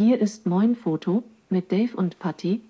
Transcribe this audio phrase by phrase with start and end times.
[0.00, 2.60] Hier ist Moin Foto mit Dave und Patty.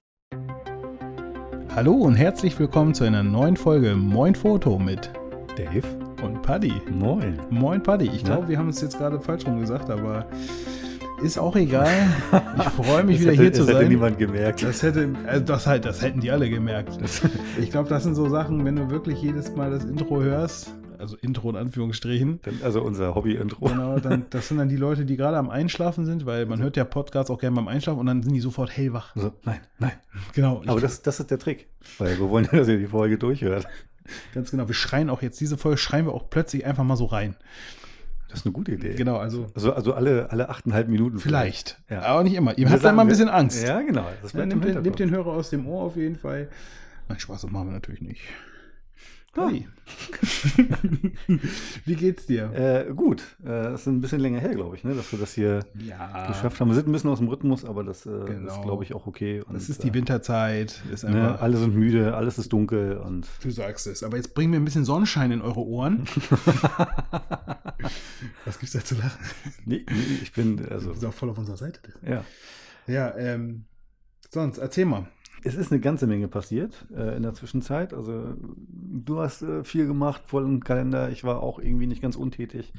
[1.77, 5.11] Hallo und herzlich willkommen zu einer neuen Folge Moin Foto mit
[5.54, 5.86] Dave
[6.25, 6.72] und Paddy.
[6.91, 7.38] Moin.
[7.50, 8.06] Moin Paddy.
[8.14, 10.25] Ich glaube, wir haben es jetzt gerade falsch rum gesagt, aber
[11.22, 11.91] ist auch egal.
[12.56, 13.88] Ich freue mich wieder hätte, hier zu das hätte sein.
[13.88, 14.62] niemand gemerkt.
[14.62, 16.98] Das hätte, also das halt, das hätten die alle gemerkt.
[17.60, 21.16] Ich glaube, das sind so Sachen, wenn du wirklich jedes Mal das Intro hörst, also
[21.16, 23.66] Intro in Anführungsstrichen, also unser Hobby-Intro.
[23.66, 26.76] genau, dann, das sind dann die Leute, die gerade am Einschlafen sind, weil man hört
[26.76, 29.12] ja Podcasts auch gerne beim Einschlafen und dann sind die sofort hellwach.
[29.14, 29.92] So, nein, nein.
[30.34, 30.62] Genau.
[30.66, 31.68] Aber das, das ist der Trick.
[31.98, 33.66] Weil wir wollen ja, dass ihr die Folge durchhört.
[34.34, 34.66] ganz genau.
[34.69, 37.37] Wir schreien auch jetzt, diese Folge schreien wir auch plötzlich einfach mal so rein.
[38.28, 38.95] Das ist eine gute Idee.
[38.95, 41.19] Genau, also Also, also alle, alle achteinhalb Minuten.
[41.19, 41.80] vielleicht.
[41.89, 42.03] Ja.
[42.03, 42.59] Aber nicht immer.
[42.59, 43.67] Ihr habt da mal ein bisschen Angst.
[43.67, 44.06] Ja, genau.
[44.23, 46.48] Das Ja, bleibt im nimmt, den, nimmt den Hörer aus dem Ohr auf jeden Fall.
[47.09, 48.20] Nein, Spaß, das machen wir natürlich nicht.
[49.47, 49.69] Paddy.
[51.84, 52.52] Wie geht's dir?
[52.88, 53.23] Äh, gut.
[53.42, 56.27] Äh, das ist ein bisschen länger her, glaube ich, ne, dass wir das hier ja,
[56.28, 56.69] geschafft haben.
[56.69, 58.52] Wir sind ein bisschen aus dem Rhythmus, aber das äh, Genau.
[58.55, 59.41] ist, glaube ich, auch okay.
[59.42, 60.83] Und, das ist die äh, Winterzeit.
[60.92, 64.03] Ist Ne, alle sind müde, alles ist dunkel und Du sagst es.
[64.03, 66.05] Aber jetzt bringen wir ein bisschen Sonnenschein in eure Ohren.
[68.45, 69.19] Was gibt's da zu lachen?
[69.64, 71.80] nee, nee, ich bin, also, Du bist auch voll auf unserer Seite.
[72.06, 72.25] ja.
[72.86, 73.67] Ja, ähm,
[74.30, 75.06] sonst, erzähl mal.
[75.44, 77.94] Es ist eine ganze Menge passiert äh, in der Zwischenzeit.
[77.94, 81.11] Also du hast äh, viel gemacht, voll im Kalender.
[81.11, 82.72] Ich war auch irgendwie nicht ganz untätig.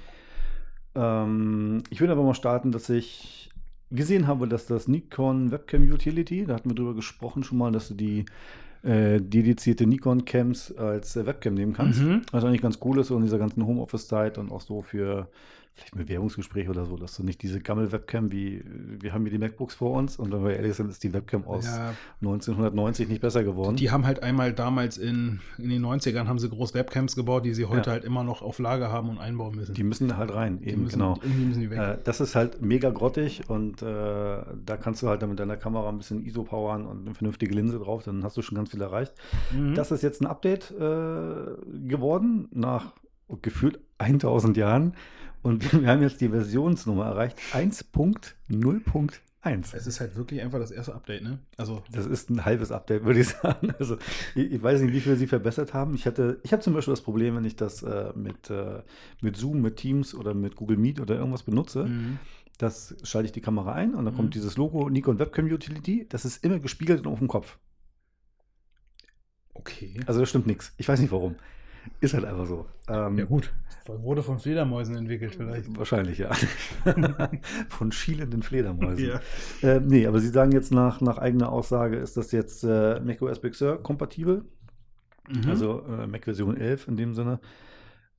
[0.95, 3.49] Ähm, ich würde aber mal starten, dass ich
[3.91, 7.87] gesehen habe, dass das Nikon Webcam Utility, da hatten wir drüber gesprochen schon mal, dass
[7.87, 8.25] du die
[8.83, 12.01] äh, dedizierte Nikon Cams als äh, Webcam nehmen kannst.
[12.01, 12.21] Mhm.
[12.31, 15.27] Was eigentlich ganz cool ist, so in dieser ganzen Homeoffice-Zeit und auch so für
[15.79, 18.63] vielleicht ein Bewerbungsgespräch oder so, dass du nicht diese Gammel-Webcam wie,
[18.99, 21.45] wir haben hier die MacBooks vor uns und wenn wir ehrlich sind, ist die Webcam
[21.45, 23.75] aus Ja, 1990 nicht besser geworden.
[23.75, 27.53] die haben halt einmal damals in, in den 90ern haben sie groß Webcams gebaut, die
[27.53, 27.93] sie heute Ja.
[27.93, 29.73] halt immer noch auf Lager haben und einbauen müssen.
[29.73, 31.15] Die müssen halt rein, Die eben, müssen, genau.
[31.23, 31.63] Die.
[31.65, 35.57] Äh, das ist halt mega grottig und äh, da kannst du halt dann mit deiner
[35.57, 38.71] Kamera ein bisschen ISO powern und eine vernünftige Linse drauf, dann hast du schon ganz
[38.71, 39.13] viel erreicht.
[39.51, 39.75] Mhm.
[39.75, 40.77] Das ist jetzt ein Update äh,
[41.87, 42.93] geworden nach
[43.41, 44.93] gefühlt 1000 Jahren
[45.41, 49.75] und wir haben jetzt die Versionsnummer erreicht 1.0.1.
[49.75, 51.39] es ist halt wirklich einfach das erste Update, ne?
[51.57, 53.73] Also, Das ist ein halbes Update, würde ich sagen.
[53.79, 53.97] Also
[54.35, 55.95] ich, ich weiß nicht, wie viel sie verbessert haben.
[55.95, 58.81] Ich hatte, ich habe zum Beispiel das Problem, wenn ich das äh, mit, äh,
[59.21, 62.19] mit Zoom, mit Teams oder mit Google Meet oder irgendwas benutze, mhm.
[62.57, 64.17] das schalte ich die Kamera ein und dann Mhm.
[64.17, 66.05] kommt dieses Logo Nikon Webcam Utility.
[66.09, 67.57] Das ist immer gespiegelt und auf dem Kopf.
[69.53, 69.99] okay.
[70.05, 70.73] Also da stimmt nichts.
[70.77, 71.35] Ich weiß nicht warum.
[72.01, 72.65] Ist halt einfach so.
[72.87, 73.51] Ähm, Ja, gut.
[73.87, 75.75] Wurde von Fledermäusen entwickelt, vielleicht.
[75.75, 76.29] Wahrscheinlich, ja.
[77.69, 79.03] Von schielenden Fledermäusen.
[79.03, 79.19] Ja.
[79.67, 83.39] Äh, nee, aber Sie sagen jetzt nach, nach eigener Aussage, ist das jetzt äh, macOS
[83.41, 84.45] Big Sur kompatibel?
[85.27, 85.49] Mhm.
[85.49, 87.39] Also äh, Mac Version 11 in dem Sinne.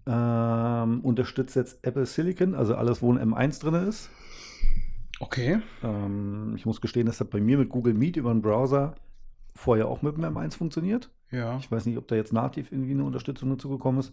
[0.07, 4.11] Ähm, unterstützt jetzt Apple Silicon, also alles, wo ein M1 drin ist.
[5.21, 5.61] okay.
[5.85, 8.97] Ähm, ich muss gestehen, das hat bei mir mit Google Meet über den Browser
[9.61, 11.11] vorher auch mit dem M1 funktioniert.
[11.31, 11.59] Ja.
[11.59, 14.13] Ich weiß nicht, ob da jetzt nativ irgendwie eine Unterstützung dazu gekommen ist.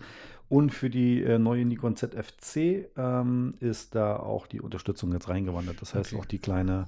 [0.49, 5.81] Und für die äh, neue Nikon ZFC ähm, ist da auch die Unterstützung jetzt reingewandert.
[5.81, 6.21] Das heißt, Okay.
[6.21, 6.85] auch die kleine,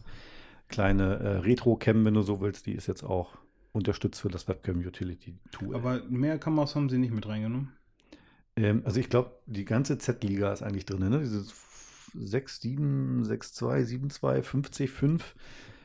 [0.68, 3.38] kleine äh, Retro-Cam, wenn du so willst, die ist jetzt auch
[3.72, 5.76] unterstützt für das Webcam Utility Tool.
[5.76, 7.72] Aber mehr Kameras haben sie nicht mit reingenommen.
[8.56, 11.20] Ähm, also ich glaube, die ganze Z-Liga ist eigentlich drin, ne?
[11.20, 11.52] Dieses
[12.14, 15.36] 6, 7, 6, 2, 7, 2, 50, 5.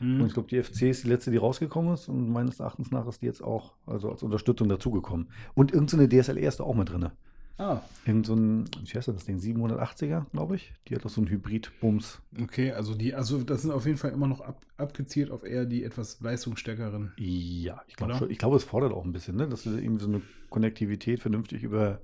[0.00, 0.20] Mhm.
[0.20, 2.08] Und ich glaube, die FC ist die letzte, die rausgekommen ist.
[2.08, 5.28] Und meines Erachtens nach ist die jetzt auch also als Unterstützung dazugekommen.
[5.54, 7.10] Und irgendeine DSLR ist da auch mit drin.
[7.56, 9.38] Ah, Irgend so ein, wie heißt das Ding?
[9.38, 10.72] 780er, glaube ich.
[10.88, 12.20] Die hat auch so einen Hybrid-Bums.
[12.42, 12.72] okay.
[12.72, 15.84] Also die, also das sind auf jeden Fall immer noch ab, abgezielt auf eher die
[15.84, 17.12] etwas leistungsstärkeren.
[17.16, 18.30] Ja, ich glaube schon.
[18.30, 19.48] Ich glaube, es fordert auch ein bisschen, ne?
[19.48, 22.00] dass du irgendwie so eine Konnektivität vernünftig über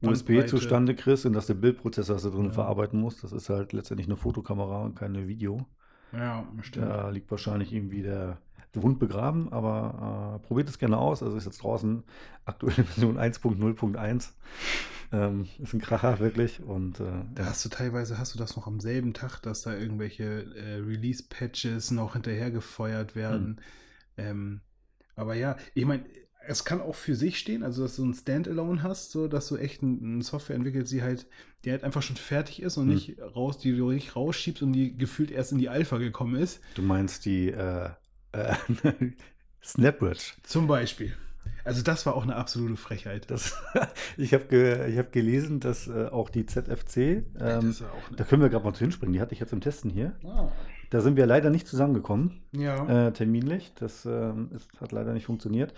[0.00, 2.52] USB zustande kriegst und dass der Bildprozessor, du drin Ja.
[2.52, 5.66] verarbeiten musst, das ist halt letztendlich eine Fotokamera und keine Video.
[6.12, 6.86] Ja, stimmt.
[6.86, 8.38] Da liegt wahrscheinlich irgendwie der,
[8.74, 11.22] der Hund begraben, aber äh, probiert es gerne aus.
[11.22, 12.02] Also ist jetzt draußen
[12.44, 14.32] aktuelle Version 1.0.1.
[15.12, 18.66] Ähm, ist ein Kracher wirklich und äh, Da hast du teilweise, hast du das noch
[18.66, 20.24] am selben Tag, dass da irgendwelche
[20.54, 23.60] äh, Release-Patches noch hinterher gefeuert werden.
[24.16, 24.62] Ähm,
[25.14, 26.04] aber ja, ich meine,
[26.46, 29.56] es kann auch für sich stehen, also dass du ein Standalone hast, so dass du
[29.56, 31.26] echt ein- eine Software entwickelst, die halt,
[31.64, 32.94] die halt einfach schon fertig ist und Hm.
[32.94, 36.60] nicht raus, die du nicht rausschiebst und die gefühlt erst in die Alpha gekommen ist.
[36.74, 37.88] du meinst die äh,
[38.32, 38.54] äh,
[39.62, 40.32] Snapbridge.
[40.42, 41.12] Zum Beispiel.
[41.64, 43.30] Also das war auch eine absolute Frechheit.
[43.30, 43.56] Das,
[44.16, 46.96] ich habe ge, ich hab gelesen, dass äh, auch die ZFC,
[47.38, 49.60] ähm, war auch da können wir gerade mal zu hinspringen, die hatte ich jetzt im
[49.60, 50.12] Testen hier.
[50.24, 50.48] ah,
[50.90, 53.06] Da sind wir leider nicht zusammengekommen, ja.
[53.08, 53.72] äh, terminlich.
[53.78, 55.72] Das ähm, ist, hat leider nicht funktioniert.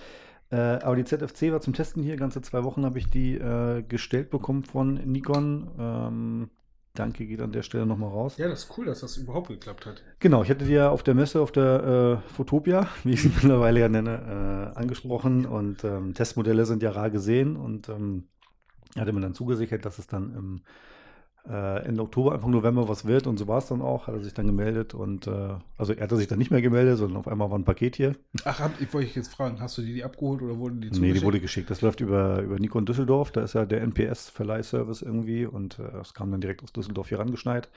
[0.54, 2.16] Äh, aber die ZFC war zum Testen hier.
[2.16, 5.68] Ganze zwei Wochen habe ich die äh, gestellt bekommen von Nikon.
[5.78, 6.50] Ähm,
[6.92, 8.36] Danke geht an der Stelle nochmal raus.
[8.36, 10.04] Ja, das ist cool, dass das überhaupt geklappt hat.
[10.20, 13.80] Genau, ich hatte dir auf der Messe, auf der äh, Photopia, wie ich sie mittlerweile
[13.80, 18.28] ja nenne, äh, angesprochen und ähm, Testmodelle sind ja rar gesehen und ähm,
[18.96, 20.60] hatte mir dann zugesichert, dass es dann im
[21.48, 24.20] äh, Ende Oktober, Anfang November was wird und so war es dann auch, hat er
[24.20, 27.28] sich dann gemeldet und äh, also er hatte sich dann nicht mehr gemeldet, sondern auf
[27.28, 28.14] einmal war ein Paket hier.
[28.44, 31.12] Ach, hab, ich wollte jetzt fragen, hast du die, die abgeholt oder wurden die Nee,
[31.12, 31.70] die wurde geschickt.
[31.70, 36.14] Das läuft über, über Nikon Düsseldorf, da ist ja der NPS-Verleihservice irgendwie und äh, es
[36.14, 37.68] kam dann direkt aus Düsseldorf hier rangeschneit.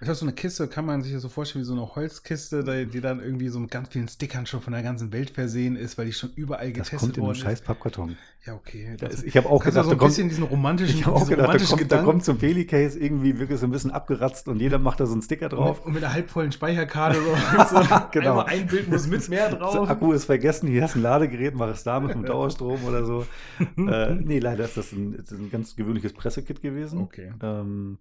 [0.00, 2.86] Ist das so eine Kiste, kann man sich das so vorstellen wie so eine Holzkiste,
[2.86, 5.98] die, dann irgendwie so mit ganz vielen Stickern schon von der ganzen Welt versehen ist,
[5.98, 7.64] weil die schon überall Das getestet kommt in einem worden scheiß ist.
[7.64, 8.16] Pappkarton.
[8.46, 8.94] Ja, okay.
[8.96, 11.06] Da Das ist, ich habe auch gedacht, so da ein kommt, bisschen diesen romantischen, ich
[11.08, 13.90] auch diesen gedacht, da romantischen kommt, da kommt zum Pelicase irgendwie wirklich so ein bisschen
[13.90, 15.80] abgeratzt und jeder macht da so einen Sticker drauf.
[15.80, 17.34] und, und mit einer halbvollen Speicherkarte so,
[17.80, 18.30] so Genau.
[18.30, 19.90] einmal ein Bild muss mit mehr So, drauf.
[19.90, 23.26] Akku ist vergessen, hier ist ein Ladegerät, mach es damit mit Dauerstrom oder so.
[23.76, 27.00] äh, nee, leider ist das ein, ist ein ganz gewöhnliches Pressekit gewesen.
[27.00, 27.32] Okay.
[27.42, 27.98] Ähm,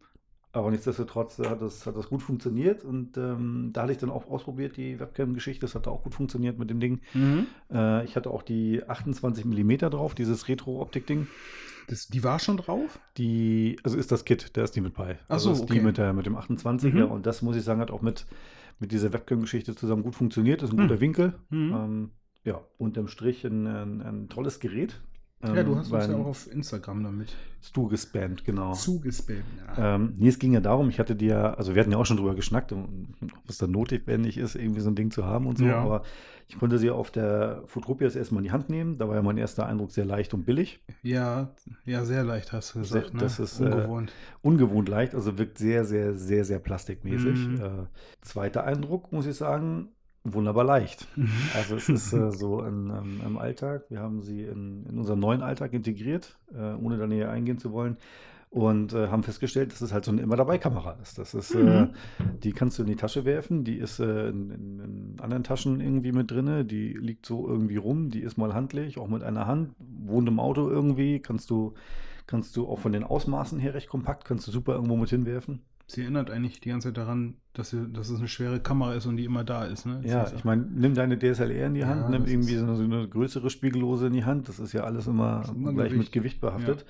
[0.58, 4.30] aber nichtsdestotrotz hat das, hat das gut funktioniert und ähm, da hatte ich dann auch
[4.30, 5.62] ausprobiert, die Webcam-Geschichte.
[5.62, 7.00] Das hat auch gut funktioniert mit dem Ding.
[7.14, 7.48] Mhm.
[7.72, 11.28] Äh, ich hatte auch die 28 mm drauf, dieses Retro-Optik-Ding.
[11.88, 13.00] Das, die war schon drauf?
[13.18, 15.18] Die, also ist das Kit, da ist die mit bei.
[15.28, 15.86] Ach also so, ist die okay.
[15.86, 17.12] mit, der, mit dem 28er Mhm.
[17.12, 18.26] und das muss ich sagen, hat auch mit,
[18.80, 20.62] mit dieser Webcam-Geschichte zusammen gut funktioniert.
[20.62, 20.88] Das ist ein Mhm.
[20.90, 21.34] guter Winkel.
[21.50, 21.74] Mhm.
[21.74, 22.12] Ähm,
[22.44, 25.00] ja, unterm Strich ein, ein, ein tolles Gerät.
[25.44, 28.74] Ja, du Ähm, hast uns weil ja auch auf Instagram damit Stu gespammt, genau.
[28.74, 29.44] zugespammt.
[29.78, 29.96] Ja.
[29.96, 32.18] Ähm, nee, es ging ja darum, ich hatte dir, also wir hatten ja auch schon
[32.18, 32.88] drüber geschnackt, ob
[33.48, 35.80] es dann notwendig ist, irgendwie so ein Ding zu haben und so, Ja.
[35.80, 36.04] aber
[36.50, 38.98] ich konnte sie auf der Fotropia erstmal in die Hand nehmen.
[38.98, 40.80] Da war ja mein erster Eindruck sehr leicht und billig.
[41.04, 41.52] ja,
[41.84, 43.08] ja, sehr leicht hast du gesagt.
[43.08, 43.20] Sehr- ne?
[43.20, 44.14] das ist, äh, ungewohnt.
[44.42, 47.48] Ungewohnt leicht, also wirkt sehr, sehr, sehr, sehr plastikmäßig.
[47.48, 47.62] Mhm.
[47.62, 47.70] Äh,
[48.22, 49.90] zweiter Eindruck, muss ich sagen,
[50.34, 51.08] wunderbar leicht.
[51.56, 53.86] Also es ist äh, so in, ähm, im Alltag.
[53.90, 57.72] Wir haben sie in, in unseren neuen Alltag integriert, äh, ohne da näher eingehen zu
[57.72, 57.98] wollen.
[58.50, 61.18] Und äh, haben festgestellt, dass es halt so eine immer dabei Kamera ist.
[61.18, 61.90] Das ist, äh, Mhm.
[62.44, 65.82] die kannst du in die Tasche werfen, die ist äh, in, in, in anderen Taschen
[65.82, 69.48] irgendwie mit drinne, die liegt so irgendwie rum, die ist mal handlich, auch mit einer
[69.48, 71.74] Hand, wohnt im Auto irgendwie, kannst du,
[72.26, 75.62] kannst du auch von den Ausmaßen her recht kompakt, kannst du super irgendwo mit hinwerfen.
[75.90, 79.06] Sie erinnert eigentlich die ganze Zeit daran, dass, sie, dass es eine schwere Kamera ist
[79.06, 79.86] und die immer da ist.
[79.86, 80.02] Ne?
[80.04, 82.66] Ja, ist ich meine, nimm deine DSLR in die Hand, Ja, nimm irgendwie ist- so
[82.66, 84.50] eine, so eine größere Spiegellose in die Hand.
[84.50, 85.98] Das ist ja alles immer, ist immer gleich Gewicht.
[86.04, 86.86] mit Gewicht behaftet.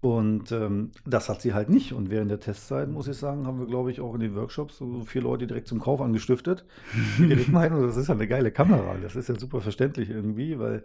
[0.00, 1.92] Und ähm, das hat sie halt nicht.
[1.94, 4.76] Und während der Testzeit, muss ich sagen, haben wir, glaube ich, auch in den Workshops
[4.78, 6.66] so vier Leute direkt zum Kauf angestiftet.
[7.18, 8.96] Die direkt meinen, das ist ja eine geile Kamera.
[9.00, 10.82] Das ist ja super verständlich irgendwie, weil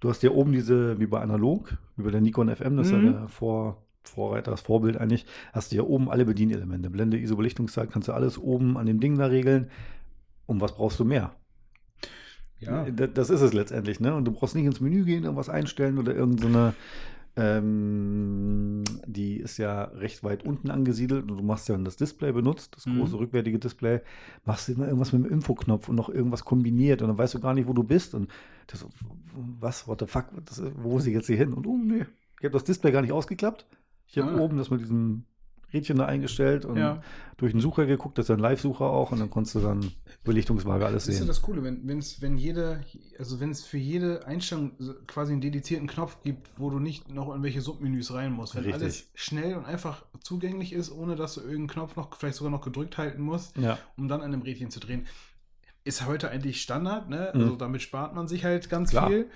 [0.00, 2.92] du hast ja oben diese, wie bei Analog, wie bei der Nikon FM, das ist
[2.92, 3.04] Mhm.
[3.06, 6.90] ja der Vor, Vorreiter, das Vorbild eigentlich, hast du ja oben alle Bedienelemente.
[6.90, 9.70] Blende, ISO, Belichtungszeit, kannst du alles oben an dem Ding da regeln.
[10.46, 11.32] Und was brauchst du mehr?
[12.60, 12.90] ja.
[12.90, 14.14] Da- Das ist es letztendlich, ne?
[14.14, 16.74] Und du brauchst nicht ins Menü gehen, irgendwas einstellen oder irgendeine.
[17.36, 22.32] Ähm, die ist ja recht weit unten angesiedelt und du machst ja, wenn das Display
[22.32, 22.98] benutzt, das Mhm.
[22.98, 24.00] große rückwärtige Display,
[24.44, 27.54] machst immer irgendwas mit dem Infoknopf und noch irgendwas kombiniert und dann weißt du gar
[27.54, 28.28] nicht, wo du bist und
[28.66, 28.84] das,
[29.60, 31.52] was, what the fuck, das, wo muss ich jetzt hier hin?
[31.52, 32.06] Und oh nee,
[32.38, 33.66] ich habe das Display gar nicht ausgeklappt.
[34.08, 34.38] Ich habe Ah.
[34.40, 35.24] oben das mit diesem
[35.70, 37.02] Rädchen da eingestellt und Ja.
[37.36, 39.92] durch den Sucher geguckt, das ist ein Live-Sucher auch und dann konntest du dann
[40.24, 41.28] Belichtungswaage alles Das ist ja sehen.
[41.28, 42.82] das Coole, wenn, wenn's, wenn jede,
[43.18, 44.72] also wenn es für jede Einstellung
[45.06, 48.54] quasi einen dedizierten Knopf gibt, wo du nicht noch in welche Submenüs rein musst.
[48.54, 48.82] Wenn Richtig.
[48.82, 52.62] alles schnell und einfach zugänglich ist, ohne dass du irgendeinen Knopf noch vielleicht sogar noch
[52.62, 53.76] gedrückt halten musst, Ja.
[53.98, 55.06] um dann an einem Rädchen zu drehen.
[55.84, 57.30] Ist heute eigentlich Standard, ne?
[57.34, 57.40] Mhm.
[57.42, 59.08] Also damit spart man sich halt ganz Klar.
[59.08, 59.26] viel.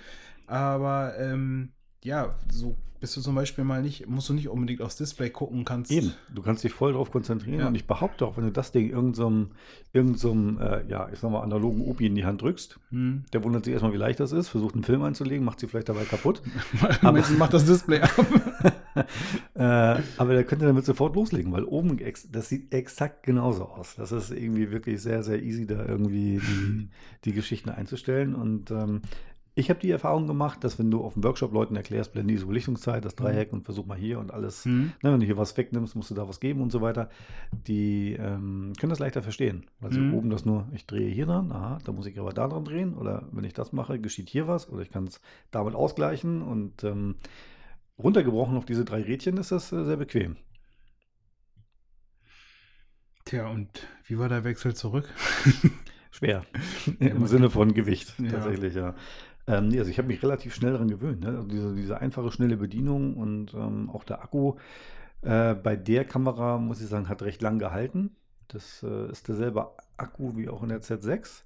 [0.47, 4.95] Aber ähm, ja, so bist du zum Beispiel mal nicht, musst du nicht unbedingt aufs
[4.95, 5.91] Display gucken, kannst.
[5.91, 7.67] Eben, du kannst dich voll drauf konzentrieren Ja.
[7.67, 9.49] und ich behaupte auch, wenn du das Ding irgendeinem,
[9.91, 13.25] irgendeinem äh, ja, ich sag mal, analogen Opi in die Hand drückst, Hm.
[13.33, 15.89] der wundert sich erstmal, wie leicht das ist, versucht einen Film einzulegen, macht sie vielleicht
[15.89, 16.41] dabei kaputt.
[17.01, 18.11] Aber mach das Display ab.
[19.55, 21.99] äh, aber der könnte damit sofort loslegen, weil oben,
[22.31, 23.95] das sieht exakt genauso aus.
[23.95, 26.87] Das ist irgendwie wirklich sehr, sehr easy, da irgendwie die,
[27.25, 28.33] die Geschichten einzustellen.
[28.35, 29.01] Und ähm,
[29.55, 32.45] ich habe die Erfahrung gemacht, dass wenn du auf dem Workshop Leuten erklärst, blende diese
[32.47, 34.93] Belichtungszeit, das Dreieck und versuch mal hier und alles Hm.
[35.03, 37.09] Ne, wenn du hier was wegnimmst, musst du da was geben und so weiter.
[37.67, 39.65] Die ähm, können das leichter verstehen.
[39.79, 40.13] Weil sie Mhm.
[40.13, 42.95] oben das nur, ich drehe hier dran, aha, da muss ich aber da dran drehen.
[42.95, 44.69] Oder wenn ich das mache, geschieht hier was.
[44.69, 46.41] Oder ich kann es damit ausgleichen.
[46.41, 47.15] Und ähm,
[47.99, 50.37] runtergebrochen auf diese drei Rädchen ist das äh, sehr bequem.
[53.25, 55.09] Tja, und wie war der Wechsel zurück?
[56.11, 56.45] Schwer.
[56.99, 58.31] Ja, Im Sinne von Gewicht, Ja.
[58.31, 58.95] tatsächlich, ja.
[59.47, 61.21] Ähm, nee, also ich habe mich relativ schnell daran gewöhnt.
[61.21, 61.27] Ne?
[61.27, 64.55] Also diese, diese einfache, schnelle Bedienung und ähm, auch der Akku
[65.21, 68.11] äh, bei der Kamera, muss ich sagen, hat recht lang gehalten.
[68.47, 71.43] Das äh, ist derselbe Akku wie auch in der Z6.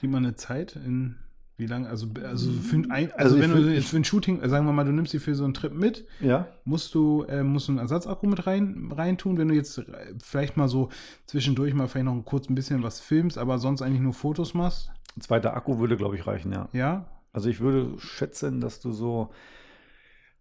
[0.00, 1.16] Gib mal eine Zeit in
[1.56, 1.88] Wie lange?
[1.88, 4.72] Also, also, für ein, also, Also wenn du jetzt für ein Shooting, äh, sagen wir
[4.72, 6.48] mal, du nimmst sie für so einen Trip mit, Ja.
[6.64, 9.84] musst du, äh, musst du einen Ersatzakku mit rein, rein tun, wenn du jetzt äh,
[10.22, 10.88] vielleicht mal so
[11.26, 14.90] zwischendurch mal vielleicht noch kurz ein bisschen was filmst, aber sonst eigentlich nur Fotos machst?
[15.16, 16.68] Ein zweiter Akku würde, glaube ich, reichen, ja.
[16.72, 17.06] Ja?
[17.34, 19.30] Also ich würde schätzen, dass du so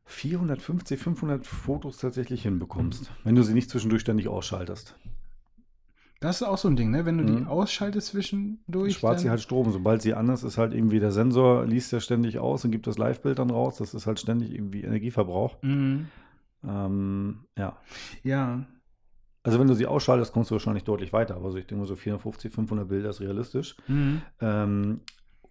[0.05, 4.95] 450, 500 Fotos tatsächlich hinbekommst, wenn du sie nicht zwischendurch ständig ausschaltest.
[6.19, 7.05] Das ist auch so ein Ding, ne?
[7.05, 7.47] Wenn du die Mhm.
[7.47, 8.93] ausschaltest zwischendurch.
[8.93, 9.71] spart sie halt Strom.
[9.71, 12.87] Sobald sie an ist, ist halt irgendwie der Sensor, liest ja ständig aus und gibt
[12.87, 13.75] das Live-Bild dann raus.
[13.77, 15.61] Das ist halt ständig irgendwie Energieverbrauch.
[15.63, 16.07] Mhm.
[16.65, 17.75] Ähm, ja.
[18.23, 18.65] Ja.
[19.43, 21.35] Also wenn du sie ausschaltest, kommst du wahrscheinlich deutlich weiter.
[21.35, 23.75] Aber so, ich denke mal so 450, 500 Bilder ist realistisch.
[23.89, 24.21] Mhm.
[24.39, 25.01] Ähm,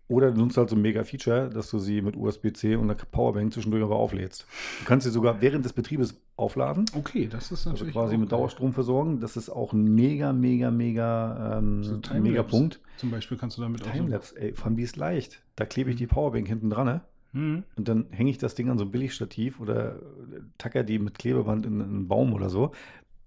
[0.08, 3.52] oder du nutzt halt so ein Mega-Feature, dass du sie mit USB-C und einer Powerbank
[3.54, 4.46] zwischendurch aber auflädst.
[4.80, 6.84] Du kannst sie sogar während des Betriebes aufladen.
[6.94, 7.92] Okay, das ist Also natürlich.
[7.94, 8.32] quasi auch mit.
[8.32, 9.20] Dauerstrom versorgen.
[9.20, 12.80] Das ist auch ein mega, mega, mega, ähm, So ein mega Punkt.
[12.98, 13.90] Zum Beispiel kannst du damit auch.
[13.92, 15.42] Timelapse, ey, vor allem die ist leicht.
[15.56, 15.98] Da klebe ich Mhm.
[16.00, 17.00] die Powerbank hinten dran, ne?
[17.32, 17.62] Mhm.
[17.76, 21.18] Und dann hänge ich das Ding an so ein Billigstativ oder äh, tacker die mit
[21.18, 22.72] Klebeband in, in einen Baum oder so.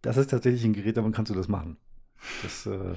[0.03, 1.77] Das ist tatsächlich ein Gerät, damit kannst du das machen.
[2.43, 2.93] Das äh,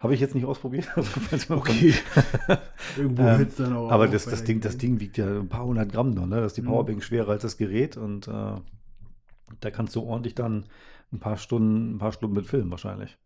[0.00, 0.88] habe ich jetzt nicht ausprobiert.
[1.30, 1.94] Also, Okay.
[2.96, 4.76] Irgendwo Ähm, hört's dann auch Aber das, das, Ding, das.
[4.78, 6.36] Ding wiegt ja ein paar hundert Gramm nur, ne?
[6.36, 6.66] Das ist die Mhm.
[6.66, 8.32] Powerbank schwerer als das Gerät und äh,
[9.60, 10.64] da kannst du ordentlich dann
[11.12, 13.18] ein paar Stunden, ein paar Stunden mit filmen wahrscheinlich.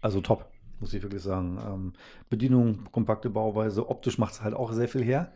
[0.00, 0.46] Also top,
[0.80, 1.58] muss ich wirklich sagen.
[1.66, 1.92] Ähm,
[2.30, 5.32] Bedienung, kompakte Bauweise, optisch macht es halt auch sehr viel her.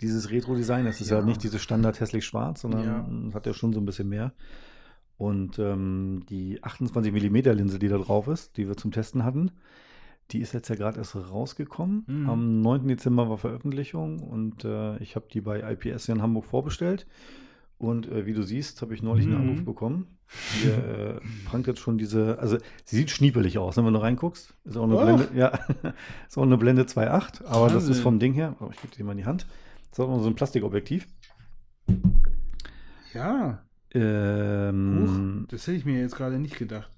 [0.00, 1.24] Dieses Retro-Design, das ist ja, Ja.
[1.24, 3.34] nicht dieses Standard hässlich schwarz, sondern Ja.
[3.34, 4.32] hat ja schon so ein bisschen mehr.
[5.20, 9.50] Und ähm, die 28 mm Linse, die da drauf ist, die wir zum Testen hatten,
[10.30, 12.04] die ist jetzt ja gerade erst rausgekommen.
[12.06, 12.30] Mhm.
[12.30, 12.88] Am 9.
[12.88, 17.06] Dezember war Veröffentlichung und äh, ich habe die bei IPS hier in Hamburg vorbestellt.
[17.76, 19.48] Und äh, wie du siehst, habe ich neulich einen Mhm.
[19.50, 20.06] Anruf bekommen.
[20.62, 24.54] Hier äh, prangt jetzt schon diese, also sie sieht schniepelig aus, ne, wenn du reinguckst.
[24.64, 25.02] Ist auch eine Och.
[25.04, 25.48] Blende, ja,
[26.28, 27.92] ist auch eine Blende 2.8, aber das Wahnsinn.
[27.92, 29.46] ist vom Ding her, oh, ich gebe dir mal in die Hand.
[29.90, 31.06] Das ist auch noch so ein Plastikobjektiv.
[33.12, 33.62] Ja.
[33.94, 36.90] Ähm, Huch, das hätte ich mir jetzt gerade nicht gedacht.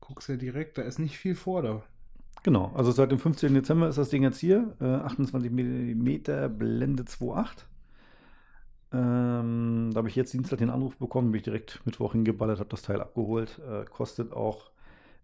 [0.00, 1.82] Guckst ja direkt, da ist nicht viel vor da.
[2.42, 3.54] Genau, also seit dem 15.
[3.54, 4.76] Dezember ist das Ding jetzt hier.
[4.80, 7.64] Äh, 28 mm Blende 2.8.
[8.92, 12.68] Ähm, da habe ich jetzt Dienstag den Anruf bekommen, bin ich direkt Mittwoch hingeballert, habe
[12.70, 13.60] das Teil abgeholt.
[13.68, 14.70] Äh, kostet auch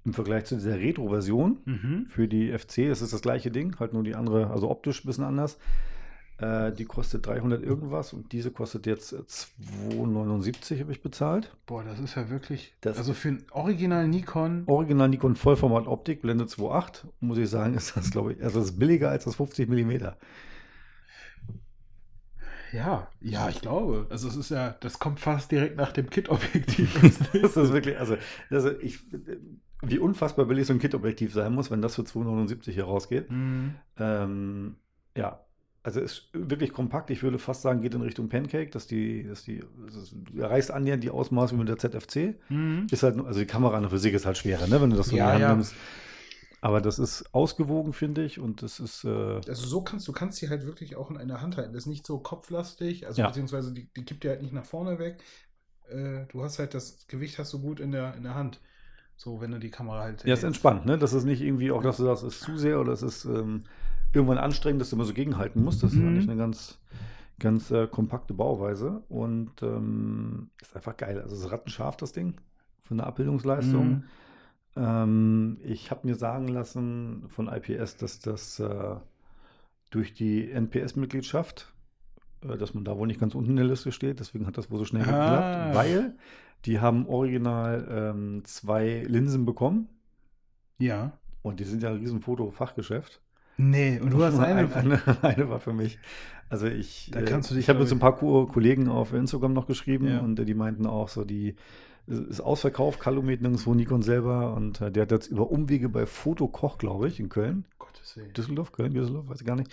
[0.04, 2.06] im Vergleich zu dieser Retro-Version Mhm.
[2.09, 5.06] für die FC, das ist das gleiche Ding, halt nur die andere, also optisch ein
[5.06, 5.59] bisschen anders.
[6.38, 11.54] Äh, die kostet 300 irgendwas und diese kostet jetzt äh, 279 habe ich bezahlt.
[11.66, 12.74] Boah, das ist ja wirklich.
[12.80, 14.64] Das- also für ein Original Nikon.
[14.66, 18.70] Original Nikon Vollformat Optik, Blende 2.8, muss ich sagen, ist das, glaube ich, also das
[18.70, 19.92] ist billiger als das 50 mm.
[22.72, 24.06] Ja, ja, ich glaube.
[24.08, 26.98] Also es ist ja, das kommt fast direkt nach dem Kit-Objektiv.
[27.42, 28.16] das ist wirklich, also,
[28.50, 29.00] also ich,
[29.82, 33.30] wie unfassbar billig so ein Kit-Objektiv sein muss, wenn das für 279 hier rausgeht.
[33.30, 33.74] Mhm.
[33.98, 34.76] Ähm,
[35.14, 35.44] ja,
[35.84, 37.10] also ist wirklich kompakt.
[37.10, 40.40] Ich würde fast sagen, geht in Richtung Pancake, dass die, dass die, das ist, du
[40.40, 42.36] erreichst annähernd die Ausmaße wie mit der ZFC.
[42.48, 42.86] Mhm.
[42.90, 44.96] Ist halt, nur- also die Kamera an der Physik ist halt schwerer, ne, wenn du
[44.96, 45.54] das so Ja, in die Hand ja.
[45.54, 45.74] nimmst.
[46.60, 50.40] Aber das ist ausgewogen, finde ich, und das ist, äh, Also so kannst du kannst
[50.40, 51.72] die halt wirklich auch in einer Hand halten.
[51.72, 53.28] Das ist nicht so kopflastig, also Ja.
[53.28, 55.16] beziehungsweise die, die gibt dir halt nicht nach vorne weg.
[55.90, 58.60] Äh, du hast halt das Gewicht hast du gut in der, in der Hand.
[59.16, 60.24] So, wenn du die Kamera halt.
[60.24, 60.98] ja, ist entspannt, ne?
[60.98, 63.24] Das ist nicht irgendwie auch, dass du sagst, es ist zu sehr oder es ist
[63.24, 63.64] ähm,
[64.12, 65.83] irgendwann anstrengend, dass du immer so gegenhalten musst.
[65.83, 66.09] Das ist Mhm.
[66.09, 66.78] eigentlich eine ganz,
[67.38, 71.21] ganz äh, kompakte Bauweise und ähm, ist einfach geil.
[71.21, 72.35] Also es ist rattenscharf, das Ding,
[72.85, 73.88] von der Abbildungsleistung.
[73.88, 74.04] Mhm.
[74.76, 78.97] Ähm, ich habe mir sagen lassen von IPS, dass das äh,
[79.90, 81.73] durch die NPS-Mitgliedschaft,
[82.42, 84.71] äh, dass man da wohl nicht ganz unten in der Liste steht, deswegen hat das
[84.71, 85.07] wohl so schnell Ah.
[85.07, 86.16] geklappt, weil
[86.64, 89.88] die haben original ähm, zwei Linsen bekommen
[90.78, 91.19] Ja.
[91.42, 93.21] und die sind ja ein riesen Fotofachgeschäft.
[93.56, 94.75] Nee, und du hast eine.
[94.75, 95.99] eine, eine war für mich.
[96.49, 98.88] Also ich, Da äh, kannst du dich, ich habe mit so ein paar Ko Kollegen
[98.88, 100.21] auf Instagram noch geschrieben Ja.
[100.21, 101.54] und äh, die meinten auch so, die
[102.06, 106.76] ist ausverkauft, Calumet nirgendwo, Nikon selber und äh, der hat jetzt über Umwege bei Fotokoch,
[106.78, 108.32] glaube ich, in Köln, Gottes Willen.
[108.32, 109.71] Düsseldorf, Köln, Düsseldorf, weiß ich gar nicht,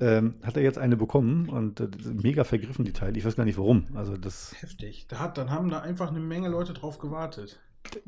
[0.00, 3.18] ähm, hat er jetzt eine bekommen und äh, mega vergriffen die Teile.
[3.18, 3.84] Ich weiß gar nicht warum.
[3.94, 5.06] Also das, Heftig.
[5.08, 7.60] Da hat, dann haben da einfach eine Menge Leute drauf gewartet.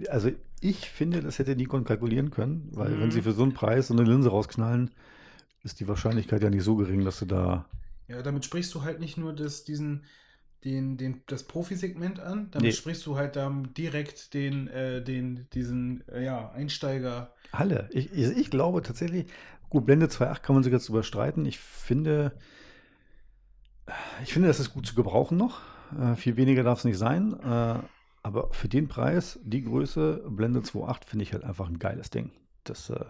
[0.09, 3.01] Also ich finde, das hätte Nikon kalkulieren können, weil Mhm.
[3.01, 4.91] wenn sie für so einen Preis so eine Linse rausknallen,
[5.65, 7.67] ist die Wahrscheinlichkeit ja nicht so gering, dass du da
[8.09, 10.05] Ja, damit sprichst du halt nicht nur das, diesen,
[10.65, 12.77] den, den, das Profi-Segment an, damit Nee.
[12.77, 17.35] sprichst du halt dann direkt den, äh, den, diesen, äh, ja, Einsteiger.
[17.53, 17.89] Alle.
[17.93, 19.27] Ich, ich, ich glaube tatsächlich,
[19.69, 21.45] gut, Blende 2.8 kann man sich jetzt überstreiten.
[21.47, 22.33] Ich finde,
[24.23, 25.61] ich finde, das ist gut zu gebrauchen noch.
[25.99, 27.35] Äh, viel weniger darf es nicht sein.
[28.23, 32.31] Aber für den Preis, die Größe, Blende 2.8, finde ich halt einfach ein geiles Ding.
[32.65, 33.05] Das, äh,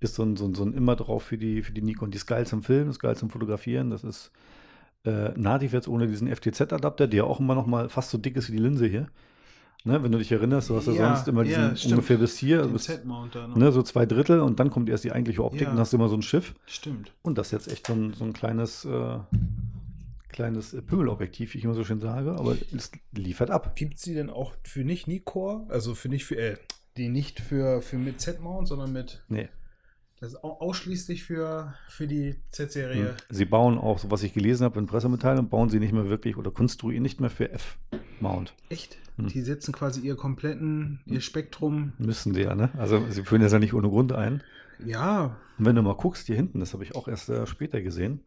[0.00, 2.10] ist so ein, so ein, so ein immer drauf für die, für die Nikon.
[2.10, 3.90] Die ist geil zum Filmen, ist geil zum Fotografieren.
[3.90, 4.32] Das ist
[5.04, 8.48] äh, nativ jetzt ohne diesen FTZ-Adapter, der auch immer noch mal fast so dick ist
[8.48, 9.06] wie die Linse hier.
[9.84, 11.92] Ne, wenn du dich erinnerst, du hast ja, Ja, sonst immer ja, diesen stimmt.
[11.94, 12.88] ungefähr bis hier, bis,
[13.56, 15.72] ne, so zwei Drittel und dann kommt erst die eigentliche Optik Ja.
[15.72, 16.54] und hast immer so ein Schiff.
[16.66, 17.12] Stimmt.
[17.22, 19.18] Und das ist jetzt echt so ein, so ein kleines, äh,
[20.32, 23.76] kleines äh, Pümmelobjektiv, wie ich immer so schön sage, aber es liefert ab.
[23.76, 26.56] Gibt sie denn auch für nicht Nikkor, also für nicht für, äh,
[26.96, 29.48] die nicht für, für mit Z-Mount, sondern mit, Nee.
[30.20, 33.16] das ist au- ausschließlich für, für die Z-Serie.
[33.30, 36.36] Sie bauen auch, so was ich gelesen habe in Pressemitteilungen, bauen sie nicht mehr wirklich
[36.36, 38.54] oder konstruieren nicht mehr für F-Mount.
[38.68, 38.98] Echt?
[39.16, 39.28] Hm.
[39.28, 41.92] Die setzen quasi ihr kompletten, ihr Spektrum.
[41.98, 42.70] Müssen sie ja, ne?
[42.78, 44.42] Also sie führen das ja nicht ohne Grund ein.
[44.84, 47.80] Ja, Und wenn du mal guckst, hier hinten, das habe ich auch erst äh, später
[47.82, 48.20] gesehen,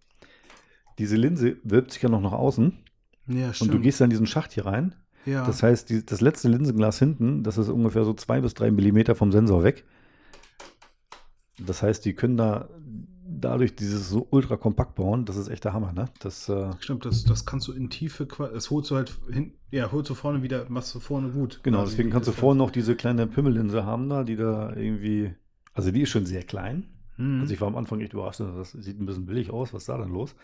[0.99, 2.73] diese Linse wölbt sich ja noch nach außen
[3.27, 3.73] ja, und stimmt.
[3.73, 4.95] du gehst dann in diesen Schacht hier rein.
[5.25, 5.45] ja.
[5.45, 9.15] Das heißt, die, das letzte Linsenglas hinten, das ist ungefähr so zwei bis drei Millimeter
[9.15, 9.83] vom Sensor weg.
[11.59, 12.69] Das heißt, die können da
[13.27, 16.05] dadurch dieses so ultra kompakt bauen, das ist echt der Hammer, ne?
[16.19, 19.91] Das, äh, Stimmt, das, das kannst du in Tiefe, das holst du halt hin, ja,
[19.91, 21.59] holst du vorne wieder, machst du vorne gut.
[21.63, 25.33] genau, Quasi deswegen kannst du vorne noch diese kleine Pimmellinse haben da, die da irgendwie,
[25.73, 26.85] also die ist schon sehr klein.
[27.17, 27.41] Mhm.
[27.41, 29.89] Also ich war am Anfang echt überrascht, das sieht ein bisschen billig aus, was ist
[29.89, 30.35] da denn los?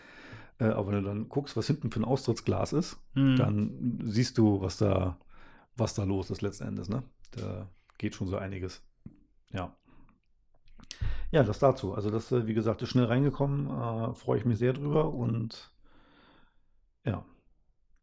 [0.62, 3.36] Äh, aber wenn du dann guckst, was hinten für ein Austrittsglas ist, Mhm.
[3.36, 5.18] dann siehst du, was da,
[5.76, 7.02] was da los ist letzten Endes, ne?
[7.32, 8.82] Da geht schon so einiges.
[9.52, 9.74] Ja.
[11.30, 11.94] Ja, das dazu.
[11.94, 15.72] Also das, äh, wie gesagt, ist schnell reingekommen, äh, freue ich mich sehr drüber und
[17.04, 17.24] ja,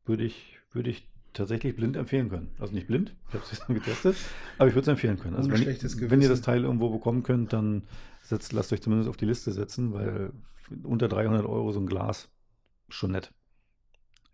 [0.06, 2.50] würde ich, würde ich tatsächlich blind empfehlen können.
[2.60, 4.16] Also nicht blind, ich habe es jetzt getestet,
[4.58, 5.36] aber ich würde es empfehlen können.
[5.36, 6.42] Also wenn, schlechtes wenn ihr das.
[6.42, 7.84] Teil irgendwo bekommen könnt, dann
[8.24, 10.34] setzt, lasst euch zumindest auf die Liste setzen, weil
[10.84, 12.30] unter 300 Euro so ein Glas
[12.90, 13.34] schon nett.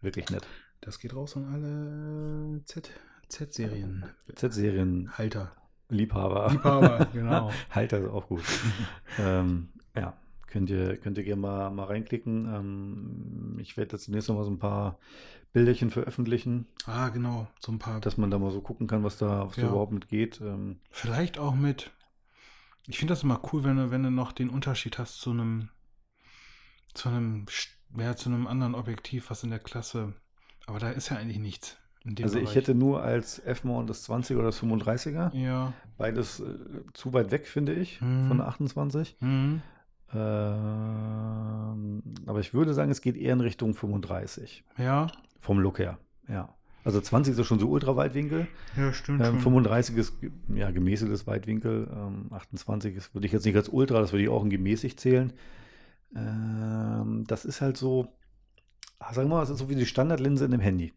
[0.01, 0.45] Wirklich nett.
[0.81, 2.91] Das geht raus an alle Z-
[3.27, 4.05] Z-Serien.
[4.35, 5.55] Z-Serien Halter.
[5.89, 6.49] Liebhaber.
[6.51, 7.51] Liebhaber, genau.
[7.71, 8.43] Halter ist auch gut.
[9.19, 10.15] ähm, ja,
[10.47, 12.45] könnt ihr, könnt ihr gerne mal, mal reinklicken.
[12.53, 14.99] Ähm, ich werde jetzt demnächst noch mal so ein paar
[15.53, 17.47] Bilderchen veröffentlichen, Ah, genau.
[17.59, 18.01] So ein paar.
[18.01, 19.67] dass man da mal so gucken kann, was da, was da Ja.
[19.69, 20.41] überhaupt mit geht.
[20.41, 21.91] Ähm, Vielleicht auch mit.
[22.87, 25.69] Ich finde das immer cool, wenn du, wenn du noch den Unterschied hast zu einem,
[26.93, 30.13] zu einem, St- ja, zu einem anderen Objektiv, was in der Klasse.
[30.67, 31.77] Aber da ist ja eigentlich nichts.
[32.21, 32.55] Also ich Bereich.
[32.55, 35.35] hätte nur als F-Mount das 20er oder das 35er.
[35.35, 35.73] Ja.
[35.97, 36.45] Beides äh,
[36.93, 38.27] zu weit weg, finde ich, Mhm.
[38.27, 39.17] von der 28.
[39.21, 39.61] Mhm.
[40.13, 44.63] Ähm, aber ich würde sagen, es geht eher in Richtung 35.
[44.77, 45.07] Ja.
[45.39, 45.97] Vom Look her.
[46.27, 46.49] Ja.
[46.83, 48.47] Also 20 ist schon so Ultraweitwinkel.
[48.77, 49.21] Ja, stimmt.
[49.21, 49.41] Ähm, schon.
[49.41, 50.13] 35 ist
[50.53, 51.87] ja gemäßigtes Weitwinkel.
[51.91, 54.99] Ähm, 28 ist, würde ich jetzt nicht als Ultra, das würde ich auch in gemäßigt
[54.99, 55.33] zählen.
[56.15, 58.07] Ähm, das ist halt so,
[58.99, 60.93] ah, sagen wir mal, das ist so wie die Standardlinse in dem Handy.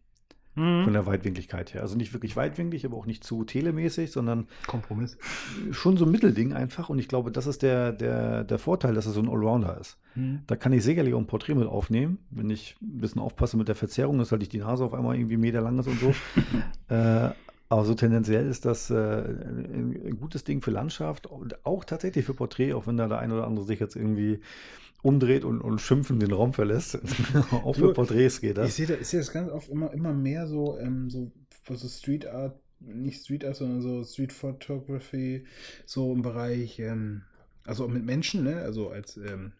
[0.55, 0.93] Von Mhm.
[0.93, 1.83] der Weitwinkligkeit her.
[1.83, 5.17] Also nicht wirklich weitwinklig, aber auch nicht zu telemäßig, sondern Kompromiss.
[5.71, 6.89] schon so ein Mittelding einfach.
[6.89, 9.97] Und ich glaube, das ist der, der, der Vorteil, dass es so ein Allrounder ist.
[10.15, 10.41] Mhm.
[10.47, 13.67] Da kann ich sicherlich auch ein Porträt mit aufnehmen, wenn ich ein bisschen aufpasse mit
[13.69, 16.13] der Verzerrung, dass halt nicht die Nase auf einmal irgendwie Meter lang ist und so.
[16.93, 17.29] äh,
[17.69, 22.25] aber so tendenziell ist das äh, ein, ein gutes Ding für Landschaft und auch tatsächlich
[22.25, 24.41] für Porträt, auch wenn da der ein oder andere sich jetzt irgendwie
[25.01, 26.99] umdreht und, und schimpfend den Raum verlässt.
[27.51, 28.77] auch für Porträts geht das.
[28.79, 31.31] ich sehe das ganz oft immer, immer mehr so, ähm, so,
[31.69, 35.45] so Street Art, nicht Street Art, sondern so Street Photography,
[35.85, 37.23] so im Bereich, ähm,
[37.65, 38.57] also mit Menschen, ne?
[38.57, 39.53] Also als, ähm,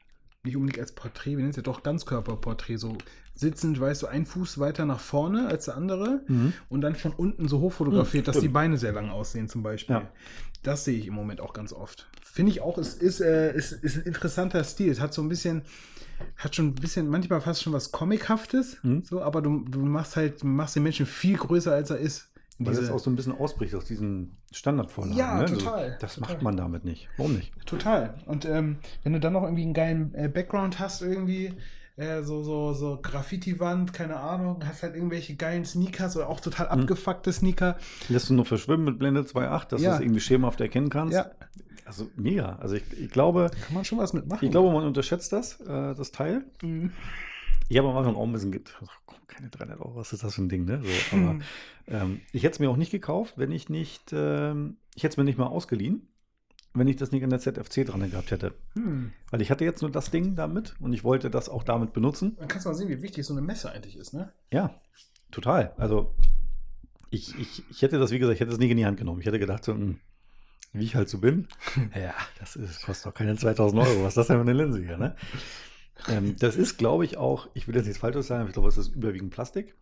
[0.43, 2.97] nicht unbedingt als Porträt, wir nennen es ja doch Ganzkörperporträt, so
[3.35, 6.53] sitzend, weißt du, ein Fuß weiter nach vorne als der andere Mhm.
[6.69, 8.47] und dann von unten so hoch fotografiert, Mhm, dass die.
[8.47, 9.95] Beine sehr lang aussehen, zum Beispiel.
[9.97, 10.11] Ja.
[10.63, 12.09] Das sehe ich im Moment auch ganz oft.
[12.31, 14.91] Finde ich auch, es ist, äh, ist, ist ein interessanter Stil.
[14.91, 15.63] Es hat so ein bisschen,
[16.37, 19.03] hat schon ein bisschen, manchmal fast schon was Comichaftes, Mhm.
[19.03, 22.27] so, aber du, du machst halt, du machst den Menschen viel größer, als er ist.
[22.61, 25.17] Weil das diese- auch so ein bisschen ausbricht aus diesen Standardvorlagen.
[25.17, 25.45] Ja, ne?
[25.45, 26.33] total, Das total.
[26.33, 27.07] macht man damit nicht.
[27.15, 27.53] Warum nicht?
[27.65, 28.15] Total.
[28.25, 31.53] Und ähm, wenn du dann noch irgendwie einen geilen äh, Background hast, irgendwie,
[31.95, 36.65] äh, so, so, so Graffiti-Wand, keine Ahnung, hast halt irgendwelche geilen Sneakers oder auch total
[36.65, 36.81] Mhm.
[36.81, 37.77] abgefuckte Sneaker.
[38.09, 39.91] Lässt du noch verschwimmen mit Blende 2.8, dass Ja.
[39.91, 41.13] du es irgendwie schemenhaft erkennen kannst.
[41.13, 41.31] Ja,
[41.89, 42.55] Also mega.
[42.57, 44.45] Also ich, ich glaube, kann man schon was mitmachen.
[44.45, 46.43] ich glaube, man unterschätzt das, äh, das Teil.
[46.61, 46.91] Mhm.
[47.67, 48.75] Ich habe am Anfang auch ein bisschen gedacht,
[49.27, 50.81] keine 300 Euro, was ist das für ein Ding, ne?
[50.83, 51.41] So, aber Hm.
[51.87, 55.17] ähm, ich hätte es mir auch nicht gekauft, wenn ich nicht, ähm, ich hätte es
[55.17, 56.07] mir nicht mal ausgeliehen,
[56.75, 58.53] wenn ich das nicht an der ZFC dran gehabt hätte.
[58.73, 59.11] Hm.
[59.31, 62.35] Weil ich hatte jetzt nur das Ding damit und ich wollte das auch damit benutzen.
[62.37, 64.31] Dann kannst du mal sehen, wie wichtig so eine Messe eigentlich ist, ne?
[64.53, 64.79] Ja,
[65.31, 65.73] total.
[65.77, 66.13] Also
[67.09, 69.19] ich, ich, ich hätte das, wie gesagt, ich hätte es nicht in die Hand genommen.
[69.21, 69.99] Ich hätte gedacht, so, hm,
[70.71, 71.47] wie ich halt so bin,
[71.95, 74.03] ja, das ist, kostet doch keine 2000 Euro.
[74.03, 75.15] Was ist das denn für eine Linse hier, ne?
[76.07, 78.69] Ähm, das ist, glaube ich, auch, ich will jetzt nichts Falsches sagen, aber ich glaube,
[78.69, 79.75] es ist überwiegend Plastik.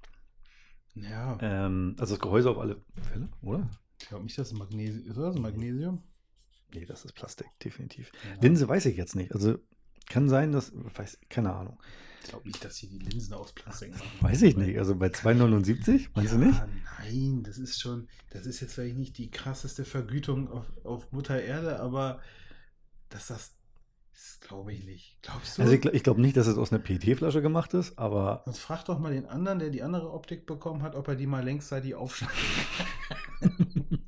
[0.95, 1.37] Ja.
[1.41, 3.69] Ähm, also das Gehäuse auf alle Fälle, oder?
[3.99, 5.15] Ich glaube nicht, dass es Magnesium ist.
[5.15, 6.01] Das Magnesium?
[6.73, 8.11] Nee, das ist Plastik, definitiv.
[8.23, 8.41] Ja.
[8.41, 9.31] Linse weiß ich jetzt nicht.
[9.31, 9.59] Also
[10.09, 11.77] kann sein, dass, weiß, keine Ahnung.
[12.23, 14.07] Ich glaube nicht, dass sie die Linsen aus Plastik machen.
[14.21, 14.77] Weiß ich nicht.
[14.77, 16.61] Also bei 2,79, meinst ja, du nicht?
[16.99, 21.41] Nein, das ist schon, das ist jetzt vielleicht nicht die krasseste Vergütung auf, auf Mutter
[21.41, 22.21] Erde, aber
[23.09, 23.55] dass das,
[24.13, 25.17] das glaube ich nicht.
[25.21, 25.61] Glaubst du?
[25.61, 28.83] Also ich, ich glaube nicht, dass es aus einer PET-Flasche gemacht ist, aber Sonst frag
[28.85, 31.95] doch mal den anderen, der die andere Optik bekommen hat, ob er die mal längsseitig
[31.95, 32.35] aufschneidet.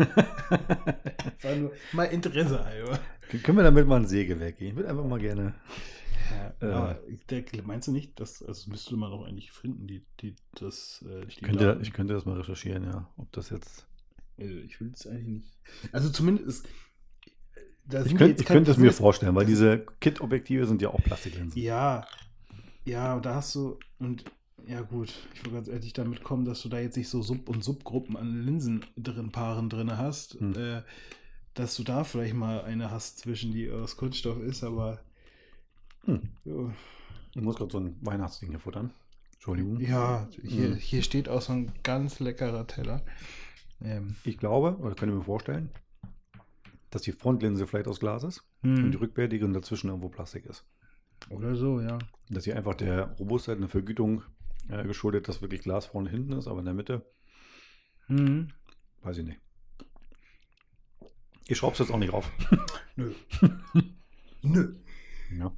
[1.42, 2.98] War nur mal Interesse halber.
[3.38, 4.68] Können wir damit mal ein Sägewerk gehen?
[4.70, 5.54] Ich würde einfach mal gerne.
[6.60, 6.96] Ja, Äh.
[7.12, 11.04] ich meinst du nicht, dass, also das müsste man doch eigentlich finden, die, die, das,
[11.08, 11.82] äh, Ich könnte, Daten.
[11.82, 13.08] ich könnte das mal recherchieren, ja.
[13.16, 13.86] Ob das jetzt.
[14.38, 15.58] Also ich will es eigentlich nicht.
[15.92, 16.68] Also zumindest.
[17.84, 19.84] da Ich, sind wir könnt, jetzt ich könnte es das mir ist- vorstellen, weil diese
[20.00, 21.60] Kit-Objektive sind ja auch Plastiklinsen.
[21.60, 22.06] Ja,
[22.84, 24.24] ja, und da hast du, und
[24.66, 27.48] ja gut, ich will ganz ehrlich damit kommen, dass du da jetzt nicht so Sub-
[27.48, 30.54] und Subgruppen an Linsen drin, Paaren drin hast, Hm.
[30.54, 30.82] äh,
[31.54, 35.00] dass du da vielleicht mal eine hast zwischen, die aus Kunststoff ist, aber
[36.04, 36.22] Hm.
[36.44, 36.72] ja,
[37.34, 38.92] Ich muss gerade so ein Weihnachtsding hier futtern.
[39.34, 39.78] Entschuldigung.
[39.80, 40.74] ja hier, Hm.
[40.76, 43.02] hier steht auch so ein ganz leckerer Teller.
[43.82, 45.70] Ähm, Ich glaube, oder könnte mir vorstellen,
[46.90, 50.44] dass die Frontlinse vielleicht aus Glas ist und die hm, rückwärtige und dazwischen irgendwo Plastik
[50.46, 50.64] ist.
[51.30, 51.98] oder so, ja.
[52.28, 54.22] Dass sie einfach der Robustheit der Vergütung
[54.68, 57.04] äh, geschuldet, dass wirklich Glas vorne hinten ist, aber in der Mitte,
[58.06, 58.48] Hm.
[59.02, 59.40] weiß ich nicht.
[61.50, 62.30] Ich schraube es jetzt auch nicht rauf.
[62.96, 63.12] Nö.
[64.42, 64.74] Nö.
[65.36, 65.52] Ja.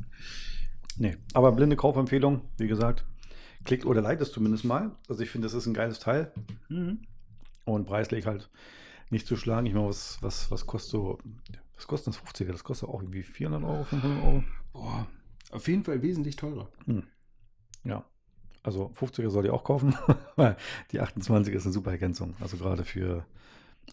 [0.96, 3.04] Nee, aber blinde Kaufempfehlung, wie gesagt,
[3.64, 4.92] klickt oder liked es zumindest mal.
[5.08, 6.32] Also ich finde, das ist ein geiles Teil
[6.68, 7.00] Hm.
[7.66, 8.50] und preislich halt
[9.10, 9.66] nicht zu schlagen.
[9.66, 11.18] Ich meine, was, was, was kostet so,
[11.76, 12.52] was kostet das 50er?
[12.52, 14.44] Das kostet auch irgendwie 400 Euro, 500 Euro.
[14.72, 15.06] Boah,
[15.50, 16.68] auf jeden Fall wesentlich teurer.
[17.84, 18.04] Ja.
[18.62, 19.94] Also 50er soll ich auch kaufen,
[20.36, 20.56] weil
[20.92, 22.34] die 28 ist eine super Ergänzung.
[22.40, 23.26] Also gerade für,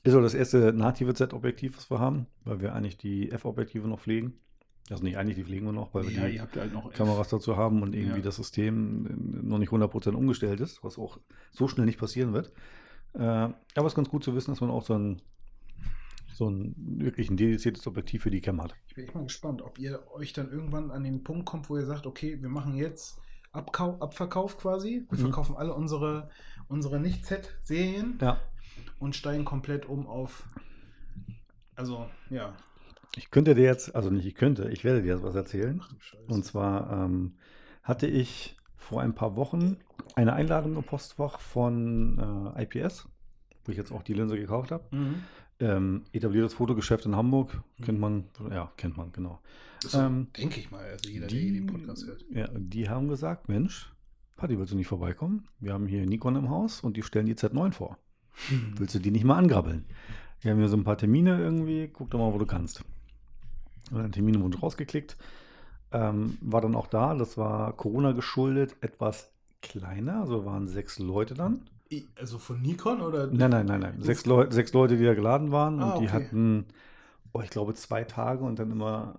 [0.04, 4.00] ist auch das erste native Z-Objektiv, was wir haben, weil wir eigentlich die F-Objektive noch
[4.00, 4.34] pflegen.
[4.90, 6.74] Also nicht eigentlich, die pflegen wir noch, weil wir ja, die ihr habt ja halt
[6.74, 8.24] noch Kameras dazu haben und irgendwie Ja.
[8.24, 9.04] das System
[9.48, 11.20] noch nicht 100% umgestellt ist, was auch
[11.52, 12.52] so schnell nicht passieren wird.
[13.14, 15.22] Äh, aber es ist ganz gut zu wissen, dass man auch so ein,
[16.34, 18.74] so ein wirklich ein dediziertes Objektiv für die Cam hat.
[18.88, 21.78] Ich bin echt mal gespannt, ob ihr euch dann irgendwann an den Punkt kommt, wo
[21.78, 23.20] ihr sagt, okay, wir machen jetzt
[23.52, 25.06] Abkau Abverkauf quasi.
[25.10, 25.22] Wir Mhm.
[25.24, 26.30] verkaufen alle unsere,
[26.68, 28.40] unsere Nicht-Z-Serien Ja.
[29.00, 30.48] Und steigen komplett um auf.
[31.76, 32.54] Also, ja.
[33.16, 35.82] Ich könnte dir jetzt, also nicht ich könnte, ich werde dir jetzt was erzählen.
[36.28, 37.36] Und zwar ähm,
[37.84, 39.78] hatte ich vor ein paar Wochen
[40.16, 43.08] eine Einladung im Postfach von äh, IPS,
[43.66, 44.84] wo ich jetzt auch die Linse gekauft habe.
[44.96, 45.16] Mhm.
[45.62, 47.84] Ähm, etabliertes Fotogeschäft in Hamburg, Mhm.
[47.84, 49.40] kennt man, ja, kennt man, genau.
[49.94, 52.26] Ähm, denke ich mal, also jeder, der hier den Podcast hört.
[52.32, 53.92] Ja, die haben gesagt, Mensch,
[54.38, 55.48] Patti, willst du nicht vorbeikommen?
[55.60, 57.98] Wir haben hier Nikon im Haus und die stellen die Z9 vor.
[58.78, 59.86] Willst du die nicht mal angrabbeln?
[60.42, 62.84] Wir haben hier so ein paar Termine irgendwie, guck doch mal, wo du kannst.
[63.92, 65.18] Und dann Terminwunsch rausgeklickt.
[65.92, 71.34] Ähm, war dann auch da, das war Corona geschuldet, etwas kleiner, also waren sechs Leute
[71.34, 71.62] dann.
[72.16, 73.28] Also von Nikon oder?
[73.28, 74.02] Nein, nein, nein, nein.
[74.02, 76.14] Sechs, Leu sechs Leute, die da geladen waren Ah, und die okay.
[76.14, 76.66] hatten,
[77.34, 79.16] oh, ich glaube, zwei Tage und dann immer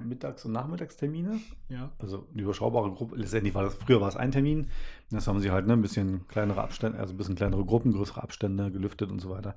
[0.00, 1.40] Mittags- und Nachmittagstermine.
[1.68, 1.90] Ja.
[1.98, 3.16] Also eine überschaubare Gruppe.
[3.16, 4.68] Letztendlich war das, früher war es ein Termin.
[5.10, 8.22] Das haben sie halt ne, ein bisschen kleinere Abstände, also ein bisschen kleinere Gruppen, größere
[8.22, 9.56] Abstände gelüftet und so weiter.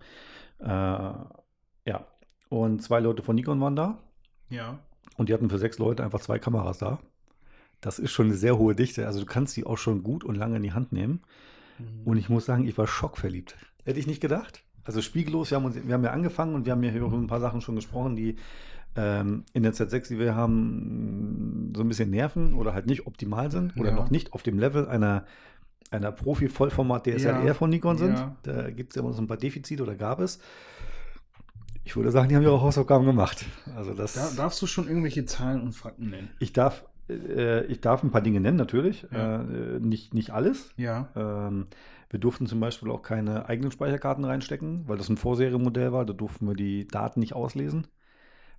[0.59, 2.05] Äh, ja.
[2.49, 3.97] Und zwei Leute von Nikon waren da
[4.49, 4.79] Ja.
[5.17, 6.99] und die hatten für sechs Leute einfach zwei Kameras da.
[7.81, 9.05] Das ist schon eine sehr hohe Dichte.
[9.05, 11.21] Also du kannst die auch schon gut und lange in die Hand nehmen.
[11.77, 12.03] Mhm.
[12.05, 13.55] Und ich muss sagen, ich war schockverliebt.
[13.83, 14.63] Hätte ich nicht gedacht.
[14.85, 17.11] Also spiegellos, wir haben, uns, wir haben ja angefangen und wir haben ja hier über
[17.17, 18.37] ein paar Sachen schon gesprochen, die
[18.95, 23.51] ähm, in der Z6, die wir haben, so ein bisschen nerven oder halt nicht optimal
[23.51, 23.95] sind oder Ja.
[23.95, 25.25] noch nicht auf dem Level einer,
[25.91, 27.53] einer Profi-Vollformat-DSLR Ja.
[27.53, 28.17] von Nikon sind.
[28.17, 28.35] Ja.
[28.43, 30.39] Da gibt es ja immer so ein paar Defizite oder gab es.
[31.83, 33.45] Ich würde sagen, die haben ihre Hausaufgaben gemacht.
[33.75, 36.29] Also das, Da, darfst du schon irgendwelche Zahlen und Fakten nennen?
[36.39, 39.09] ich, darf, äh, ich darf ein paar Dinge nennen, natürlich.
[39.11, 40.71] Äh, nicht, nicht alles.
[40.75, 41.07] Ja.
[41.15, 41.67] Ähm,
[42.09, 46.05] wir durften zum Beispiel auch keine eigenen Speicherkarten reinstecken, weil das ein Vorserienmodell war.
[46.05, 47.87] Da durften wir die Daten nicht auslesen.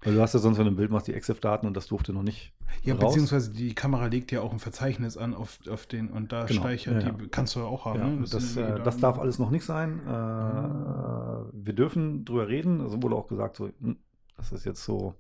[0.04, 2.12] Weil du hast ja sonst, wenn du ein Bild machst, die EXIF-Daten und das durfte
[2.12, 2.52] noch nicht
[2.84, 3.10] Ja, raus.
[3.10, 6.60] beziehungsweise die Kamera legt ja auch ein Verzeichnis an auf, auf den und da Genau,
[6.62, 7.28] speichert ja, die, ja.
[7.30, 7.98] kannst du auch haben.
[8.00, 8.26] Ja, ne?
[8.30, 10.00] das, sind äh, das darf alles noch nicht sein.
[10.06, 12.80] Äh, wir dürfen drüber reden.
[12.80, 13.96] Also wurde auch gesagt, so, hm,
[14.36, 15.14] das ist jetzt so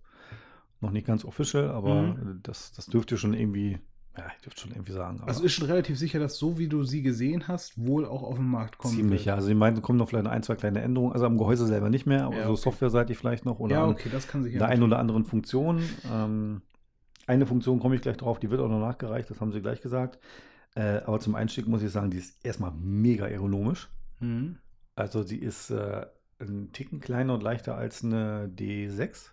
[0.80, 2.40] noch nicht ganz official, aber Mhm.
[2.42, 3.78] das, das dürft ihr schon irgendwie,
[4.18, 5.20] ja, ich dürfte schon irgendwie sagen.
[5.26, 8.36] Also ist schon relativ sicher, dass so wie du sie gesehen hast, wohl auch auf
[8.36, 8.94] den Markt kommt.
[8.94, 9.34] ziemlich, ja.
[9.34, 11.12] Also die meinten, kommen noch vielleicht ein, zwei kleine Änderungen.
[11.12, 12.62] Also am Gehäuse selber nicht mehr, aber Ja, so okay.
[12.62, 15.82] softwareseitig vielleicht noch oder ja, okay, das kann sich der einen oder anderen Funktion.
[16.12, 16.62] Ähm,
[17.26, 19.80] eine Funktion komme ich gleich drauf, die wird auch noch nachgereicht, das haben sie gleich
[19.80, 20.18] gesagt.
[20.74, 23.88] Äh, aber zum Einstieg muss ich sagen, die ist erstmal mega ergonomisch.
[24.20, 24.56] Mhm.
[24.96, 26.06] Also sie ist äh,
[26.40, 29.30] ein Ticken kleiner und leichter als eine D6.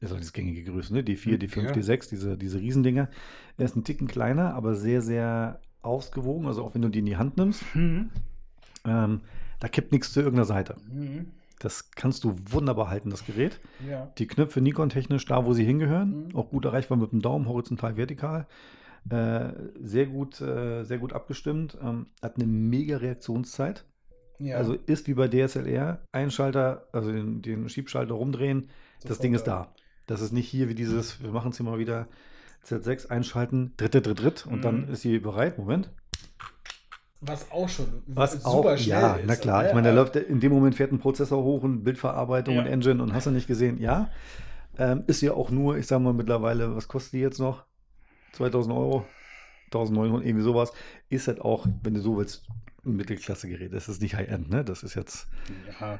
[0.00, 1.00] Ist auch das gängige Größe, ne?
[1.02, 1.70] D4, D5, Ja.
[1.72, 3.08] D6, diese, diese Riesendinger.
[3.56, 6.46] Er ist ein Ticken kleiner, aber sehr, sehr ausgewogen.
[6.46, 8.10] Also auch wenn du die in die Hand nimmst, Mhm.
[8.84, 9.20] ähm,
[9.60, 10.76] da kippt nichts zu irgendeiner Seite.
[10.92, 11.26] Mhm.
[11.58, 13.58] Das kannst du wunderbar halten, das Gerät.
[13.88, 14.12] Ja.
[14.18, 16.26] Die Knöpfe Nikon-technisch da, wo sie hingehören.
[16.28, 16.36] Mhm.
[16.36, 18.46] Auch gut erreichbar mit dem Daumen, horizontal, vertikal.
[19.08, 21.78] Äh, sehr gut, äh, sehr gut abgestimmt.
[21.82, 23.86] Ähm, hat eine mega Reaktionszeit.
[24.38, 24.58] ja.
[24.58, 28.68] Also ist wie bei DSLR, Einschalter, also den, den Schiebschalter rumdrehen,
[29.00, 29.72] das Sofort Ding ist da.
[30.06, 30.14] Da.
[30.14, 32.06] Das ist nicht hier wie dieses, wir machen es hier mal wieder,
[32.64, 34.92] Z6 einschalten, dritt, dritt, dritt, dritt und dann Mhm.
[34.92, 35.58] ist sie bereit.
[35.58, 35.90] Moment.
[37.20, 39.24] Was auch schon Was super auch, schnell ja, ist.
[39.26, 39.66] na klar.
[39.68, 42.60] Ich meine, da läuft in dem Moment fährt ein Prozessor hoch und Bildverarbeitung Ja.
[42.62, 44.10] und Engine und hast du nicht gesehen, ja.
[44.78, 47.64] Ähm, ist ja auch nur, ich sag mal mittlerweile, was kostet die jetzt noch?
[48.32, 49.06] 2000 Euro?
[49.72, 50.72] 1900, irgendwie sowas.
[51.08, 52.46] Ist halt auch, wenn du so willst,
[52.84, 53.72] ein Mittelklasse-Gerät.
[53.72, 54.62] Das ist nicht High-End, ne?
[54.64, 55.26] Das ist jetzt,
[55.80, 55.98] Ja.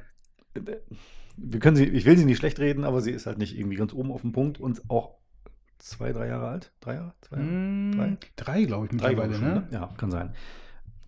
[1.37, 3.77] Wir können sie, ich will sie nicht schlecht reden, aber sie ist halt nicht irgendwie
[3.77, 5.17] ganz oben auf dem Punkt und auch
[5.79, 6.73] zwei, drei Jahre alt.
[6.81, 7.15] Drei Jahre?
[7.21, 7.49] Zwei Jahre?
[7.49, 8.17] Mm, Drei?
[8.37, 9.69] Drei, glaube ich, Drei, mittlerweile, ich, schon, ne?
[9.71, 10.35] Ja, kann sein.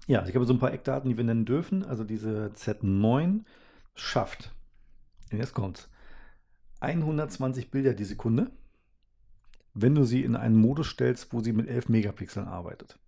[0.06, 1.84] Ja, ich habe so ein paar Eckdaten, die wir nennen dürfen.
[1.84, 3.44] Also diese Z9
[3.94, 4.54] schafft,
[5.30, 5.88] jetzt kommt's,
[6.80, 8.50] 120 Bilder die Sekunde,
[9.74, 12.98] wenn du sie in einen Modus stellst, wo sie mit 11 Megapixeln arbeitet.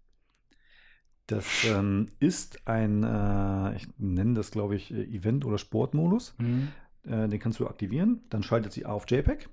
[1.26, 6.34] Das ähm, ist ein, äh, ich nenne das, glaube ich, äh, Event- oder Sportmodus.
[6.38, 6.68] Mhm.
[7.06, 8.20] Äh, den kannst du aktivieren.
[8.30, 9.48] Dann schaltet sie auf JPEG.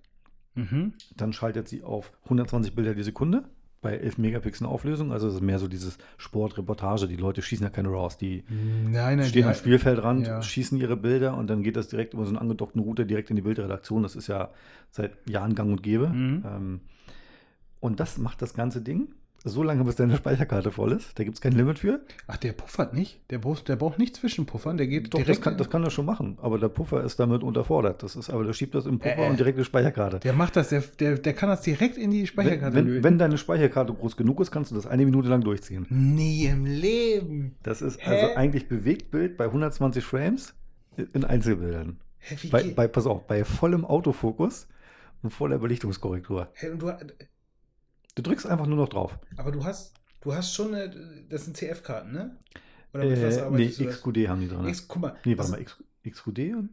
[0.55, 0.93] Mhm.
[1.15, 3.43] Dann schaltet sie auf 120 Bilder die Sekunde
[3.81, 5.11] bei 11 Megapixeln Auflösung.
[5.11, 7.07] Also es ist mehr so dieses Sportreportage.
[7.07, 8.17] Die Leute schießen ja keine RAWs.
[8.17, 10.41] Die Nein, nein, stehen die- am Spielfeldrand, ja.
[10.41, 13.35] schießen ihre Bilder und dann geht das direkt über so einen angedockten Router direkt in
[13.35, 14.01] die Bildredaktion.
[14.03, 14.49] Das ist ja
[14.89, 16.09] seit Jahren gang und gäbe.
[16.09, 16.43] Mhm.
[16.45, 16.81] Ähm,
[17.79, 19.09] und das macht das ganze Ding
[19.47, 21.17] so lange, bis deine Speicherkarte voll ist.
[21.17, 22.01] Da gibt es kein Limit für.
[22.27, 23.19] Ach, der puffert nicht.
[23.31, 24.77] Der braucht, der braucht nicht zwischenpuffern.
[24.77, 25.41] Der geht Doch, das direkt.
[25.43, 26.37] kann, das kann er schon machen.
[26.41, 28.03] Aber der Puffer ist damit unterfordert.
[28.03, 29.29] Das ist, aber der schiebt das im Puffer Äh, äh.
[29.29, 30.19] und direkt in die Speicherkarte.
[30.19, 33.03] der macht das, der, der, der kann das direkt in die Wenn, Speicherkarte wenn, löten.
[33.03, 35.85] wenn deine Speicherkarte groß genug ist, kannst du das eine Minute lang durchziehen.
[35.89, 37.55] Nie im Leben.
[37.63, 38.09] Das ist Hä?
[38.09, 40.53] also eigentlich Bewegtbild bei 120 Frames
[41.13, 41.97] in Einzelbildern.
[42.19, 44.67] Hä, Bei, bei, pass auf, bei vollem Autofokus
[45.21, 46.49] und voller Belichtungskorrektur.
[46.53, 46.91] Hä, und du,
[48.17, 49.19] Du drückst einfach nur noch drauf.
[49.35, 50.89] aber du hast, du hast schon, eine,
[51.29, 52.35] das sind CF-Karten, ne?
[52.91, 53.95] Oder mit was Äh, nee, arbeitest das?
[54.01, 54.67] XQD haben die drin.
[54.67, 55.15] X, guck mal.
[55.23, 56.69] nee, warte mal, X, XQD und.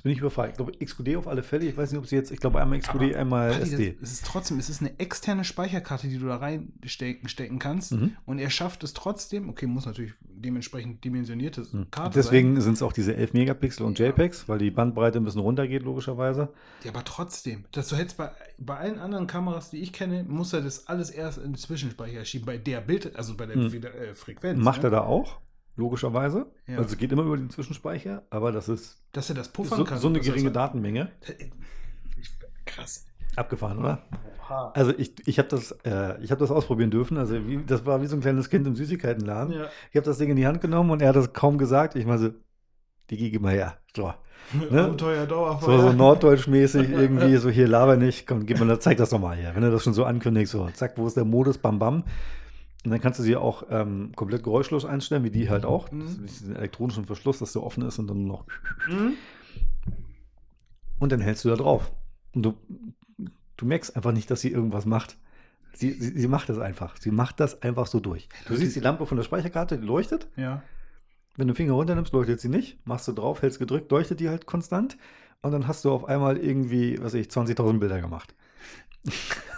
[0.00, 0.52] Jetzt bin ich überfragt.
[0.52, 1.66] Ich glaube, XQD auf alle Fälle.
[1.66, 3.96] Ich weiß nicht, ob sie jetzt, ich glaube, einmal XQD, Aber, einmal Paddy, SD.
[4.00, 7.92] Das, es ist trotzdem, es ist eine externe Speicherkarte, die du da reinstecken stecken kannst.
[7.92, 8.16] Mhm.
[8.24, 11.90] Und er schafft es trotzdem, okay, muss natürlich dementsprechend dimensionierte Hm.
[11.90, 14.06] Karte Deswegen sind es auch diese 11 Megapixel und Ja.
[14.06, 16.48] JPEGs, weil die Bandbreite ein bisschen runtergeht, logischerweise.
[16.82, 17.66] Ja, aber trotzdem.
[17.72, 21.10] Dass du hättest bei, bei allen anderen Kameras, die ich kenne, muss er das alles
[21.10, 22.46] erst in den Zwischenspeicher schieben.
[22.46, 23.72] Bei der Bild, also bei der Hm.
[23.72, 24.58] wieder, äh, Frequenz.
[24.64, 24.88] Macht ne?
[24.88, 25.40] er da auch,
[25.80, 26.46] logischerweise.
[26.66, 26.78] Ja.
[26.78, 29.84] Also es geht immer über den Zwischenspeicher, aber das ist Dass er das puffern so,
[29.84, 29.98] kann.
[29.98, 31.10] so eine er geringe Datenmenge.
[32.20, 32.30] Ich,
[32.64, 33.06] krass.
[33.36, 34.02] Abgefahren, oder?
[34.40, 34.72] Oha.
[34.74, 37.16] Also ich, ich habe das, äh, ich hab das ausprobieren dürfen.
[37.16, 39.54] Also wie, das war wie so ein kleines Kind im Süßigkeitenladen.
[39.54, 39.68] Ja.
[39.90, 41.96] Ich habe das Ding in die Hand genommen und er hat das kaum gesagt.
[41.96, 42.30] Ich meine so,
[43.10, 43.76] die gib mal her.
[43.94, 44.12] So,
[44.52, 44.84] Ne?
[44.84, 45.28] Abenteuer
[45.60, 48.26] so, so norddeutschmäßig irgendwie, so hier laber nicht.
[48.26, 49.52] Komm, gib mir das, zeig das doch mal her.
[49.54, 52.04] Wenn du das schon so ankündigst, so zack, wo ist der Modus, bam, bam.
[52.84, 55.90] Und dann kannst du sie auch ähm, komplett geräuschlos einstellen, wie die halt auch.
[55.90, 56.00] Mhm.
[56.00, 58.46] Das ist diesen elektronischen Verschluss, dass der offen ist und dann noch.
[58.88, 59.14] Mhm.
[60.98, 61.92] Und dann hältst du da drauf.
[62.34, 62.54] Und du,
[63.56, 65.18] du merkst einfach nicht, dass sie irgendwas macht.
[65.74, 66.96] Sie, sie, sie macht das einfach.
[66.98, 68.28] Sie macht das einfach so durch.
[68.46, 70.28] Du siehst die Lampe von der Speicherkarte, die leuchtet.
[70.36, 70.62] Ja.
[71.36, 72.84] Wenn du den Finger runternimmst, leuchtet sie nicht.
[72.86, 74.96] Machst du drauf, hältst gedrückt, leuchtet die halt konstant.
[75.42, 78.34] Und dann hast du auf einmal irgendwie, was weiß ich, 20.000 Bilder gemacht.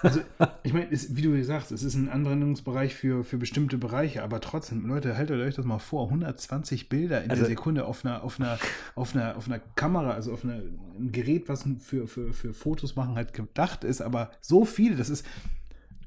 [0.03, 0.21] Also,
[0.65, 4.87] ich meine, wie du sagst, es ist ein Anwendungsbereich für, für bestimmte Bereiche, aber trotzdem,
[4.87, 8.41] Leute, haltet euch das mal vor: 120 Bilder in Also- der Sekunde auf einer, auf
[8.41, 8.59] einer,
[8.95, 10.55] auf einer, auf einer Kamera, also auf einer,
[10.97, 15.09] einem Gerät, was für, für, für Fotos machen halt gedacht ist, aber so viel, das
[15.09, 15.25] ist.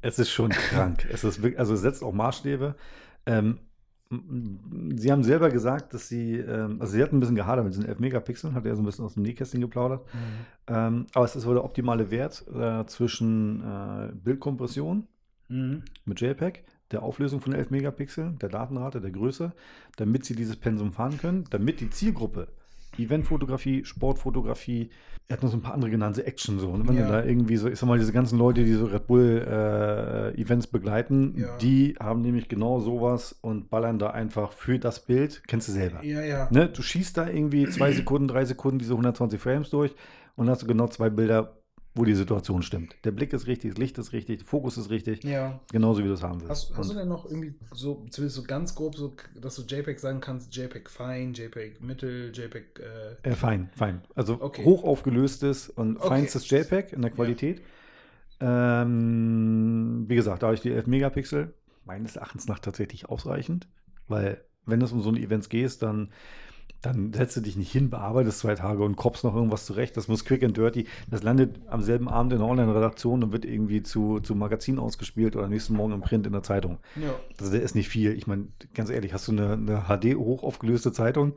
[0.02, 1.08] Es ist schon krank.
[1.12, 2.76] Es ist wirklich, also es setzt auch Maßstäbe.
[3.26, 3.60] Ähm,
[4.10, 7.88] Sie haben selber gesagt, dass Sie, ähm, also Sie hatten ein bisschen gehadert mit diesen
[7.88, 10.06] 11 Megapixeln, hat er so ein bisschen aus dem Nähkästchen geplaudert.
[10.68, 15.08] Ähm, aber es ist wohl der optimale Wert äh, zwischen äh, Bildkompression
[15.48, 15.84] Mhm.
[16.06, 19.54] mit JPEG, der Auflösung von 11 Megapixeln, der Datenrate, der Größe,
[19.96, 22.48] damit Sie dieses Pensum fahren können, damit die Zielgruppe
[22.98, 24.90] Eventfotografie, Sportfotografie,
[25.28, 26.70] er hat noch so ein paar andere genannt, so Action so.
[26.70, 27.04] Und wenn Ja.
[27.04, 30.40] du da irgendwie so, ich sag mal, diese ganzen Leute, die so Red Bull äh,
[30.40, 31.58] Events begleiten, Ja.
[31.62, 36.04] die haben nämlich genau sowas und ballern da einfach für das Bild, kennst du selber.
[36.04, 36.48] Ja, ja.
[36.52, 36.70] Ne?
[36.70, 39.96] Du schießt da irgendwie zwei Sekunden, drei Sekunden diese 120 Frames durch
[40.36, 41.58] und hast du genau zwei Bilder
[41.96, 42.96] wo die Situation stimmt.
[43.06, 45.60] Der Blick ist richtig, das Licht ist richtig, der Fokus ist richtig, Ja.
[45.72, 46.50] genauso wie du es haben willst.
[46.70, 50.00] Hast, hast du denn noch irgendwie so, zumindest so ganz grob, so, dass du JPEG
[50.00, 52.80] sagen kannst, JPEG fein, JPEG mittel, JPEG,
[53.24, 54.02] äh, Äh, fein, fein.
[54.14, 54.64] Also Okay.
[54.66, 56.08] hoch aufgelöstes und Okay.
[56.08, 57.62] feinstes JPEG in der Qualität.
[58.42, 61.54] Ähm, wie gesagt, da habe ich die 11 Megapixel
[61.86, 63.68] meines Erachtens nach tatsächlich ausreichend,
[64.08, 66.12] weil wenn es um so ein Events geht, dann,
[66.86, 69.98] dann setzt du dich nicht hin, bearbeitest zwei Tage und koppst noch irgendwas zurecht.
[69.98, 70.86] Das muss quick and dirty.
[71.10, 75.36] Das landet am selben Abend in der Online-Redaktion und wird irgendwie zu, zu Magazin ausgespielt
[75.36, 76.80] oder nächsten Morgen im Print in der Zeitung.
[76.96, 77.14] ja.
[77.40, 78.14] Der ist nicht viel.
[78.14, 81.34] Ich meine, ganz ehrlich, hast du eine, eine HD hoch aufgelöste Zeitung?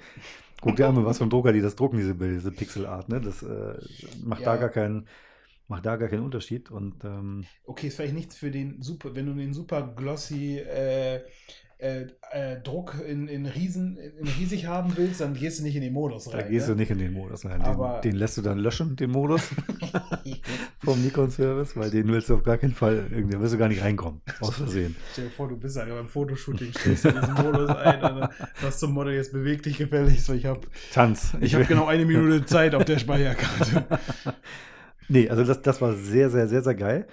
[0.60, 3.08] Guck dir an, was für ein Drucker die das drucken, diese Bilder, diese Pixelart.
[3.08, 3.20] Ne?
[3.20, 3.74] Das äh,
[4.24, 4.60] macht, da Ja.
[4.60, 5.06] gar keinen,
[5.68, 6.70] macht da gar keinen Unterschied.
[6.70, 11.20] Und ähm, Okay, ist vielleicht nichts für den super, wenn du den super glossy äh,
[11.78, 15.82] äh, äh, Druck in, in Riesen, in riesig haben willst, dann gehst du nicht in
[15.82, 16.50] den Modus da rein.
[16.50, 16.74] gehst ne?
[16.74, 17.62] du nicht in den Modus rein.
[17.62, 19.42] Den, den lässt du dann löschen, den Modus
[20.84, 23.68] vom Nikon-Service, weil den willst du auf gar keinen Fall, irgendwie, da wirst du gar
[23.68, 24.96] nicht reinkommen, aus Versehen.
[25.12, 28.30] Stell dir vor, du bist halt beim Fotoshooting, stellst du diesen Modus ein und dann
[28.60, 30.62] sagst zum Model, jetzt beweg dich gefälligst, weil ich habe
[30.92, 31.34] Tanz.
[31.40, 33.84] ich hab will- genau eine Minute Zeit auf der Speicherkarte.
[35.10, 37.06] Nee, also das, das war sehr, sehr, sehr, sehr geil.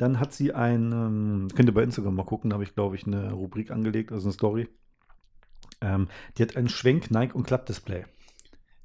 [0.00, 2.96] Dann hat sie ein, ähm, könnt ihr bei Instagram mal gucken, da habe ich, glaube
[2.96, 4.68] ich, eine Rubrik angelegt, also eine Story.
[5.82, 6.08] Ähm,
[6.38, 8.04] die hat ein Schwenk-, Neig- und Klappdisplay.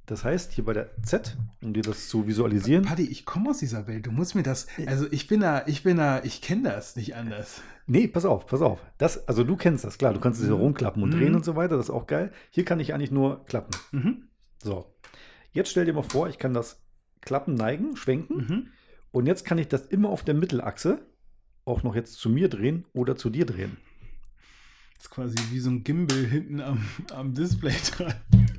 [0.07, 3.59] Das heißt, hier bei der Z, um dir das zu visualisieren, Paddy, ich komme aus
[3.59, 4.05] dieser Welt.
[4.05, 4.67] Du musst mir das.
[4.87, 7.61] Also ich bin da, ich bin da, ich kenne das nicht anders.
[7.87, 8.79] Nee, pass auf, pass auf.
[8.97, 10.61] Das, also du kennst das, klar, du kannst es hier Mhm.
[10.61, 11.17] rumklappen und Mhm.
[11.17, 12.31] drehen und so weiter, das ist auch geil.
[12.51, 13.71] Hier kann ich eigentlich nur klappen.
[13.93, 14.27] Mhm.
[14.61, 14.93] So.
[15.53, 16.83] Jetzt stell dir mal vor, ich kann das
[17.21, 18.67] klappen, neigen, schwenken Mhm.
[19.15, 21.05] Und jetzt kann ich das immer auf der Mittelachse
[21.63, 23.77] auch noch jetzt zu mir drehen oder zu dir drehen.
[24.95, 28.13] Das ist quasi wie so ein Gimbal hinten am, am Display dran.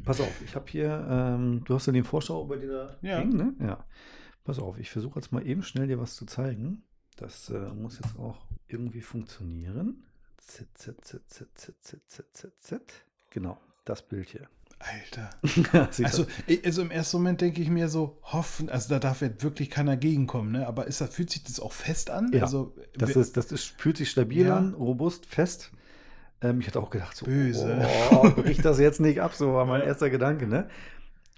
[0.05, 3.19] Pass auf, ich habe hier, ähm, du hast ja den Vorschau bei dir da Ja.
[3.19, 3.55] hängen, ne?
[3.61, 3.85] Ja.
[4.45, 6.83] Pass auf, ich versuche jetzt mal eben schnell dir was zu zeigen.
[7.17, 10.05] Das äh, muss jetzt auch irgendwie funktionieren.
[10.39, 13.05] Z, Z, Z, Z, Z, Z, Z, Z, Z.
[13.31, 14.49] Genau, das Bild hier.
[14.79, 15.31] Alter.
[16.05, 16.27] Also,
[16.65, 19.97] also im ersten Moment denke ich mir so, hoffen, also da darf jetzt wirklich keiner
[19.97, 20.67] gegenkommen, ne?
[20.67, 22.31] Aber ist das, fühlt sich das auch fest an?
[22.33, 24.57] Ja, also, Das, ist, das ist, fühlt sich stabil Ja.
[24.59, 25.71] an, robust, fest.
[26.43, 27.87] Ähm, ich hatte auch gedacht, so, Böse.
[28.13, 30.69] oh, bricht das jetzt nicht ab, so war mein erster Gedanke, ne?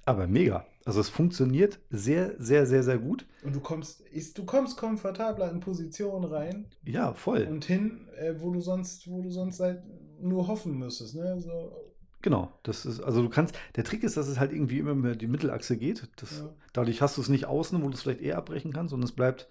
[0.05, 0.67] Aber mega.
[0.85, 3.27] Also es funktioniert sehr, sehr, sehr, sehr gut.
[3.45, 7.43] und du kommst, ist, du kommst komfortabler in Positionen rein Ja, voll.
[7.45, 9.83] und hin, äh, wo du sonst, wo du sonst halt
[10.21, 11.39] nur hoffen müsstest, ne?
[11.41, 11.73] So,
[12.21, 15.15] Genau, das ist, also du kannst, der Trick ist, dass es halt irgendwie immer mehr
[15.15, 16.09] die Mittelachse geht.
[16.17, 16.49] Das, Ja.
[16.73, 19.13] Dadurch hast du es nicht außen, wo du es vielleicht eher abbrechen kannst, sondern es
[19.15, 19.49] bleibt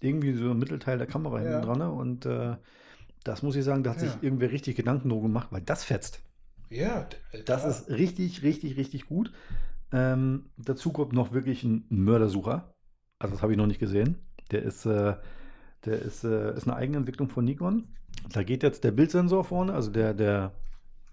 [0.00, 1.48] irgendwie so im Mittelteil der Kamera Ja.
[1.48, 1.78] hinten dran.
[1.78, 1.90] ne?
[1.90, 2.56] Und äh,
[3.24, 4.18] das muss ich sagen, da hat sich Ja.
[4.22, 6.20] irgendwer richtig Gedanken drum gemacht, weil das fetzt.
[6.70, 7.08] ja,
[7.46, 7.70] Das klar.
[7.70, 9.32] ist richtig, richtig, richtig gut.
[9.92, 12.72] Ähm, dazu kommt noch wirklich ein Mördersucher.
[13.18, 14.18] Also das habe ich noch nicht gesehen.
[14.50, 15.14] Der ist, äh,
[15.84, 17.88] der ist, äh, ist eine eigene Entwicklung von Nikon.
[18.32, 20.52] Da geht jetzt der Bildsensor vorne, also der, der,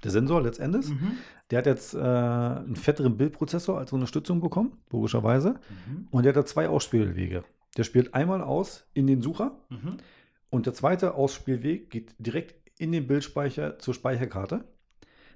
[0.03, 0.89] der Sensor letztendlich.
[0.89, 1.13] Mhm.
[1.49, 5.59] Der hat jetzt äh, einen fetteren Bildprozessor als Unterstützung bekommen, logischerweise.
[5.87, 6.07] Mhm.
[6.11, 7.43] Und der hat da zwei Ausspielwege.
[7.77, 9.97] Der spielt einmal aus in den Sucher Mhm.
[10.49, 14.63] und der zweite Ausspielweg geht direkt in den Bildspeicher zur Speicherkarte.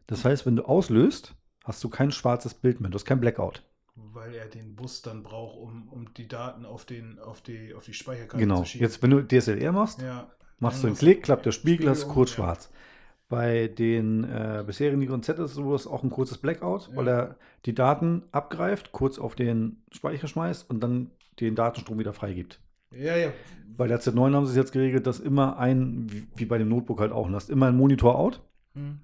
[0.08, 3.64] Das heißt, wenn du auslöst, hast du kein schwarzes Bild mehr, du hast kein Blackout.
[3.96, 7.86] Weil er den Bus dann braucht, um, um die Daten auf, den, auf, die, auf
[7.86, 8.60] die Speicherkarte Genau.
[8.60, 8.86] zu schieben.
[8.86, 10.30] Jetzt, wenn du DSLR machst, ja.
[10.60, 12.36] machst du Dann einen machst Klick, klappt der Spiegel, Spiegel hast du kurz ja.
[12.36, 12.70] schwarz.
[13.28, 17.14] Bei den äh, bisherigen Nikon Z ist es auch ein kurzes Blackout, weil Ja.
[17.20, 17.36] er
[17.66, 21.10] die Daten abgreift, kurz auf den Speicher schmeißt und dann
[21.40, 22.62] den Datenstrom wieder freigibt.
[22.92, 23.30] Ja, ja.
[23.76, 27.00] Bei der Z9 haben sie es jetzt geregelt, dass immer ein, wie, bei dem Notebook
[27.00, 28.42] halt auch, du hast immer ein Monitor out
[28.76, 29.00] Hm.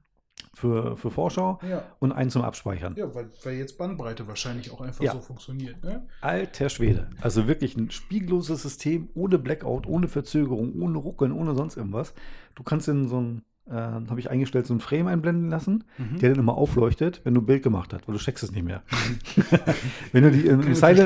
[0.53, 1.83] für, für Vorschau Ja.
[1.99, 2.93] und einen zum Abspeichern.
[2.97, 5.13] Ja, weil, weil jetzt Bandbreite wahrscheinlich auch einfach Ja.
[5.13, 5.83] so funktioniert.
[5.83, 6.07] Ne?
[6.21, 7.09] Alter Schwede.
[7.21, 12.13] Also wirklich ein spiegelloses System, ohne Blackout, ohne Verzögerung, ohne Ruckeln, ohne sonst irgendwas.
[12.55, 16.19] Du kannst in so ein, äh, habe ich eingestellt, so ein Frame einblenden lassen, Mhm.
[16.19, 18.63] der dann immer aufleuchtet, wenn du ein Bild gemacht hast, weil du checkst es nicht
[18.65, 18.83] mehr.
[20.11, 20.97] wenn du die im, im Silent,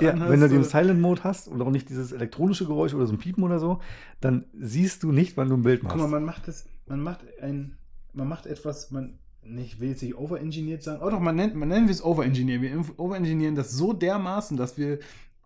[0.00, 0.64] ja, anhast, wenn du den oder?
[0.68, 3.80] Silent Mode hast und auch nicht dieses elektronische Geräusch oder so ein Piepen oder so,
[4.20, 5.96] dann siehst du nicht, wann du ein Bild machst.
[5.96, 7.76] Guck mal, man macht es, man macht ein,
[8.12, 11.68] man macht etwas, man, ich will jetzt nicht overengineert sagen, oh doch, man nennt, man
[11.68, 12.62] nennen wir es overengineeren.
[12.62, 14.98] Wir overengineeren das so dermaßen, dass wir,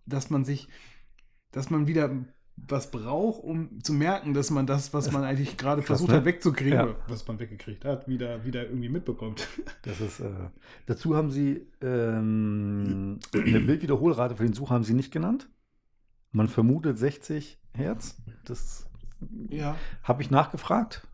[0.07, 0.69] dass man sich,
[1.53, 2.11] dass man wieder
[2.57, 6.17] was braucht, um zu merken, dass man das, was man eigentlich gerade versucht ne?
[6.17, 6.97] hat wegzukriegen, Ja.
[7.09, 9.47] was man weggekriegt hat, wieder, wieder irgendwie mitbekommt.
[9.83, 10.31] Das ist, äh,
[10.87, 15.49] dazu haben sie ähm, eine Bildwiederholrate für den Sucher haben sie nicht genannt.
[16.33, 18.17] Man vermutet 60 Hertz.
[18.45, 18.87] Das
[19.49, 19.77] Ja.
[20.03, 21.07] habe ich nachgefragt.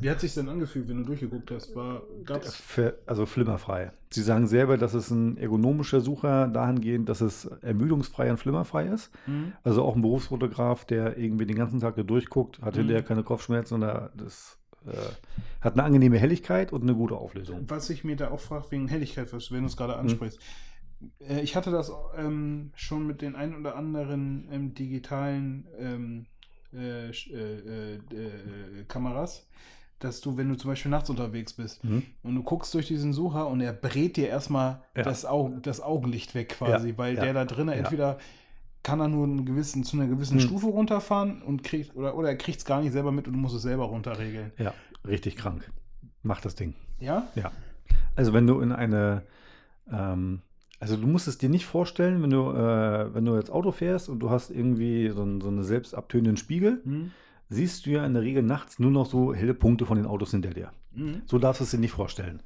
[0.00, 1.74] Wie hat sich denn angefühlt, wenn du durchgeguckt hast?
[1.74, 2.54] War, gab's?
[2.54, 3.90] Für, also flimmerfrei.
[4.10, 9.10] Sie sagen selber, dass es ein ergonomischer Sucher dahingehend, dass es ermüdungsfrei und flimmerfrei ist.
[9.24, 9.52] Hm?
[9.64, 12.78] Also auch ein Berufsfotograf, der irgendwie den ganzen Tag da durchguckt, hat Mhm.
[12.80, 14.92] hinterher keine Kopfschmerzen und er- das äh,
[15.60, 17.64] hat eine angenehme Helligkeit und eine gute Auflösung.
[17.68, 20.38] Was ich mir da auch frage, wegen Helligkeit, was- wenn du es gerade ansprichst.
[21.18, 26.26] Äh, Ich hatte das ähm, schon mit den ein oder anderen ähm, digitalen ähm,
[26.72, 29.46] äh, äh, äh, äh, Kameras,
[30.00, 32.02] dass du, wenn du zum Beispiel nachts unterwegs bist Mhm.
[32.22, 35.02] und du guckst durch diesen Sucher und er brät dir erstmal Ja.
[35.02, 38.18] das, Augen, das Augenlicht weg quasi, Ja, weil ja, der da drinnen entweder
[38.84, 40.40] kann er nur einen gewissen, zu einer gewissen Mhm.
[40.40, 43.38] Stufe runterfahren und kriegt, oder, oder er kriegt es gar nicht selber mit und du
[43.38, 44.52] musst es selber runterregeln.
[44.56, 44.72] Ja,
[45.06, 45.70] richtig krank.
[46.22, 46.74] Mach das Ding.
[47.00, 47.26] Ja?
[47.34, 47.50] Ja.
[48.16, 49.22] Also wenn du in eine,
[49.92, 50.42] ähm,
[50.80, 54.08] also du musst es dir nicht vorstellen, wenn du, äh, wenn du jetzt Auto fährst
[54.08, 57.10] und du hast irgendwie so, ein, so eine selbst abtönenden Spiegel, Mhm.
[57.48, 60.30] Siehst du ja in der Regel nachts nur noch so helle Punkte von den Autos
[60.30, 60.72] hinter dir.
[60.92, 61.22] Mhm.
[61.26, 62.42] So darfst du es dir nicht vorstellen.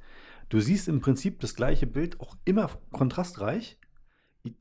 [0.49, 3.77] Du siehst im Prinzip das gleiche Bild auch immer kontrastreich.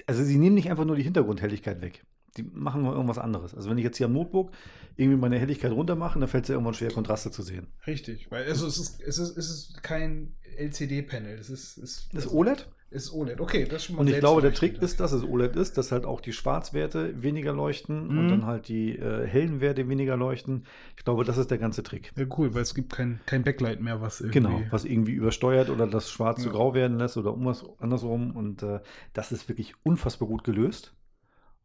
[0.06, 2.04] Also sie nehmen nicht einfach nur die Hintergrundhelligkeit weg.
[2.36, 3.54] Die machen noch irgendwas anderes.
[3.54, 4.52] Also wenn ich jetzt hier am Notebook
[4.96, 7.66] irgendwie meine Helligkeit runter mache, dann fällt es ja irgendwann schwer, Kontraste zu sehen.
[7.86, 12.26] Richtig, weil also es ist, es ist, es ist kein LCD-Panel, es ist, es Das
[12.26, 12.68] ist OLED.
[12.92, 13.40] Ist OLED.
[13.40, 15.76] Okay, das ist schon mal Und ich glaube, der Trick ist, dass es OLED ist,
[15.78, 18.18] dass halt auch die Schwarzwerte weniger leuchten Mhm.
[18.18, 20.64] und dann halt die äh, hellen Werte weniger leuchten.
[20.96, 22.12] Ich glaube, das ist der ganze Trick.
[22.16, 24.38] Ja, cool, weil es gibt kein, kein Backlight mehr, was irgendwie.
[24.40, 26.52] Genau, was irgendwie übersteuert oder das Schwarz zu Ja.
[26.54, 28.36] grau werden lässt oder irgendwas andersrum.
[28.36, 28.80] Und äh,
[29.12, 30.94] das ist wirklich unfassbar gut gelöst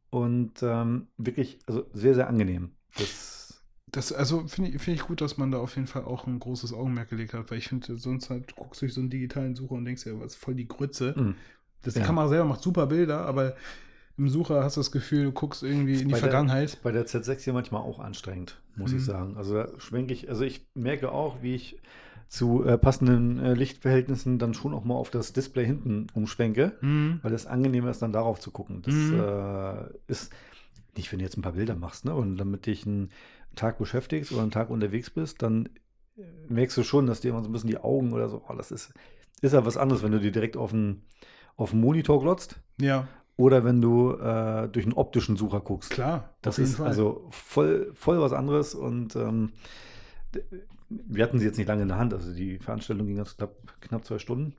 [0.10, 2.72] und ähm, wirklich also sehr, sehr angenehm.
[2.98, 3.37] Das,
[3.92, 6.40] Das, also finde ich, finde ich gut, dass man da auf jeden Fall auch ein
[6.40, 9.56] großes Augenmerk gelegt hat, weil ich finde, sonst halt, du guckst durch so einen digitalen
[9.56, 11.14] Sucher und denkst ja, was ist voll die Grütze.
[11.16, 11.34] mh.
[11.84, 12.06] Das, die Ja.
[12.06, 13.56] Kamera selber macht super Bilder, aber
[14.18, 16.80] im Sucher hast du das Gefühl, du guckst irgendwie in die Bei der- Vergangenheit.
[16.84, 18.98] bei der Z6 hier manchmal auch anstrengend, muss Mhm.
[18.98, 19.38] ich sagen.
[19.38, 21.80] Also da schwenke ich, also ich merke auch, wie ich
[22.28, 27.20] zu äh, passenden äh, Lichtverhältnissen dann schon auch mal auf das Display hinten umschwenke, Mhm.
[27.22, 28.82] weil es angenehmer ist, dann darauf zu gucken.
[28.82, 29.20] Das Mhm.
[29.20, 30.34] äh, ist
[30.98, 32.14] nicht, wenn du jetzt ein paar Bilder machst, ne?
[32.16, 33.12] Und damit dich einen
[33.58, 35.68] Tag beschäftigst oder einen Tag unterwegs bist, dann
[36.18, 38.54] äh, merkst du schon, dass dir immer so ein bisschen die Augen oder so, oh,
[38.56, 38.94] das ist,
[39.42, 41.04] ist ja was anderes, wenn du dir direkt auf den,
[41.58, 45.92] auf den Monitor glotzt Ja, oder wenn du äh, durch einen optischen Sucher guckst.
[45.92, 46.36] klar.
[46.42, 46.88] Das ist Fall.
[46.88, 49.52] also voll, voll was anderes und ähm,
[50.90, 52.14] wir hatten sie jetzt nicht lange in der Hand.
[52.14, 54.56] Also die Veranstaltung ging jetzt knapp, knapp zwei Stunden.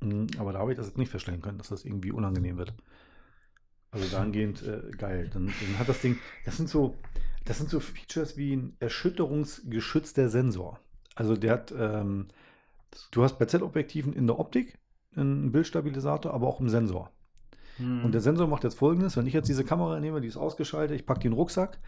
[0.00, 2.72] Mm, Aber da habe ich das jetzt nicht feststellen können, dass das irgendwie unangenehm wird.
[3.90, 5.28] Also dahingehend äh, geil.
[5.32, 6.96] Dann, dann hat das Ding, das sind so,
[7.46, 10.78] das sind so Features wie ein erschütterungsgeschützter Sensor.
[11.14, 12.26] Also der hat, ähm,
[13.10, 14.78] du hast bei Z-Objektiven in der Optik
[15.14, 17.10] einen Bildstabilisator, aber auch im Sensor.
[17.78, 18.04] Mhm.
[18.04, 20.96] Und der Sensor macht jetzt folgendes: Wenn ich jetzt diese Kamera nehme, die ist ausgeschaltet,
[20.98, 21.78] ich packe die in den Rucksack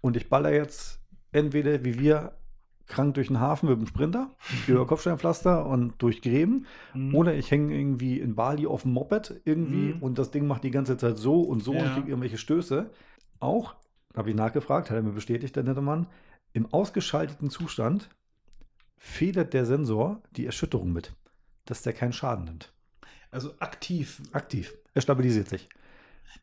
[0.00, 1.00] und ich baller jetzt
[1.32, 2.32] entweder wie wir
[2.86, 4.30] krank durch den Hafen mit dem Sprinter,
[4.66, 7.14] über Kopfsteinpflaster und durch Gräben, Mhm.
[7.14, 10.02] oder ich hänge irgendwie in Bali auf dem Moped irgendwie Mhm.
[10.02, 11.94] und das Ding macht die ganze Zeit so und so und Ja.
[11.94, 12.90] kriegt irgendwelche Stöße.
[13.40, 13.76] Auch,
[14.16, 16.06] habe ich nachgefragt, hat er mir bestätigt, der nette Mann,
[16.52, 18.08] im ausgeschalteten Zustand
[18.96, 21.14] federt der Sensor die Erschütterung mit,
[21.64, 22.72] dass der keinen Schaden nimmt.
[23.30, 24.22] Also aktiv.
[24.32, 24.74] Aktiv.
[24.94, 25.68] Er stabilisiert sich.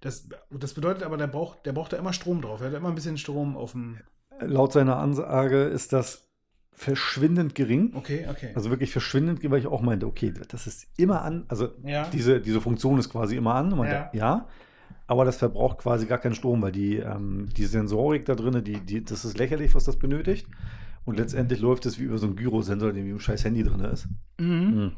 [0.01, 2.61] Das, das bedeutet aber, der braucht, der braucht da immer Strom drauf.
[2.61, 3.99] Er hat immer ein bisschen Strom auf dem.
[4.39, 6.29] Laut seiner Ansage ist das
[6.71, 7.93] verschwindend gering.
[7.93, 8.51] Okay, okay.
[8.55, 12.07] Also wirklich verschwindend weil ich auch meinte, okay, das ist immer an, also ja.
[12.09, 13.71] diese, diese Funktion ist quasi immer an.
[13.73, 14.47] Und meinte, Ja.
[15.09, 18.79] Aber das verbraucht quasi gar keinen Strom, weil die, ähm, die Sensorik da drin, die,
[18.79, 20.45] die, das ist lächerlich, was das benötigt.
[21.03, 23.79] Und letztendlich läuft es wie über so einen Gyrosensor, der wie im scheiß Handy drin
[23.79, 24.07] ist.
[24.39, 24.91] Mhm.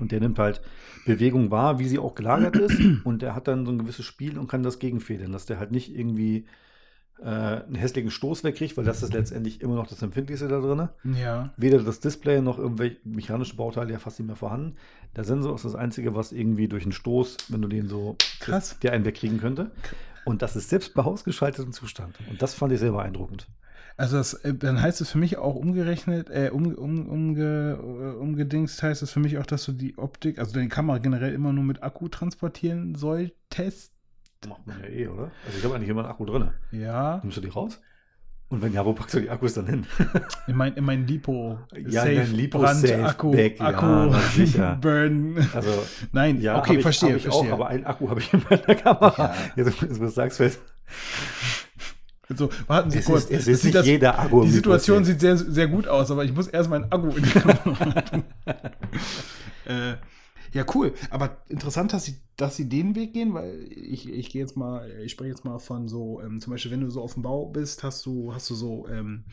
[0.00, 0.62] Und der nimmt halt
[1.04, 2.80] Bewegung wahr, wie sie auch gelagert ist.
[3.04, 5.70] Und der hat dann so ein gewisses Spiel und kann das gegenfedern, dass der halt
[5.70, 6.46] nicht irgendwie
[7.20, 10.88] äh, einen hässlichen Stoß wegkriegt, weil das ist letztendlich immer noch das Empfindlichste da drin.
[11.16, 11.50] Ja.
[11.56, 14.76] Weder das Display noch irgendwelche mechanische Bauteile ja fast nicht mehr vorhanden.
[15.16, 18.78] Der Sensor ist das Einzige, was irgendwie durch einen Stoß, wenn du den so Krass.
[18.80, 19.70] der einen wegkriegen könnte.
[20.24, 22.14] Und das ist selbst bei ausgeschaltetem Zustand.
[22.28, 23.46] Und das fand ich sehr beeindruckend.
[23.96, 28.18] Also das, äh, dann heißt es für mich auch umgerechnet, äh, um, um, umge, äh,
[28.18, 31.52] umgedingst heißt es für mich auch, dass du die Optik, also deine Kamera generell immer
[31.52, 33.95] nur mit Akku transportieren solltest.
[34.48, 35.30] Macht man ja eh, oder?
[35.46, 36.50] Also ich habe eigentlich immer einen Akku drin.
[36.72, 37.18] Ja.
[37.22, 37.80] Nimmst du die raus?
[38.48, 39.86] Und wenn ja, wo packst du die Akkus dann hin?
[40.46, 41.58] In mein, in mein Lipo.
[41.88, 44.78] Ja, in dein Lipo Safe Akku, ja, Akku, na sicher.
[44.80, 45.36] Burn.
[45.52, 45.70] Also,
[46.12, 47.48] Nein, ja, okay, ich, verstehe, ich verstehe.
[47.50, 49.34] auch, aber einen Akku habe ich in meiner Kamera.
[49.56, 49.64] Ja.
[49.64, 50.60] Jetzt, jetzt, was sagst du jetzt?
[52.36, 53.24] so, warten Sie Es kurz.
[53.24, 56.12] ist, es ist sieht nicht das- jeder Akku Die Situation sieht sehr, sehr gut aus,
[56.12, 58.02] aber ich muss erst meinen Akku in die Kamera
[59.66, 59.94] äh,
[60.56, 60.94] Ja, cool.
[61.10, 64.90] Aber interessant, dass sie, dass sie den Weg gehen, weil ich, ich gehe jetzt mal,
[65.04, 67.44] ich spreche jetzt mal von so, ähm, zum Beispiel, wenn du so auf dem Bau
[67.44, 69.24] bist, hast du, hast du so, ähm,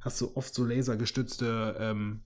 [0.00, 2.22] hast du oft so lasergestützte ähm,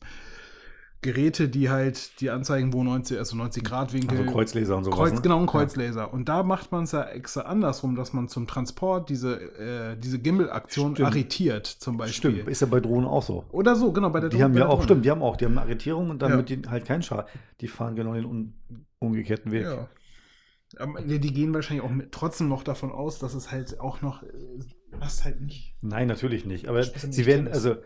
[1.02, 4.18] Geräte, die halt die anzeigen, wo 90, also 90 Grad Winkel.
[4.18, 4.98] Also Kreuzlaser und sowas.
[4.98, 5.20] Kreuz, ne?
[5.20, 6.12] genau, ein Kreuzlaser.
[6.12, 10.18] Und da macht man es ja extra andersrum, dass man zum Transport diese, äh, diese
[10.18, 11.98] Gimbal-Aktion arretiert, zum Ja.
[11.98, 12.32] Beispiel.
[12.32, 13.44] Stimmt, ist ja bei Drohnen auch so.
[13.52, 14.84] Oder so, genau, bei der Die Drohne- haben bei ja auch, Drohne.
[14.84, 16.28] stimmt, die haben auch, die haben eine Arretierung und Ja.
[16.28, 17.26] damit die halt keinen Schaden.
[17.60, 18.54] Die fahren genau den un
[18.98, 19.62] umgekehrten Weg.
[19.64, 19.88] Ja.
[20.78, 24.02] Aber die die gehen wahrscheinlich auch mit, trotzdem noch davon aus, dass es halt auch
[24.02, 24.26] noch äh,
[24.98, 25.76] passt halt nicht.
[25.82, 26.66] Nein, natürlich nicht.
[26.68, 27.76] Aber sie werden, also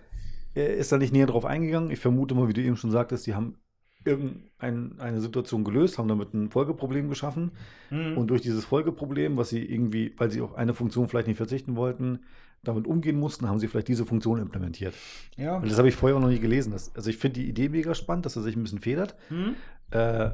[0.55, 1.91] ist da nicht näher drauf eingegangen.
[1.91, 3.57] Ich vermute mal, wie du eben schon sagtest, die haben
[4.05, 7.53] irgendeine Situation gelöst, haben damit ein Folgeproblem geschaffen.
[7.91, 8.17] Mhm.
[8.17, 11.77] Und durch dieses Folgeproblem, was sie irgendwie, weil sie auf eine Funktion vielleicht nicht verzichten
[11.77, 12.21] wollten,
[12.63, 14.95] damit umgehen mussten, haben sie vielleicht diese Funktion implementiert.
[15.37, 15.57] ja.
[15.57, 16.73] Und das habe ich vorher auch noch nicht gelesen.
[16.73, 19.17] Das, also ich finde die Idee mega spannend, dass er sich ein bisschen federt.
[19.31, 19.55] Mhm.
[19.91, 20.31] Äh,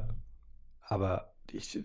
[0.81, 1.79] aber ich,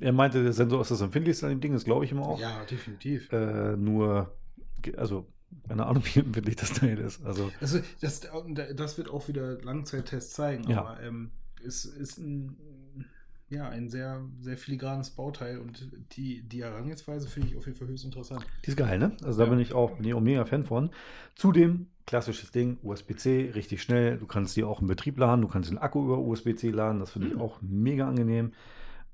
[0.00, 2.40] er meinte, der Sensor ist das empfindlichste an dem Ding, das glaube ich immer auch.
[2.40, 3.30] Ja, definitiv.
[3.32, 4.34] Äh, nur,
[4.96, 5.26] also,
[5.66, 7.24] keine Ahnung, wie empfindlich das Teil ist.
[7.24, 8.20] Also, Also das,
[8.76, 10.80] das wird auch wieder Langzeittests zeigen, Ja.
[10.80, 11.30] aber ähm,
[11.64, 12.56] es ist ein,
[13.50, 17.88] ja, ein sehr, sehr filigranes Bauteil und die, die Herangehensweise finde ich auf jeden Fall
[17.88, 18.46] höchst interessant.
[18.64, 19.16] die ist geil, ne?
[19.24, 19.50] Also, da Ja.
[19.50, 20.90] bin ich auch, bin ich auch mega Fan von.
[21.34, 24.18] Zudem, klassisches Ding, USB-C, richtig schnell.
[24.18, 27.10] Du kannst die auch im Betrieb laden, du kannst den Akku über USB-C laden, das
[27.12, 27.40] finde ich Mhm.
[27.40, 28.52] auch mega angenehm.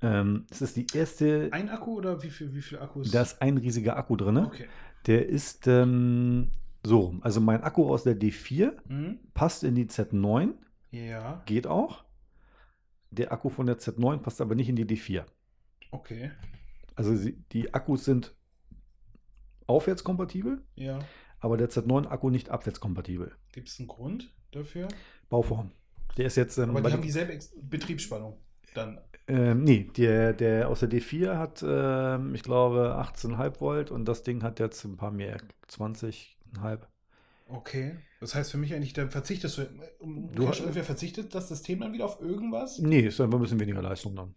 [0.01, 3.11] Ähm, es ist die erste, Ein Akku oder wie viel, wie viel Akkus?
[3.11, 4.37] da ist ein riesiger Akku drin.
[4.37, 4.67] Okay.
[5.07, 6.51] Der ist ähm,
[6.83, 7.21] so rum.
[7.23, 9.19] Also, mein Akku aus der D4 Mhm.
[9.33, 10.53] passt in die Z9.
[10.91, 12.03] Ja, Geht auch.
[13.11, 15.25] Der Akku von der Z9 passt aber nicht in die D4.
[15.91, 16.31] okay.
[16.97, 18.33] Also sie, die Akkus sind
[19.67, 20.99] aufwärtskompatibel, Ja.
[21.39, 23.33] aber der Z9-Akku nicht abwärtskompatibel.
[23.51, 24.87] Gibt es einen Grund dafür?
[25.29, 25.71] Bauform.
[26.17, 26.57] Der ist jetzt.
[26.57, 28.37] Ähm, Aber die haben dieselbe Ex Betriebsspannung
[28.77, 28.99] dann.
[29.27, 34.23] ähm, nee, der, der aus der D4 hat, ähm, ich glaube, 18,5 Volt und das
[34.23, 35.37] Ding hat jetzt ein paar mehr,
[35.69, 36.79] 20,5.
[37.47, 37.95] Okay.
[38.19, 39.67] Das heißt für mich eigentlich, dann verzichtest du,
[39.99, 42.79] um, Du hast- ungefähr verzichtet das System dann wieder auf irgendwas?
[42.79, 44.33] Nee, ist einfach ein bisschen weniger Leistung dann.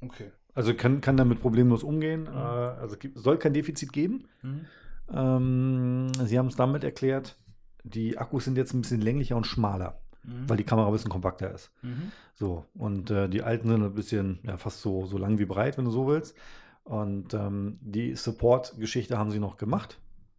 [0.00, 0.30] Okay.
[0.54, 2.26] Also kann, kann damit problemlos umgehen.
[2.26, 4.28] Äh, also soll kein Defizit geben.
[4.42, 4.66] Mhm.
[5.12, 7.38] Ähm, sie haben es damit erklärt,
[7.84, 10.48] die Akkus sind jetzt ein bisschen länglicher und schmaler, Mhm.
[10.48, 11.70] weil die Kamera ein bisschen kompakter ist.
[11.82, 12.12] Mhm.
[12.34, 15.78] So, und äh, die alten sind ein bisschen, ja, fast so, so lang wie breit,
[15.78, 16.36] wenn du so willst.
[16.84, 19.98] Und ähm, die Support-Geschichte haben sie noch gemacht,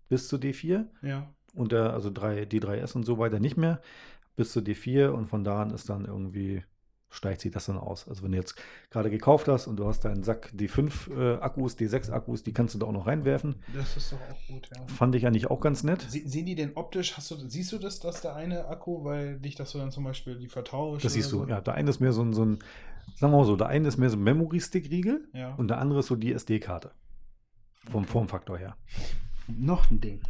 [0.10, 0.86] bis zu D4.
[1.02, 1.28] Ja.
[1.54, 3.82] Und der, also 3, D3S und so weiter nicht mehr,
[4.36, 5.08] bis zu D4.
[5.08, 6.64] Und von da an ist dann irgendwie,
[7.18, 8.08] steigt sich das dann aus.
[8.08, 8.56] Also wenn du jetzt
[8.92, 12.76] gerade gekauft hast und du hast deinen Sack D5 äh, Akkus, D6 Akkus, die kannst
[12.76, 13.56] du da auch noch reinwerfen.
[13.76, 14.88] Das ist doch auch gut, ja.
[14.88, 16.06] Fand ich eigentlich auch ganz nett.
[16.08, 19.40] Sie, sehen die denn optisch, hast du, siehst du das, dass der eine Akku, weil
[19.40, 21.04] dich das so dann zum Beispiel die vertauscht?
[21.04, 21.48] Das siehst du, so?
[21.48, 21.60] ja.
[21.60, 22.60] Der eine ist mehr so ein, so ein
[23.16, 25.56] sagen wir mal so, der eine ist mehr so ein Memory-Stick-Riegel Ja.
[25.56, 26.92] und der andere ist so die SD-Karte.
[27.92, 28.78] Vom Formfaktor her.
[29.48, 30.22] Noch ein Ding.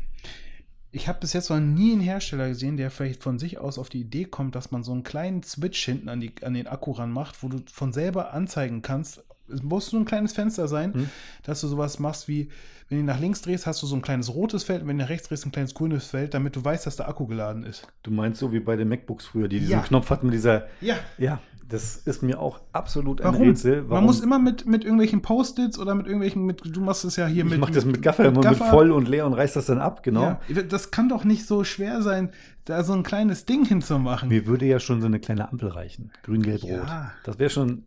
[0.91, 3.89] Ich habe bis jetzt noch nie einen Hersteller gesehen, der vielleicht von sich aus auf
[3.89, 6.91] die Idee kommt, dass man so einen kleinen Switch hinten an, die, an den Akku
[6.91, 9.23] ran macht, wo du von selber anzeigen kannst.
[9.49, 11.09] Es muss nur ein kleines Fenster sein, Hm.
[11.43, 12.49] dass du sowas machst wie,
[12.89, 15.03] wenn du nach links drehst, hast du so ein kleines rotes Feld, und wenn du
[15.03, 17.87] nach rechts drehst, ein kleines grünes Feld, damit du weißt, dass der Akku geladen ist.
[18.03, 19.81] Du meinst so wie bei den MacBooks früher, die diesen Ja.
[19.81, 20.67] Knopf hatten mit dieser.
[20.81, 23.47] Ja, Ja, das ist mir auch absolut ein warum?
[23.49, 23.83] Rätsel.
[23.83, 27.27] Man muss immer mit, mit irgendwelchen Post-its oder mit irgendwelchen, mit, du machst es ja
[27.27, 27.59] hier ich mit.
[27.59, 28.65] mach das mit Gaffer immer mit Gaffer.
[28.69, 30.37] voll und leer und reiß das dann ab, genau.
[30.47, 32.29] Ja, das kann doch nicht so schwer sein,
[32.65, 34.29] da so ein kleines Ding hinzumachen.
[34.29, 36.11] Mir würde ja schon so eine kleine Ampel reichen.
[36.23, 36.71] Grün, gelb, rot.
[36.71, 37.11] Ja.
[37.25, 37.83] Das wäre schon,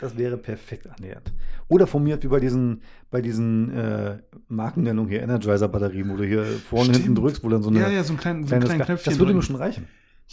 [0.00, 1.32] das wäre perfekt annähernd.
[1.68, 4.18] Oder von mir wie bei diesen, bei diesen äh,
[4.48, 6.96] Markennennungen hier, Energizer-Batterien, wo du hier vorne Stimmt.
[7.04, 8.84] hinten drückst, wo dann so eine ja, ja, so ein, klein, so ein kleines Ga-
[8.86, 9.12] Knöpfchen.
[9.12, 9.86] Das würde mir schon reichen.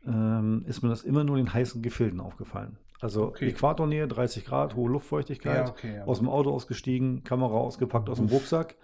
[0.07, 2.76] ähm, ist mir das immer nur in den heißen Gefilden aufgefallen.
[3.01, 3.49] Also Okay.
[3.51, 6.05] Äquatornähe, 30 Grad, hohe Luftfeuchtigkeit, Ja, okay, ja.
[6.05, 8.76] aus dem Auto ausgestiegen, Kamera ausgepackt aus dem Rucksack,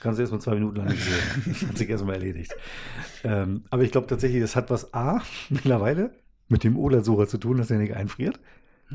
[0.00, 1.68] kannst du erst mal zwei Minuten lang nicht sehen.
[1.68, 2.54] hat sich erstmal erledigt.
[3.24, 6.10] Ähm, aber ich glaube tatsächlich, das hat was A mittlerweile
[6.48, 8.40] mit dem OLED-Sucher zu tun, dass er nicht einfriert.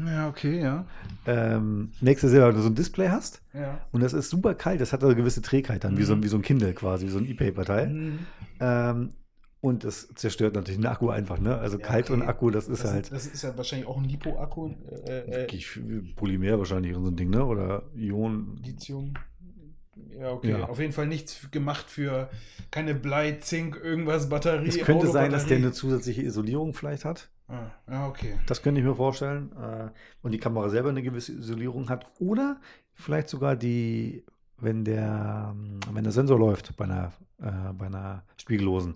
[0.05, 0.85] Ja, okay, ja.
[1.25, 3.79] Ähm, nächstes Jahr, wenn du so ein Display hast, Ja.
[3.91, 6.23] und das ist super kalt, das hat eine gewisse Trägheit dann, wie, so, Mhm.
[6.23, 7.87] wie so ein Kindle quasi, wie so ein E-Paper-Teil.
[7.89, 8.19] Mhm.
[8.59, 9.13] Ähm,
[9.59, 11.57] und das zerstört natürlich den Akku einfach, ne?
[11.57, 12.13] Also Ja, kalt okay.
[12.21, 14.71] und Akku, das ist das, halt das ist ja wahrscheinlich auch ein Lipo-Akku.
[15.07, 15.61] Äh, äh,
[16.15, 17.43] Polymer wahrscheinlich und so ein Ding, ne?
[17.43, 18.61] Oder Ionen.
[18.63, 19.13] Lithium.
[20.19, 20.51] Ja, okay.
[20.51, 20.65] Ja.
[20.69, 22.29] Auf jeden Fall nichts gemacht für
[22.69, 24.67] keine Blei, Zink, irgendwas, Batterie.
[24.67, 27.29] Es könnte sein, dass der eine zusätzliche Isolierung vielleicht hat.
[27.49, 28.37] Ah, okay.
[28.45, 29.51] Das könnte ich mir vorstellen.
[29.53, 29.89] Äh,
[30.21, 32.05] Und die Kamera selber eine gewisse Isolierung hat.
[32.19, 32.57] Oder
[32.93, 34.25] vielleicht sogar die,
[34.57, 38.95] wenn der, ähm, wenn der Sensor läuft bei einer, äh, bei einer spiegellosen.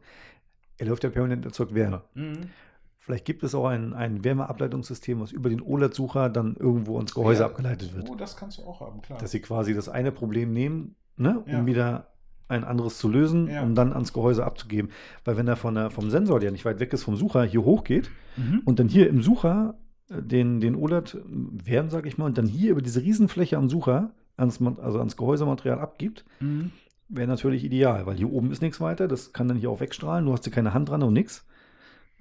[0.77, 2.01] Er läuft ja permanent erzeugt Wärme.
[2.13, 2.49] Mhm.
[2.97, 7.41] Vielleicht gibt es auch ein, ein Wärmeableitungssystem, was über den OLED-Sucher dann irgendwo ins Gehäuse
[7.41, 8.09] Ja, abgeleitet wird.
[8.09, 9.17] Oh, das kannst du auch haben, klar.
[9.19, 11.65] Dass sie quasi das eine Problem nehmen, ne, um Ja.
[11.65, 12.10] wieder
[12.51, 13.63] ein anderes zu lösen, Ja.
[13.63, 14.91] um dann ans Gehäuse abzugeben.
[15.25, 17.63] Weil wenn er von der, vom Sensor, der nicht weit weg ist, vom Sucher hier
[17.63, 18.61] hochgeht Mhm.
[18.65, 19.75] und dann hier im Sucher
[20.09, 24.11] äh, den, den OLED-Wärme, sag ich mal, und dann hier über diese Riesenfläche am Sucher,
[24.37, 26.71] ans, also ans Gehäusematerial abgibt, Mhm.
[27.09, 30.25] wäre natürlich ideal, weil hier oben ist nichts weiter, das kann dann hier auch wegstrahlen,
[30.25, 31.45] du hast hier keine Hand dran und nichts.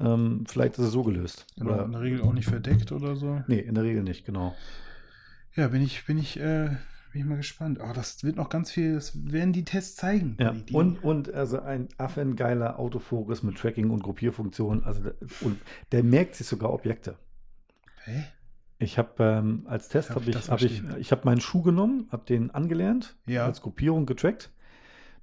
[0.00, 1.46] Ähm, vielleicht ist es so gelöst.
[1.58, 3.42] Genau, Oder, in der Regel auch nicht verdeckt oder so.
[3.48, 4.54] nee, in der Regel nicht, genau.
[5.54, 6.70] Ja, bin ich, bin ich, äh,
[7.12, 7.78] bin ich mal gespannt.
[7.82, 10.36] Oh, das wird noch ganz viel, das werden die Tests zeigen.
[10.38, 14.84] Ja, Die- die- und, und also ein affengeiler Autofokus mit Tracking und Gruppierfunktion.
[14.84, 15.58] Also der, und
[15.92, 17.16] der merkt sich sogar Objekte.
[18.04, 18.24] Hä?
[18.78, 21.00] Ich habe ähm, als Test habe ich ich, hab ich, verstehen?
[21.00, 23.44] ich habe meinen Schuh genommen, habe den angelernt, Ja.
[23.44, 24.50] als Gruppierung getrackt.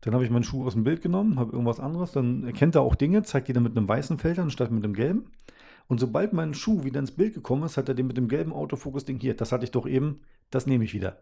[0.01, 2.11] Dann habe ich meinen Schuh aus dem Bild genommen, habe irgendwas anderes.
[2.11, 4.83] Dann erkennt er auch Dinge, zeigt die dann mit einem weißen Feld an, statt mit
[4.83, 5.31] einem gelben.
[5.87, 8.53] Und sobald mein Schuh wieder ins Bild gekommen ist, hat er den mit dem gelben
[8.53, 9.35] Autofokus-Ding hier.
[9.35, 10.19] Das hatte ich doch eben,
[10.51, 11.17] das nehme ich wieder.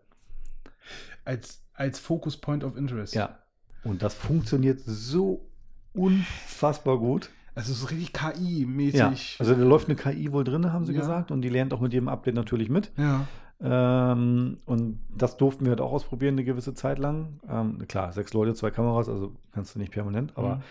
[1.24, 3.13] Als, als Focus Point of Interest.
[3.16, 3.39] Ja.
[3.84, 5.47] Und das funktioniert so
[5.93, 7.30] unfassbar gut.
[7.55, 8.97] Also es ist richtig KI-mäßig.
[8.99, 10.99] Ja, also da läuft eine KI wohl drin, haben sie Ja.
[10.99, 12.91] gesagt, und die lernt auch mit jedem Update natürlich mit.
[12.97, 13.28] ja.
[13.61, 17.39] Ähm, und das durften wir halt auch ausprobieren eine gewisse Zeit lang.
[17.49, 20.61] Ähm, klar, sechs Leute, zwei Kameras, also kannst du nicht permanent, aber Mhm.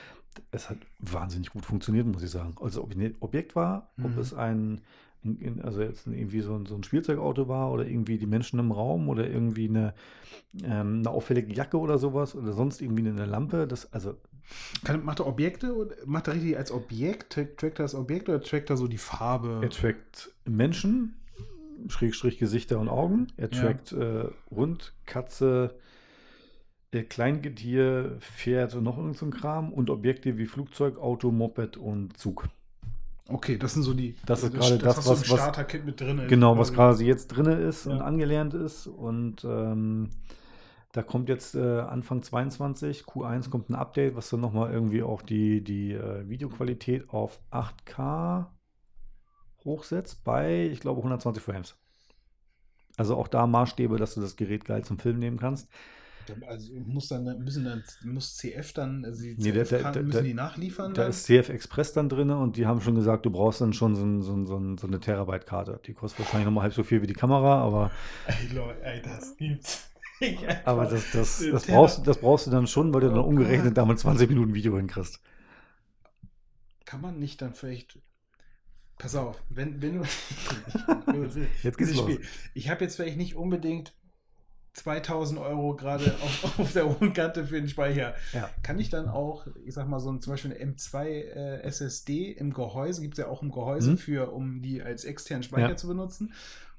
[0.50, 2.54] es hat wahnsinnig gut funktioniert, muss ich sagen.
[2.60, 4.18] Also ob es ein Objekt war, ob Mhm.
[4.18, 4.80] es ein, ein- ein-
[5.62, 9.08] also jetzt irgendwie so ein, so ein Spielzeugauto war oder irgendwie die Menschen im Raum
[9.08, 9.94] oder irgendwie eine,
[10.62, 13.66] ähm, eine auffällige Jacke oder sowas oder sonst irgendwie eine Lampe.
[13.66, 14.16] Das, also
[14.84, 15.74] Kann, macht er Objekte?
[15.74, 17.34] Oder macht er richtig als Objekt?
[17.34, 19.60] Tra- Trackt er das Objekt oder trackt er so die Farbe?
[19.62, 21.14] Er trackt Menschen,
[21.88, 23.26] Schrägstrich Gesichter und Augen.
[23.36, 23.60] Er Ja.
[23.60, 25.74] trackt äh, Hund, Katze,
[26.92, 32.16] äh, Kleingetier, Pferd und noch irgend so Kram und Objekte wie Flugzeug, Auto, Moped und
[32.16, 32.48] Zug.
[33.28, 34.16] Okay, das sind so die.
[34.26, 36.18] Das ist gerade das, du was- was- Starter-Kit mit drin.
[36.18, 36.28] ist.
[36.28, 38.04] Genau, was quasi jetzt drin ist und Ja.
[38.04, 38.86] angelernt ist.
[38.86, 40.10] Und ähm,
[40.92, 45.22] da kommt jetzt äh, Anfang 22, Q1 kommt ein Update, was dann nochmal irgendwie auch
[45.22, 48.46] die, die äh, Videoqualität auf 8K
[49.64, 51.76] hochsetzt bei, ich glaube, 120 Frames.
[52.96, 55.68] Also auch da Maßstäbe, dass du das Gerät geil zum Filmen nehmen kannst.
[56.46, 60.12] Also muss dann müssen dann muss CF dann also die Nee, der- der- der- müssen
[60.12, 61.10] der- die nachliefern Da dann?
[61.10, 64.20] ist CF Express dann drin und die haben schon gesagt, du brauchst dann schon so,
[64.22, 65.80] so, so, so eine Terabyte-Karte.
[65.86, 67.90] Die kostet wahrscheinlich nochmal halb so viel wie die Kamera, aber
[68.26, 69.90] Ey, Leute, ey, das gibt's.
[70.64, 73.76] Aber das, das, das, brauchst, das brauchst du dann schon, weil du dann Oh umgerechnet
[73.76, 75.20] damit 20 Minuten Video hinkriegst.
[76.84, 77.98] Kann man nicht dann vielleicht.
[78.96, 80.04] Pass auf, wenn, wenn du.
[81.62, 82.02] Jetzt geht's los.
[82.04, 82.20] Spiel.
[82.54, 83.92] Ich habe jetzt vielleicht nicht unbedingt
[84.74, 88.14] 2000 Euro gerade auf, auf der hohen Kante für den Speicher.
[88.32, 88.50] Ja.
[88.62, 92.32] Kann ich dann auch, ich sag mal, so ein, zum Beispiel eine M2 äh, SSD
[92.32, 93.98] im Gehäuse, gibt es ja auch im Gehäuse Mhm.
[93.98, 95.76] für, um die als externen Speicher Ja.
[95.76, 96.32] zu benutzen.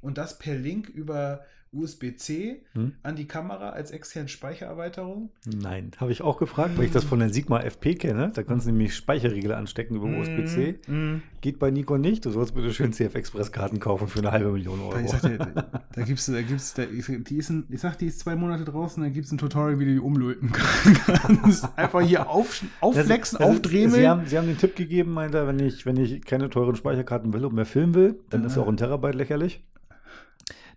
[0.06, 1.42] Und das per Link über
[1.74, 2.94] USB-C Hm?
[3.04, 5.30] an die Kamera als externe Speichererweiterung.
[5.46, 8.32] Nein, habe ich auch gefragt, weil ich das von der Sigma FP kenne.
[8.34, 10.80] Da kannst du nämlich Speicherriegel anstecken über USB-C.
[10.88, 11.22] Mhm.
[11.42, 12.26] Geht bei Nikon nicht.
[12.26, 14.98] Du sollst bitte schön CF Express Karten kaufen für eine halbe Million Euro.
[15.00, 18.06] Ich sag dir, da gibt's, da gibt's, da, ich, die ist ein, ich sag, die
[18.08, 21.68] ist zwei Monate draußen, da gibt es ein Tutorial, wie du die umlöten kannst.
[21.78, 23.92] Einfach hier auf, aufflexen, Also, aufdrehen.
[23.92, 26.78] Sie haben, Sie haben den Tipp gegeben, meint er, wenn ich, wenn ich keine teuren
[26.78, 28.62] Speicherkarten will und mehr filmen will, dann ist Ja.
[28.62, 29.62] auch ein Terabyte lächerlich,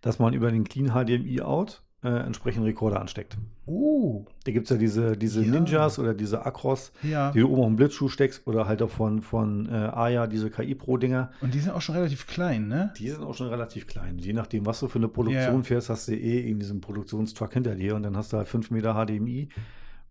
[0.00, 3.36] dass man über den Clean HDMI Out äh, entsprechend Rekorder ansteckt.
[3.66, 5.50] Oh, Da gibt es ja diese, diese Ja.
[5.50, 7.32] Ninjas oder diese Acros, ja.
[7.32, 10.48] die du oben auf den Blitzschuh steckst oder halt auch von, von äh, Aya, diese
[10.48, 11.32] KI Pro-Dinger.
[11.40, 12.92] Und die sind auch schon relativ klein, ne?
[12.98, 14.18] Die sind auch schon relativ klein.
[14.18, 15.62] Je nachdem, was du für eine Produktion Ja.
[15.64, 18.70] fährst, hast du eh in diesem Produktionstruck hinter dir und dann hast du halt 5
[18.70, 19.48] Meter HDMI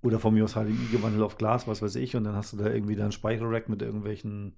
[0.03, 2.57] oder von mir aus HDMI gewandelt auf Glas, was weiß ich, und dann hast du
[2.57, 4.53] da irgendwie deinen Speicherrack mit irgendwelchen,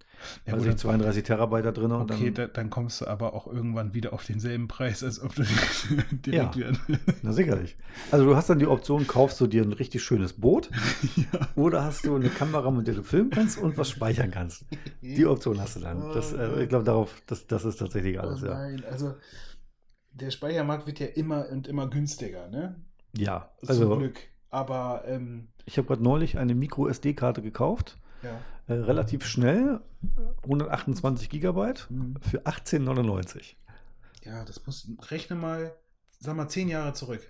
[0.46, 1.92] Ja, weiß ich, 32 Terabyte da drin.
[1.94, 5.34] Okay, dann, da, dann kommst du aber auch irgendwann wieder auf denselben Preis, als ob
[5.36, 5.44] du
[6.12, 6.72] direkt Ja.
[7.22, 7.78] na sicherlich.
[8.12, 10.70] Also du hast dann die Option, kaufst du dir ein richtig schönes Boot
[11.16, 11.48] ja.
[11.56, 14.66] oder hast du eine Kamera, mit der du filmen kannst und was speichern kannst.
[15.02, 16.02] Die Option hast du dann.
[16.14, 18.54] Das, äh, ich glaube, darauf, das, das ist tatsächlich alles, oh ja.
[18.56, 19.14] nein, also
[20.12, 22.76] der Speichermarkt wird ja immer und immer günstiger, ne?
[23.16, 24.20] Ja, Zum also Glück.
[24.50, 27.98] Aber ähm, ich habe gerade neulich eine Micro-SD-Karte gekauft.
[28.24, 28.40] ja.
[28.68, 29.82] Äh, relativ schnell,
[30.44, 31.88] 128 Gigabyte
[32.22, 33.56] für 18,99.
[34.24, 34.88] Ja, das muss.
[35.10, 35.76] Rechne mal,
[36.20, 37.22] sag mal, zehn Jahre zurück.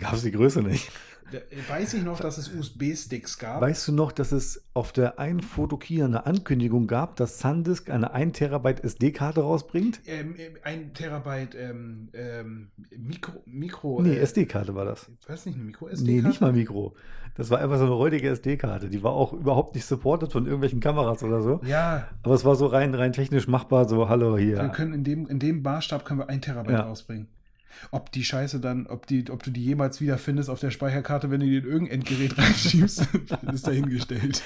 [0.00, 0.90] Gab es die Größe nicht.
[1.32, 3.60] Da, weiß ich noch, dass es USB-Sticks gab.
[3.60, 8.12] Weißt du noch, dass es auf der einen Fotokia eine Ankündigung gab, dass SanDisk eine
[8.12, 10.00] 1 Terabyte SD-Karte rausbringt?
[10.06, 13.42] ähm, ähm, ein Terabyte ähm, ähm, Mikro.
[13.46, 15.10] Mikro Nee, äh, SD-Karte war das.
[15.26, 16.04] Weiß nicht, eine Micro-SD?
[16.04, 16.94] Nee, nicht mal Mikro.
[17.36, 18.88] Das war einfach so eine räudige SD-Karte.
[18.90, 21.60] Die war auch überhaupt nicht supported von irgendwelchen Kameras oder so.
[21.66, 24.68] Ja, Aber es war so rein, rein technisch machbar, so, hallo wir hier.
[24.68, 26.82] können in dem, in dem Maßstab können wir ein Terabyte Ja.
[26.82, 27.28] rausbringen.
[27.90, 31.30] Ob die Scheiße dann, ob, die, ob du die jemals wieder findest auf der Speicherkarte,
[31.30, 33.08] wenn du die in irgendein Endgerät reinschiebst,
[33.52, 34.42] ist dahingestellt.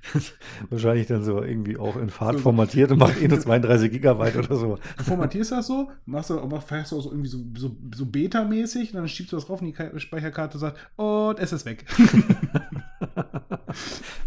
[0.70, 4.36] Wahrscheinlich dann so irgendwie auch in Fahrt So- formatiert und macht eh nur 32 Gigabyte
[4.36, 4.78] oder so.
[4.96, 8.06] Du formatierst das so, machst du, machst, fährst du auch so irgendwie so, so, so
[8.06, 11.84] Beta-mäßig, dann schiebst du das drauf und die Ka- Speicherkarte sagt, und es ist weg.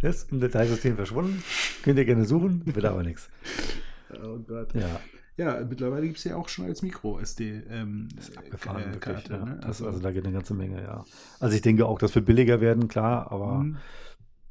[0.01, 1.41] Ist im Dateisystem verschwunden.
[1.83, 3.29] Könnt ihr gerne suchen, wird aber nichts.
[4.13, 4.73] oh Gott.
[4.75, 4.99] Ja,
[5.37, 9.15] Ja, mittlerweile gibt es ja auch schon als Micro-SD ähm, abgefahren, äh, wirklich.
[9.15, 9.33] Karte.
[9.33, 9.45] Ja.
[9.45, 9.59] ne?
[9.61, 11.05] Das, also da geht eine ganze Menge, ja.
[11.39, 13.77] Also ich denke auch, das wird billiger werden, klar, aber Mhm.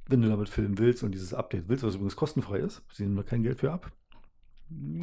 [0.08, 3.16] wenn du damit filmen willst und dieses Update willst, was übrigens kostenfrei ist, sie nehmen
[3.16, 3.90] da kein Geld für ab.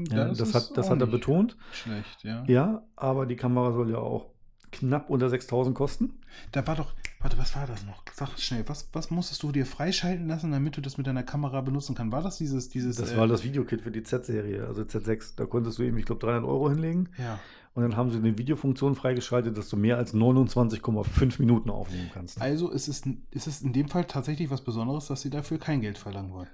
[0.09, 1.57] Ja, das, ist hat, das hat er betont.
[1.71, 2.43] Schlecht, ja.
[2.47, 4.27] Ja, aber die Kamera soll ja auch
[4.71, 6.19] knapp unter 6000 kosten.
[6.51, 6.93] Da war doch,
[7.24, 8.03] warte, was war das noch?
[8.13, 11.61] Sag schnell, was, was musstest du dir freischalten lassen, damit du das mit deiner Kamera
[11.61, 12.11] benutzen kannst?
[12.11, 12.97] War das dieses, dieses.
[12.97, 15.34] Das äh, war das Videokit für die Z-Serie, also Z6.
[15.38, 17.09] Da konntest du eben, ich glaube, 300 Euro hinlegen.
[17.17, 17.39] Ja.
[17.76, 22.39] Und dann haben sie eine Videofunktion freigeschaltet, dass du mehr als 29,5 Minuten aufnehmen kannst.
[22.39, 23.01] Also ist es,
[23.32, 26.49] ist es in dem Fall tatsächlich was Besonderes, dass sie dafür kein Geld verlangen wollen.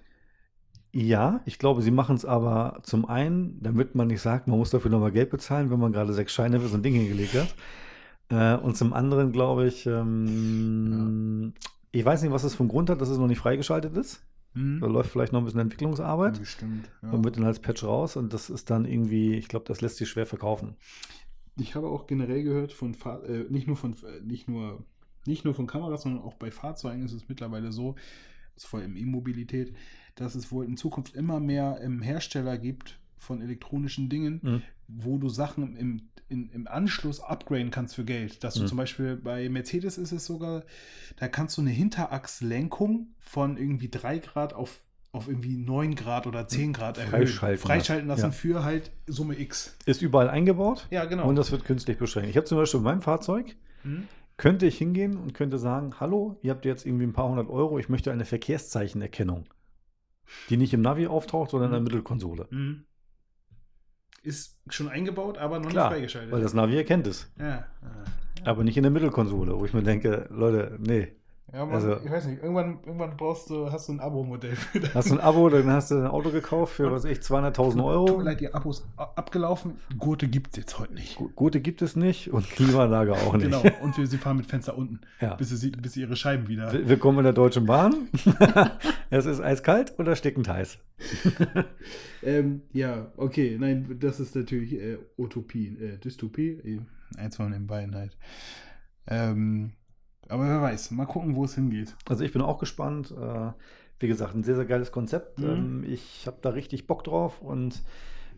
[0.92, 4.72] Ja, ich glaube, sie machen es aber zum einen, damit man nicht sagt, man muss
[4.72, 7.54] dafür nochmal Geld bezahlen, wenn man gerade sechs Scheine für so ein Ding hingelegt hat.
[8.30, 11.54] Äh, und zum anderen glaube ich, ähm,
[11.92, 14.24] ich weiß nicht, was es für einen Grund hat, dass es noch nicht freigeschaltet ist.
[14.54, 14.80] Mhm.
[14.82, 16.40] Da läuft vielleicht noch ein bisschen Entwicklungsarbeit.
[16.40, 16.90] Bestimmt.
[17.02, 17.12] Ja.
[17.12, 19.98] Und wird dann als Patch raus und das ist dann irgendwie, ich glaube, das lässt
[19.98, 20.76] sich schwer verkaufen.
[21.58, 24.84] Ich habe auch generell gehört von Fahr äh, nicht nur von äh, nicht nur
[25.26, 27.96] nicht nur von Kameras, sondern auch bei Fahrzeugen ist es mittlerweile so,
[28.56, 29.76] also vor allem E-Mobilität,
[30.16, 34.62] dass es wohl in Zukunft immer mehr ähm, Hersteller gibt von elektronischen Dingen, Mhm.
[34.88, 38.44] wo du Sachen im, in, im Anschluss upgraden kannst für Geld.
[38.44, 38.68] Dass du Mhm.
[38.68, 40.64] zum Beispiel bei Mercedes ist es sogar,
[41.18, 46.48] da kannst du eine Hinterachslenkung von irgendwie 3 Grad auf, auf irgendwie 9 Grad oder
[46.48, 47.12] 10 Grad erhöhen.
[47.28, 48.32] Freischalten Freischalten lassen Ja.
[48.32, 49.76] für halt Summe X.
[49.86, 51.28] Ist überall eingebaut Ja, genau.
[51.28, 52.30] und das wird künstlich beschränkt.
[52.30, 54.08] Ich habe zum Beispiel in meinem Fahrzeug, Mhm.
[54.38, 57.80] könnte ich hingehen und könnte sagen, hallo, ihr habt jetzt irgendwie ein paar hundert Euro,
[57.80, 59.46] ich möchte eine Verkehrszeichenerkennung,
[60.50, 62.48] die nicht im Navi auftaucht, sondern in der Mittelkonsole.
[62.52, 62.84] Mhm.
[64.24, 66.32] Ist schon eingebaut, aber noch Klar, nicht freigeschaltet.
[66.32, 67.46] weil das Navi erkennt es, ja.
[67.48, 67.66] ja.
[68.44, 71.16] aber nicht in der Mittelkonsole, wo ich mir denke, Leute, nee,
[71.52, 74.80] Ja, aber Also- ich weiß nicht, irgendwann, irgendwann brauchst du, hast du ein Abo-Modell für
[74.82, 74.94] das.
[74.94, 77.86] hast du ein Abo, dann hast du ein Auto gekauft für, was ich, 200.000 Tut
[77.86, 78.18] Euro.
[78.18, 79.78] mir leid, die Abos abgelaufen.
[79.98, 81.16] Gurte gibt es jetzt heute nicht.
[81.16, 83.46] Gu- Gute gibt es nicht und Klimaanlage auch nicht.
[83.46, 85.34] Genau, und wir, sie fahren mit Fenster unten, Ja.
[85.36, 86.72] bis, sie, bis sie ihre Scheiben wieder.
[86.72, 88.10] Will- Willkommen in der Deutschen Bahn.
[89.10, 90.78] es ist eiskalt oder stickend heiß.
[92.22, 96.82] Ähm, ja, okay, nein, das ist natürlich äh, Utopie, äh, Dystopie,
[97.18, 98.18] eins von den beiden halt.
[99.08, 99.72] Ähm,
[100.30, 101.96] aber wer weiß, mal gucken, wo es hingeht.
[102.08, 103.12] Also ich bin auch gespannt.
[103.12, 103.52] Äh,
[104.00, 105.40] wie gesagt, ein sehr, sehr geiles Konzept.
[105.40, 105.46] Mhm.
[105.46, 107.82] Ähm, ich habe da richtig Bock drauf und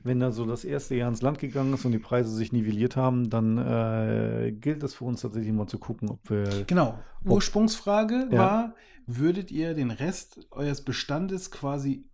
[0.03, 2.95] wenn da so das erste Jahr ins Land gegangen ist und die Preise sich nivelliert
[2.95, 6.63] haben, dann äh, gilt es für uns tatsächlich mal zu gucken, ob wir.
[6.65, 6.97] Genau.
[7.23, 8.37] Ursprungsfrage Ja.
[8.37, 8.75] war,
[9.05, 12.05] würdet ihr den Rest eures Bestandes quasi,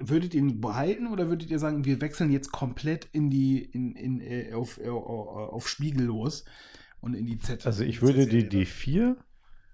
[0.00, 3.94] würdet ihr ihn behalten oder würdet ihr sagen, wir wechseln jetzt komplett in die, in,
[3.94, 6.44] in, äh, auf, äh, auf Spiegel los
[7.00, 7.66] und in die Z?
[7.66, 8.64] Also ich würde die Z-Serie?
[8.64, 9.16] D4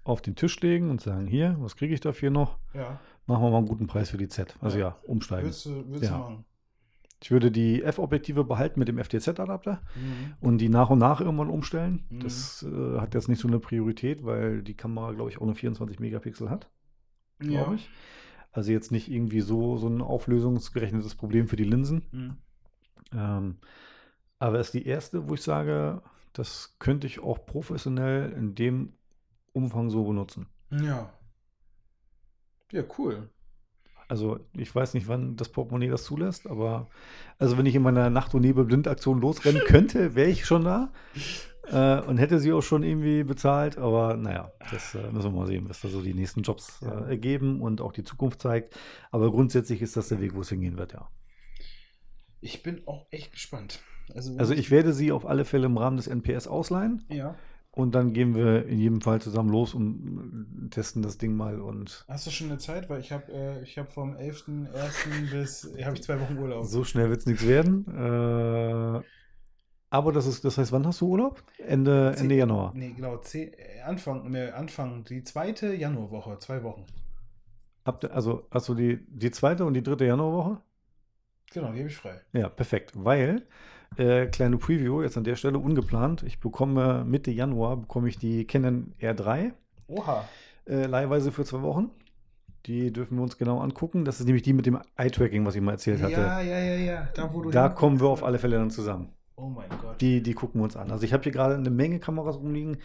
[0.03, 2.57] auf den Tisch legen und sagen, hier, was kriege ich dafür noch?
[2.73, 2.99] Ja.
[3.25, 4.57] Machen wir mal einen guten Preis für die Z.
[4.59, 4.99] Also ja, Ja.
[5.07, 5.45] umsteigen.
[5.45, 6.17] Würdest du, würdest Ja.
[6.17, 6.45] du machen?
[7.21, 10.33] Ich würde die F-Objektive behalten mit dem FTZ-Adapter Mhm.
[10.41, 12.03] und die nach und nach irgendwann umstellen.
[12.09, 12.19] Mhm.
[12.19, 15.55] Das äh, hat jetzt nicht so eine Priorität, weil die Kamera, glaube ich, auch nur
[15.55, 16.69] 24 Megapixel hat,
[17.41, 17.61] Ja.
[17.63, 17.89] glaube ich.
[18.51, 22.03] Also jetzt nicht irgendwie so, so ein auflösungsgerechnetes Problem für die Linsen.
[22.11, 22.37] Mhm.
[23.17, 23.57] Ähm,
[24.39, 26.01] aber es ist die erste, wo ich sage,
[26.33, 28.93] das könnte ich auch professionell in dem
[29.53, 30.47] Umfang so benutzen.
[30.71, 31.13] Ja.
[32.71, 33.29] Ja, cool.
[34.07, 36.89] Also ich weiß nicht, wann das Portemonnaie das zulässt, aber
[37.37, 40.91] also wenn ich in meiner Nacht- und Nebel-Blindaktion losrennen könnte, wäre ich schon da
[41.67, 43.77] äh, und hätte sie auch schon irgendwie bezahlt.
[43.77, 47.09] Aber naja, das äh, müssen wir mal sehen, was da so die nächsten Jobs äh,
[47.09, 48.77] ergeben und auch die Zukunft zeigt.
[49.11, 51.09] Aber grundsätzlich ist das der Weg, wo es hingehen wird, ja.
[52.41, 53.79] Ich bin auch echt gespannt.
[54.15, 57.35] Also, Also ich werde sie auf alle Fälle im Rahmen des NPS ausleihen Ja.
[57.71, 62.05] und dann gehen wir in jedem Fall zusammen los und testen das Ding mal und
[62.07, 62.89] Hast du schon eine Zeit?
[62.89, 65.31] Weil ich habe äh, ich hab vom 11.01.
[65.31, 66.65] bis, habe ich zwei Wochen Urlaub.
[66.65, 67.85] so schnell wird es nichts werden.
[67.87, 69.01] Äh,
[69.89, 71.43] aber das ist, das heißt, wann hast du Urlaub?
[71.59, 72.71] Ende, Zehn- Ende Januar.
[72.75, 76.85] Nee, genau, zehn, äh, Anfang, Anfang, die zweite Januarwoche, zwei Wochen.
[77.85, 80.61] Habt also hast du die, die zweite und die dritte Januarwoche?
[81.53, 82.21] Genau, die habe ich frei.
[82.31, 82.93] Ja, perfekt.
[82.95, 83.45] Weil,
[83.97, 86.23] äh, kleine Preview jetzt an der Stelle ungeplant.
[86.23, 89.51] Ich bekomme Mitte Januar bekomme ich die Canon R3
[89.87, 90.25] Oha.
[90.67, 91.89] äh, leihweise für zwei Wochen.
[92.65, 94.05] Die dürfen wir uns genau angucken.
[94.05, 96.13] Das ist nämlich die mit dem Eye-Tracking, was ich mal erzählt hatte.
[96.13, 97.07] Ja, ja, ja, ja.
[97.13, 99.09] Da, wo du da kommen wir auf alle Fälle dann zusammen.
[99.35, 99.99] Oh mein Gott.
[99.99, 100.89] Die, die gucken wir uns an.
[100.91, 102.77] Also ich habe hier gerade eine Menge Kameras rumliegen.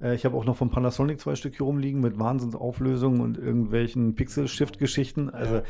[0.00, 0.08] ja.
[0.08, 4.14] Äh, ich habe auch noch von Panasonic zwei Stück hier rumliegen mit Wahnsinnsauflösungen und irgendwelchen
[4.16, 5.30] Pixel-Shift-Geschichten.
[5.30, 5.62] Also Ja.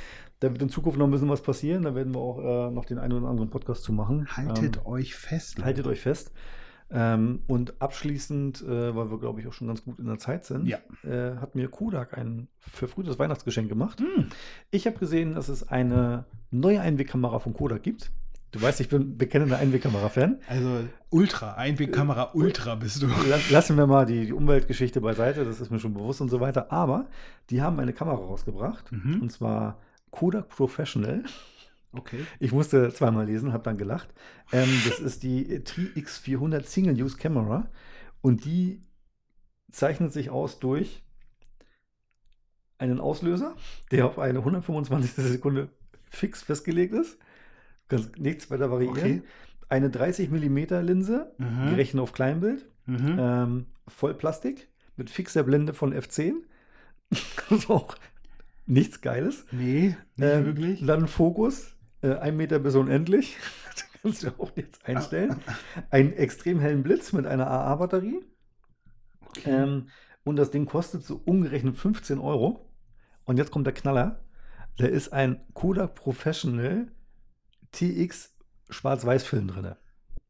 [0.42, 1.82] Da wird in Zukunft noch ein bisschen was passieren.
[1.84, 2.38] Da werden wir auch
[2.68, 4.26] äh, noch den einen oder anderen Podcast zu machen.
[4.36, 5.62] Haltet ähm, euch fest.
[5.64, 6.32] haltet euch fest.
[6.90, 10.44] Ähm, und abschließend, äh, weil wir, glaube ich, auch schon ganz gut in der Zeit
[10.44, 10.78] sind, Ja.
[11.04, 14.00] äh, hat mir Kodak ein verfrühtes Weihnachtsgeschenk gemacht.
[14.00, 14.26] Hm.
[14.70, 18.10] Ich habe gesehen, dass es eine neue Einwegkamera von Kodak gibt.
[18.50, 20.40] Du weißt, ich bin bekennender Einwegkamera-Fan.
[20.46, 23.06] Also Ultra, Einwegkamera Ultra bist du.
[23.26, 26.40] Lass- Lassen wir mal die, die Umweltgeschichte beiseite, das ist mir schon bewusst und so
[26.40, 26.70] weiter.
[26.70, 27.06] Aber
[27.48, 29.22] die haben eine Kamera rausgebracht, Mhm.
[29.22, 29.78] und zwar
[30.12, 31.24] Kodak Professional.
[31.94, 32.24] Okay.
[32.38, 34.08] Ich musste zweimal lesen, habe dann gelacht.
[34.52, 37.68] Ähm, das ist die TX400 Single-Use Camera
[38.22, 38.82] und die
[39.70, 41.02] zeichnet sich aus durch
[42.78, 43.54] einen Auslöser,
[43.90, 45.12] der auf eine 125.
[45.24, 45.68] Sekunde
[46.08, 47.18] fix festgelegt ist.
[47.88, 48.96] Kannst nichts weiter variieren.
[48.96, 49.22] Okay.
[49.68, 51.70] Eine 30 mm Linse, Mhm.
[51.70, 52.66] gerechnet auf Kleinbild.
[52.86, 53.16] Mhm.
[53.18, 56.34] Ähm, voll Plastik mit fixer Blende von F10.
[57.10, 57.94] das ist auch
[58.66, 59.46] nichts Geiles.
[59.50, 60.84] nee, nicht Ähm, wirklich.
[60.86, 63.36] Dann Fokus, äh, ein Meter bis unendlich.
[63.76, 65.36] da kannst du auch jetzt einstellen.
[65.90, 68.20] Einen extrem hellen Blitz mit einer AA-Batterie.
[69.28, 69.50] Okay.
[69.50, 69.88] Ähm,
[70.24, 72.68] und das Ding kostet so umgerechnet 15 Euro.
[73.24, 74.24] Und jetzt kommt der Knaller.
[74.78, 76.88] Da ist ein Kodak Professional
[77.72, 78.34] TX
[78.70, 79.74] Schwarz-Weiß-Film drin.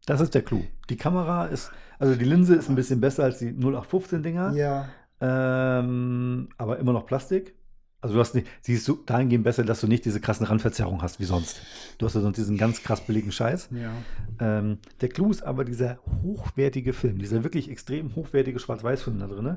[0.06, 0.64] Das ist der Clou.
[0.90, 4.54] Die Kamera ist, also die Linse ist ein bisschen besser als die 0815-Dinger.
[4.54, 4.88] ja.
[5.24, 7.54] Ähm, aber immer noch Plastik.
[8.02, 11.02] Also du hast nicht, sie ist so dahingehend besser, dass du nicht diese krassen Randverzerrungen
[11.02, 11.62] hast wie sonst.
[11.98, 13.68] Du hast ja sonst diesen ganz krass billigen Scheiß.
[13.70, 13.92] Ja.
[14.40, 19.56] Ähm, der Clou ist aber dieser hochwertige Film, dieser wirklich extrem hochwertige Schwarz-Weiß-Film da drin.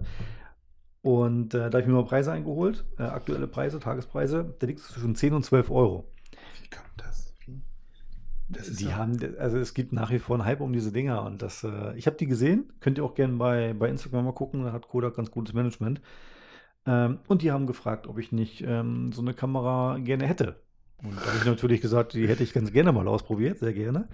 [1.01, 4.79] Und äh, da habe ich mir mal Preise eingeholt, äh, aktuelle Preise, Tagespreise, da liegt
[4.79, 6.05] es zwischen 10 und 12 Euro.
[6.61, 7.33] Wie kommt das?
[8.49, 10.91] Das ist Die ja- haben, also es gibt nach wie vor einen Hype um diese
[10.91, 14.25] Dinger und das, äh, ich habe die gesehen, könnt ihr auch gerne bei, bei Instagram
[14.25, 15.99] mal gucken, da hat Kodak ganz gutes Management.
[16.85, 20.61] Ähm, und die haben gefragt, ob ich nicht ähm, so eine Kamera gerne hätte.
[21.03, 24.07] Und da habe ich natürlich gesagt, die hätte ich ganz gerne mal ausprobiert, sehr gerne.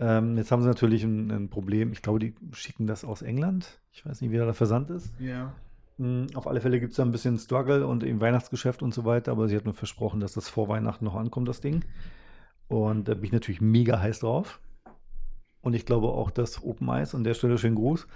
[0.00, 3.80] Ähm, jetzt haben sie natürlich ein, ein Problem, ich glaube, die schicken das aus England.
[3.92, 5.12] Ich weiß nicht, wie da der Versand ist.
[5.18, 5.52] ja.
[5.98, 9.04] Mm, Auf alle Fälle gibt es da ein bisschen Struggle und im Weihnachtsgeschäft und so
[9.04, 11.84] weiter, aber sie hat mir versprochen, dass das vor Weihnachten noch ankommt, das Ding.
[12.68, 14.60] Und da bin ich natürlich mega heiß drauf.
[15.60, 18.06] Und ich glaube auch, dass Open Eyes, an der Stelle schönen Gruß,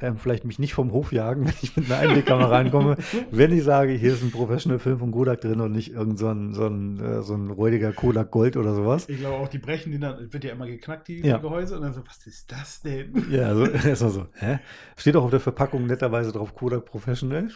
[0.00, 2.96] ähm, vielleicht mich nicht vom Hof jagen, wenn ich mit einer Einwegkamera reinkomme,
[3.30, 6.28] wenn ich sage, hier ist ein Professional Film von Kodak drin und nicht irgend so
[6.28, 9.08] ein, so ein, äh, so ein räudiger Kodak Gold oder sowas.
[9.08, 11.38] Ich glaube auch, die brechen die dann, wird ja immer geknackt, die Ja.
[11.38, 13.12] Gehäuse, und dann so, was ist das denn?
[13.30, 14.58] Ja, also erstmal so, hä?
[14.96, 17.48] Steht auch auf der Verpackung netterweise drauf Kodak Professional.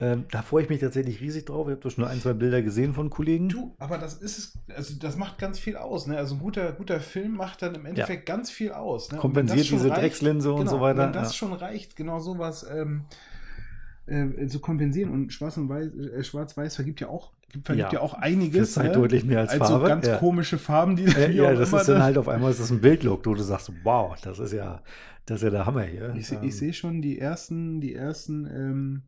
[0.00, 1.68] Ähm, da freue ich mich tatsächlich riesig drauf.
[1.68, 3.48] Ich habe doch schon ein, zwei Bilder gesehen von Kollegen.
[3.48, 6.08] Du, aber das ist es, also das macht ganz viel aus.
[6.08, 6.16] Ne?
[6.16, 9.10] Also ein guter, guter Film macht dann im Endeffekt ganz viel aus.
[9.10, 9.18] Ne?
[9.18, 10.98] Und Kompensiert das diese reicht- Dreckslinse und genau, so weiter.
[11.04, 11.34] Wenn das Ja.
[11.34, 13.04] schon reicht, genau sowas ähm,
[14.06, 15.10] äh, zu kompensieren.
[15.10, 17.30] Und Schwarz und Weiß, äh, Schwarz-Weiß vergibt ja auch,
[17.62, 18.72] vergibt Ja, ja, auch einiges.
[18.72, 18.92] Zeit ne?
[18.92, 19.86] deutlich mehr als Also Farbe.
[19.88, 20.16] ganz ja.
[20.18, 23.24] komische Farben, die Äh, ja, das ist dann halt auf einmal ist das ein Bildlook,
[23.26, 24.82] wo du sagst, wow, das ist ja,
[25.26, 26.12] das ist ja der Hammer hier.
[26.16, 29.02] Ich, Ähm, ich sehe schon die ersten, die ersten ähm,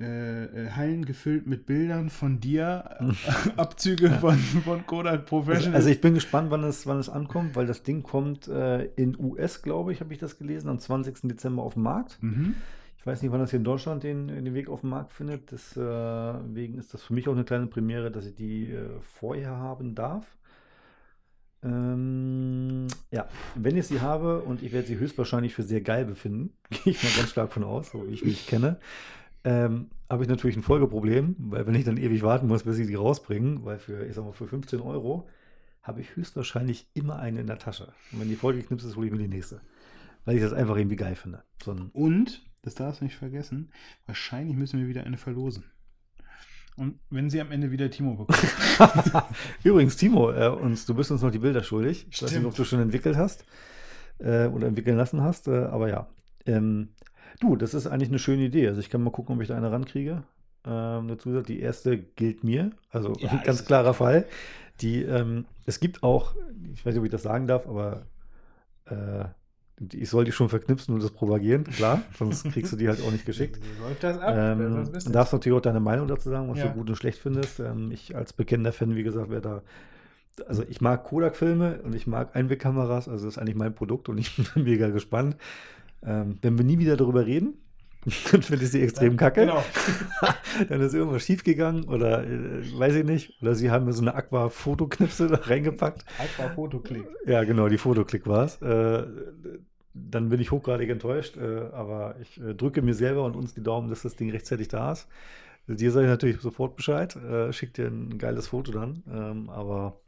[0.00, 2.98] äh, äh, Hallen gefüllt mit Bildern von dir,
[3.56, 5.76] Abzüge von, von Kodak Also, Professional.
[5.76, 9.16] also ich bin gespannt, wann es, wann es ankommt, weil das Ding kommt äh, in
[9.18, 11.28] US, glaube ich, habe ich das gelesen, am 20.
[11.28, 12.18] Dezember auf den Markt.
[12.22, 12.54] mhm.
[12.98, 15.50] Ich weiß nicht, wann das hier in Deutschland den, den Weg auf den Markt findet.
[15.50, 19.96] Deswegen ist das für mich auch eine kleine Premiere, dass ich die äh, vorher haben
[19.96, 20.24] darf.
[21.64, 23.26] Ähm, ja,
[23.56, 27.02] wenn ich sie habe und ich werde sie höchstwahrscheinlich für sehr geil befinden, gehe ich
[27.02, 28.78] mal ganz stark von aus, so wie ich mich kenne,
[29.44, 32.86] ähm, habe ich natürlich ein Folgeproblem, weil wenn ich dann ewig warten muss, bis sie
[32.86, 35.28] die rausbringen, weil für, ich sag mal, für 15 Euro
[35.82, 37.92] habe ich höchstwahrscheinlich immer eine in der Tasche.
[38.12, 39.60] Und wenn die vollgeknipst ist, hole ich mir die nächste.
[40.24, 41.42] Weil ich das einfach irgendwie geil finde.
[41.62, 43.72] So Und, das darfst du nicht vergessen,
[44.06, 45.64] wahrscheinlich müssen wir wieder eine verlosen.
[46.76, 48.40] Und wenn sie am Ende wieder Timo bekommt.
[49.64, 52.06] Übrigens, Timo, äh, uns, du bist uns noch die Bilder schuldig.
[52.10, 52.46] Ich weiß nicht, Stimmt.
[52.46, 53.44] ob du schon entwickelt hast
[54.18, 56.08] äh, oder entwickeln lassen hast, äh, aber ja.
[56.46, 56.90] Ähm,
[57.40, 58.68] du, das ist eigentlich eine schöne Idee.
[58.68, 60.22] Also ich kann mal gucken, ob ich da eine rankriege.
[60.64, 62.70] Ähm, dazu gesagt, die erste gilt mir.
[62.90, 64.26] Also Ja, ein ganz klarer Fall.
[64.80, 66.34] Die, ähm, es gibt auch,
[66.72, 68.06] ich weiß nicht, ob ich das sagen darf, aber
[68.86, 69.24] äh,
[69.92, 73.10] ich soll die schon verknipsen und das propagieren, klar, sonst kriegst du die halt auch
[73.10, 73.60] nicht geschickt.
[73.78, 74.34] So läuft das ab.
[74.36, 76.68] Ähm, das du darfst natürlich auch deine Meinung dazu sagen, was Ja.
[76.68, 77.58] du gut und schlecht findest.
[77.60, 79.62] Ähm, ich als bekennender Fan, wie gesagt, werde
[80.36, 80.44] da.
[80.46, 84.18] Also ich mag Kodak-Filme und ich mag Einwegkameras, also das ist eigentlich mein Produkt und
[84.18, 85.36] ich bin mega gespannt.
[86.04, 87.54] Ähm, wenn wir nie wieder darüber reden,
[88.32, 89.42] dann finde ich sie extrem kacke.
[89.42, 89.62] Genau.
[90.68, 93.40] Dann ist irgendwas schiefgegangen oder äh, weiß ich nicht.
[93.40, 96.04] Oder sie haben mir so eine Aqua-Fotoknipse da reingepackt.
[96.18, 97.06] Aqua Fotoklick.
[97.26, 98.60] Ja, genau, die Fotoklick war es.
[98.60, 99.06] Äh,
[99.94, 103.62] dann bin ich hochgradig enttäuscht, äh, aber ich äh, drücke mir selber und uns die
[103.62, 105.06] Daumen, dass das Ding rechtzeitig da ist.
[105.68, 109.04] Dir sage ich natürlich sofort Bescheid, äh, schick dir ein geiles Foto dann.
[109.08, 110.00] Ähm, aber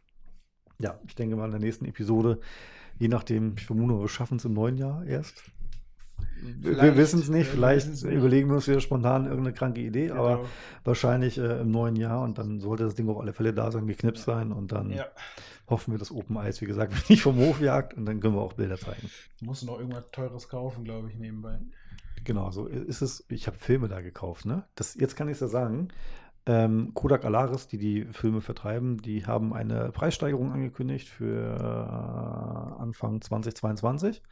[0.80, 2.40] ja, ich denke mal in der nächsten Episode,
[2.98, 5.44] je nachdem, ich vermute, wir schaffen es im neuen Jahr erst.
[6.42, 8.04] Wir Vielleicht, wissen es nicht, äh, wir vielleicht nicht.
[8.04, 10.48] überlegen wir uns wieder spontan irgendeine kranke Idee, aber Genau.
[10.84, 13.86] wahrscheinlich äh, im neuen Jahr und dann sollte das Ding auf alle Fälle da sein,
[13.86, 15.06] geknipst sein und dann Ja.
[15.70, 18.42] hoffen wir, dass Open Eyes, wie gesagt, nicht vom Hof jagt und dann können wir
[18.42, 19.08] auch Bilder zeigen.
[19.40, 21.58] Du musst noch irgendwas Teures kaufen, glaube ich, nebenbei.
[22.24, 23.24] Genau, so ist es.
[23.28, 24.64] Ich habe Filme da gekauft, ne?
[24.76, 25.88] Das, jetzt kann ich es ja sagen.
[26.46, 31.56] Ähm, Kodak Alaris, die die Filme vertreiben, die haben eine Preissteigerung angekündigt für
[32.78, 34.22] äh, Anfang 2022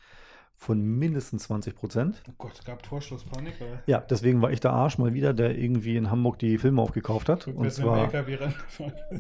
[0.63, 2.23] von mindestens 20 Prozent.
[2.29, 3.83] Oh Gott, gab Torschlusspanik, oder?
[3.87, 7.29] Ja, deswegen war ich der Arsch mal wieder, der irgendwie in Hamburg die Filme aufgekauft
[7.29, 7.49] hat.
[7.49, 8.07] Und zwar.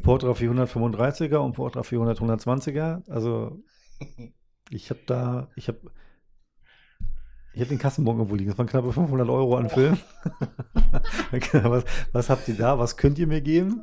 [0.02, 3.10] Portra 435er und Portra 400 120er.
[3.10, 3.60] Also
[4.70, 5.80] ich habe da, ich habe
[7.54, 8.50] ich habe den Kassenbon irgendwo liegen.
[8.50, 9.98] Das waren knappe 500 Euro an Film.
[11.52, 12.78] was, was habt ihr da?
[12.78, 13.82] Was könnt ihr mir geben?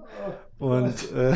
[0.58, 1.36] Und äh,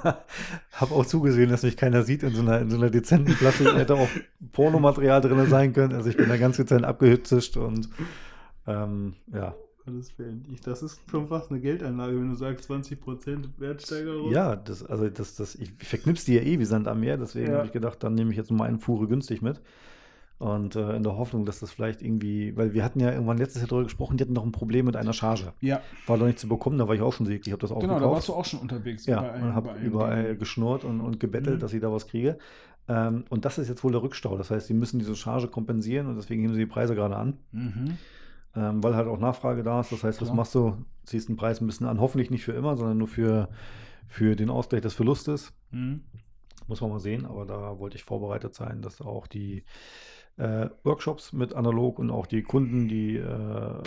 [0.72, 3.66] habe auch zugesehen, dass mich keiner sieht in so einer, in so einer dezenten Plastik.
[3.76, 4.08] Hätte auch
[4.52, 5.92] Pornomaterial drin sein können.
[5.92, 7.88] Also ich bin da ganz dezent abgehützigt und
[8.66, 9.54] ähm, ja.
[10.64, 14.32] Das ist schon fast eine Geldanlage, wenn du sagst 20% Wertsteigerung.
[14.32, 17.50] Ja, das, also das, das, ich verknipse die ja eh wie Sand am Meer, deswegen
[17.50, 17.56] Ja.
[17.58, 19.60] habe ich gedacht, dann nehme ich jetzt mal einen Fuhre günstig mit.
[20.44, 23.62] Und äh, in der Hoffnung, dass das vielleicht irgendwie, weil wir hatten ja irgendwann letztes
[23.62, 25.54] Jahr darüber gesprochen, die hatten noch ein Problem mit einer Charge.
[25.62, 27.46] Ja, War doch nicht zu bekommen, da war ich auch schon sieg.
[27.46, 28.14] Ich habe das auch genau, da gekauft.
[28.16, 29.06] warst du auch schon unterwegs.
[29.06, 31.60] Ja, bei und einem- habe einem überall geschnurrt und, und gebettelt, Mhm.
[31.60, 32.36] dass ich da was kriege.
[32.88, 34.36] Ähm, und das ist jetzt wohl der Rückstau.
[34.36, 37.38] Das heißt, sie müssen diese Charge kompensieren und deswegen heben sie die Preise gerade an,
[37.52, 37.96] Mhm.
[38.54, 39.92] ähm, weil halt auch Nachfrage da ist.
[39.92, 40.76] Das heißt, was machst du?
[41.04, 42.00] Ziehst den Preis ein bisschen an.
[42.00, 43.48] Hoffentlich nicht für immer, sondern nur für,
[44.08, 45.54] für den Ausgleich des Verlustes.
[45.70, 46.02] Mhm.
[46.66, 49.64] Muss man mal sehen, aber da wollte ich vorbereitet sein, dass auch die
[50.36, 53.82] äh, Workshops mit analog und auch die Kunden, die äh,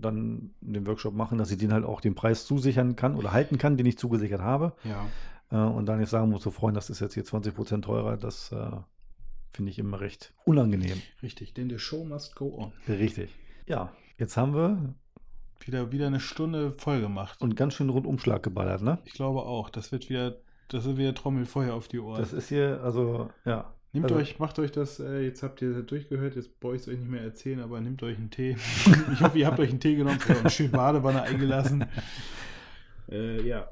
[0.00, 3.58] dann den Workshop machen, dass ich den halt auch den Preis zusichern kann oder halten
[3.58, 4.72] kann, den ich zugesichert habe.
[4.84, 5.06] Ja.
[5.50, 8.52] Äh, und dann nicht sagen muss, so Freund, das ist jetzt hier 20% teurer, das
[8.52, 8.70] äh,
[9.52, 11.02] finde ich immer recht unangenehm.
[11.22, 12.72] Richtig, denn the show must go on.
[12.88, 13.34] Richtig.
[13.66, 14.94] Ja, jetzt haben wir
[15.60, 17.40] Wieder, wieder eine Stunde voll gemacht.
[17.42, 18.98] und ganz schön Rundumschlag geballert, ne?
[19.04, 20.36] ich glaube auch, das wird wieder,
[20.68, 22.20] das wird wieder Trommelfeuer auf die Ohren.
[22.20, 23.74] Das ist hier, also, ja.
[23.92, 26.82] Nehmt also, euch, macht euch das, äh, jetzt habt ihr das durchgehört, jetzt brauche ich
[26.82, 28.56] es euch nicht mehr erzählen, aber nehmt euch einen Tee.
[29.12, 31.84] ich hoffe, ihr habt euch einen Tee genommen, oder eine schöne Badewanne eingelassen.
[33.10, 33.68] Äh, ja,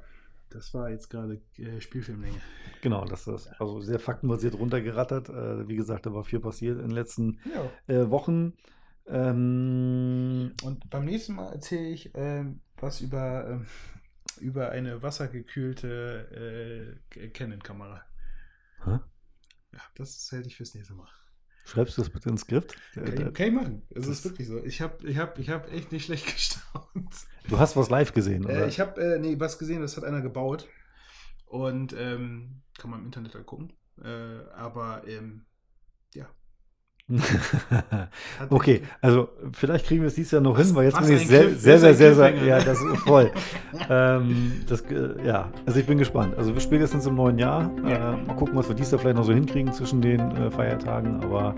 [0.50, 2.40] das war jetzt gerade äh, Spielfilmlänge.
[2.82, 5.28] Genau, das ist also sehr faktenbasiert runtergerattert.
[5.28, 7.94] Äh, wie gesagt, da war viel passiert in den letzten Ja.
[7.94, 8.54] äh, Wochen.
[9.06, 13.66] Ähm, Und beim nächsten Mal erzähle ich ähm, was über, ähm,
[14.40, 18.02] über eine wassergekühlte äh, Canon-Kamera.
[18.84, 18.98] hä?
[19.78, 21.08] Ja, das hätte ich fürs nächste Mal.
[21.64, 22.74] Schreibst du das bitte ins Skript?
[22.96, 23.82] Äh, Kann äh, ich, kann ich machen.
[23.90, 24.64] Es ist wirklich so.
[24.64, 27.14] Ich habe ich hab, ich hab echt nicht schlecht gestaunt.
[27.48, 28.64] Du hast was live gesehen, oder?
[28.64, 30.66] Äh, ich habe äh, nee, was gesehen, das hat einer gebaut.
[31.46, 33.72] Und ähm, kann man im Internet angucken.
[34.02, 34.08] Äh,
[34.54, 35.46] aber ähm,
[36.14, 36.28] ja.
[38.50, 41.50] Okay, also vielleicht kriegen wir es dieses Jahr noch hin, weil jetzt bin ich sehr,
[41.50, 43.30] sehr, sehr, sehr, sehr, ja, das ist voll.
[43.90, 46.36] ähm, das, äh, ja, also ich bin gespannt.
[46.36, 47.70] Also spätestens im neuen Jahr.
[47.86, 48.14] Ja.
[48.14, 51.22] Äh, mal gucken, was wir dieses Jahr vielleicht noch so hinkriegen zwischen den äh, Feiertagen.
[51.22, 51.54] Aber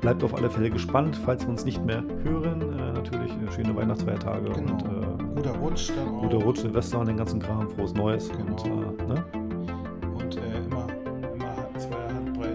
[0.00, 2.62] bleibt auf alle Fälle gespannt, falls wir uns nicht mehr hören.
[2.78, 4.72] Äh, natürlich äh, schöne Weihnachtsfeiertage Genau.
[4.72, 6.22] und äh, guter Rutsch dann auch.
[6.22, 8.28] guter Rutsch, Silvester und den ganzen Kram, frohes Neues.
[8.30, 8.62] Genau.
[8.62, 9.24] Und, ne?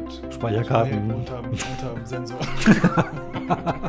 [0.07, 0.33] Handbreit.
[0.33, 1.11] Speicherkarten.
[1.13, 2.37] Unterm, unterm Sensor.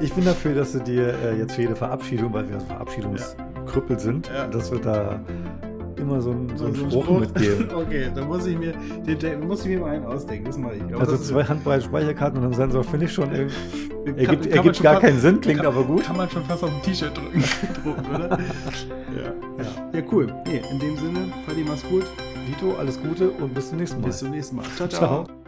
[0.00, 4.28] ich bin dafür, dass du dir äh, jetzt für jede Verabschiedung, weil wir Verabschiedungskrüppel sind,
[4.34, 4.46] Ja.
[4.46, 5.20] dass wir da
[5.96, 7.68] immer so, einen- so einen So ein Spruch, mitgeben.
[7.74, 8.72] Okay, dann muss ich mir,
[9.06, 10.46] den, muss ich mir mal einen ausdenken.
[10.46, 10.82] Das mache ich.
[10.94, 13.54] Aber Also zwei Handbreite Speicherkarten und einem Sensor finde ich schon, irgendwie-
[14.24, 16.02] ergibt, kann ergibt gar fast- keinen Sinn, klingt kann, aber gut.
[16.04, 17.44] Kann man schon fast auf ein T-Shirt drücken,
[17.84, 18.30] drucken, oder?
[18.30, 19.32] ja.
[19.58, 19.64] Ja.
[19.98, 20.32] ja, cool.
[20.46, 22.04] Nee, in dem Sinne, Paddy, mach's gut.
[22.46, 24.08] Vito, alles Gute und bis zum nächsten Mal.
[24.08, 24.64] Bis zum nächsten Mal.
[24.76, 24.88] ciao.
[24.88, 25.24] ciao.
[25.24, 25.41] Ciao.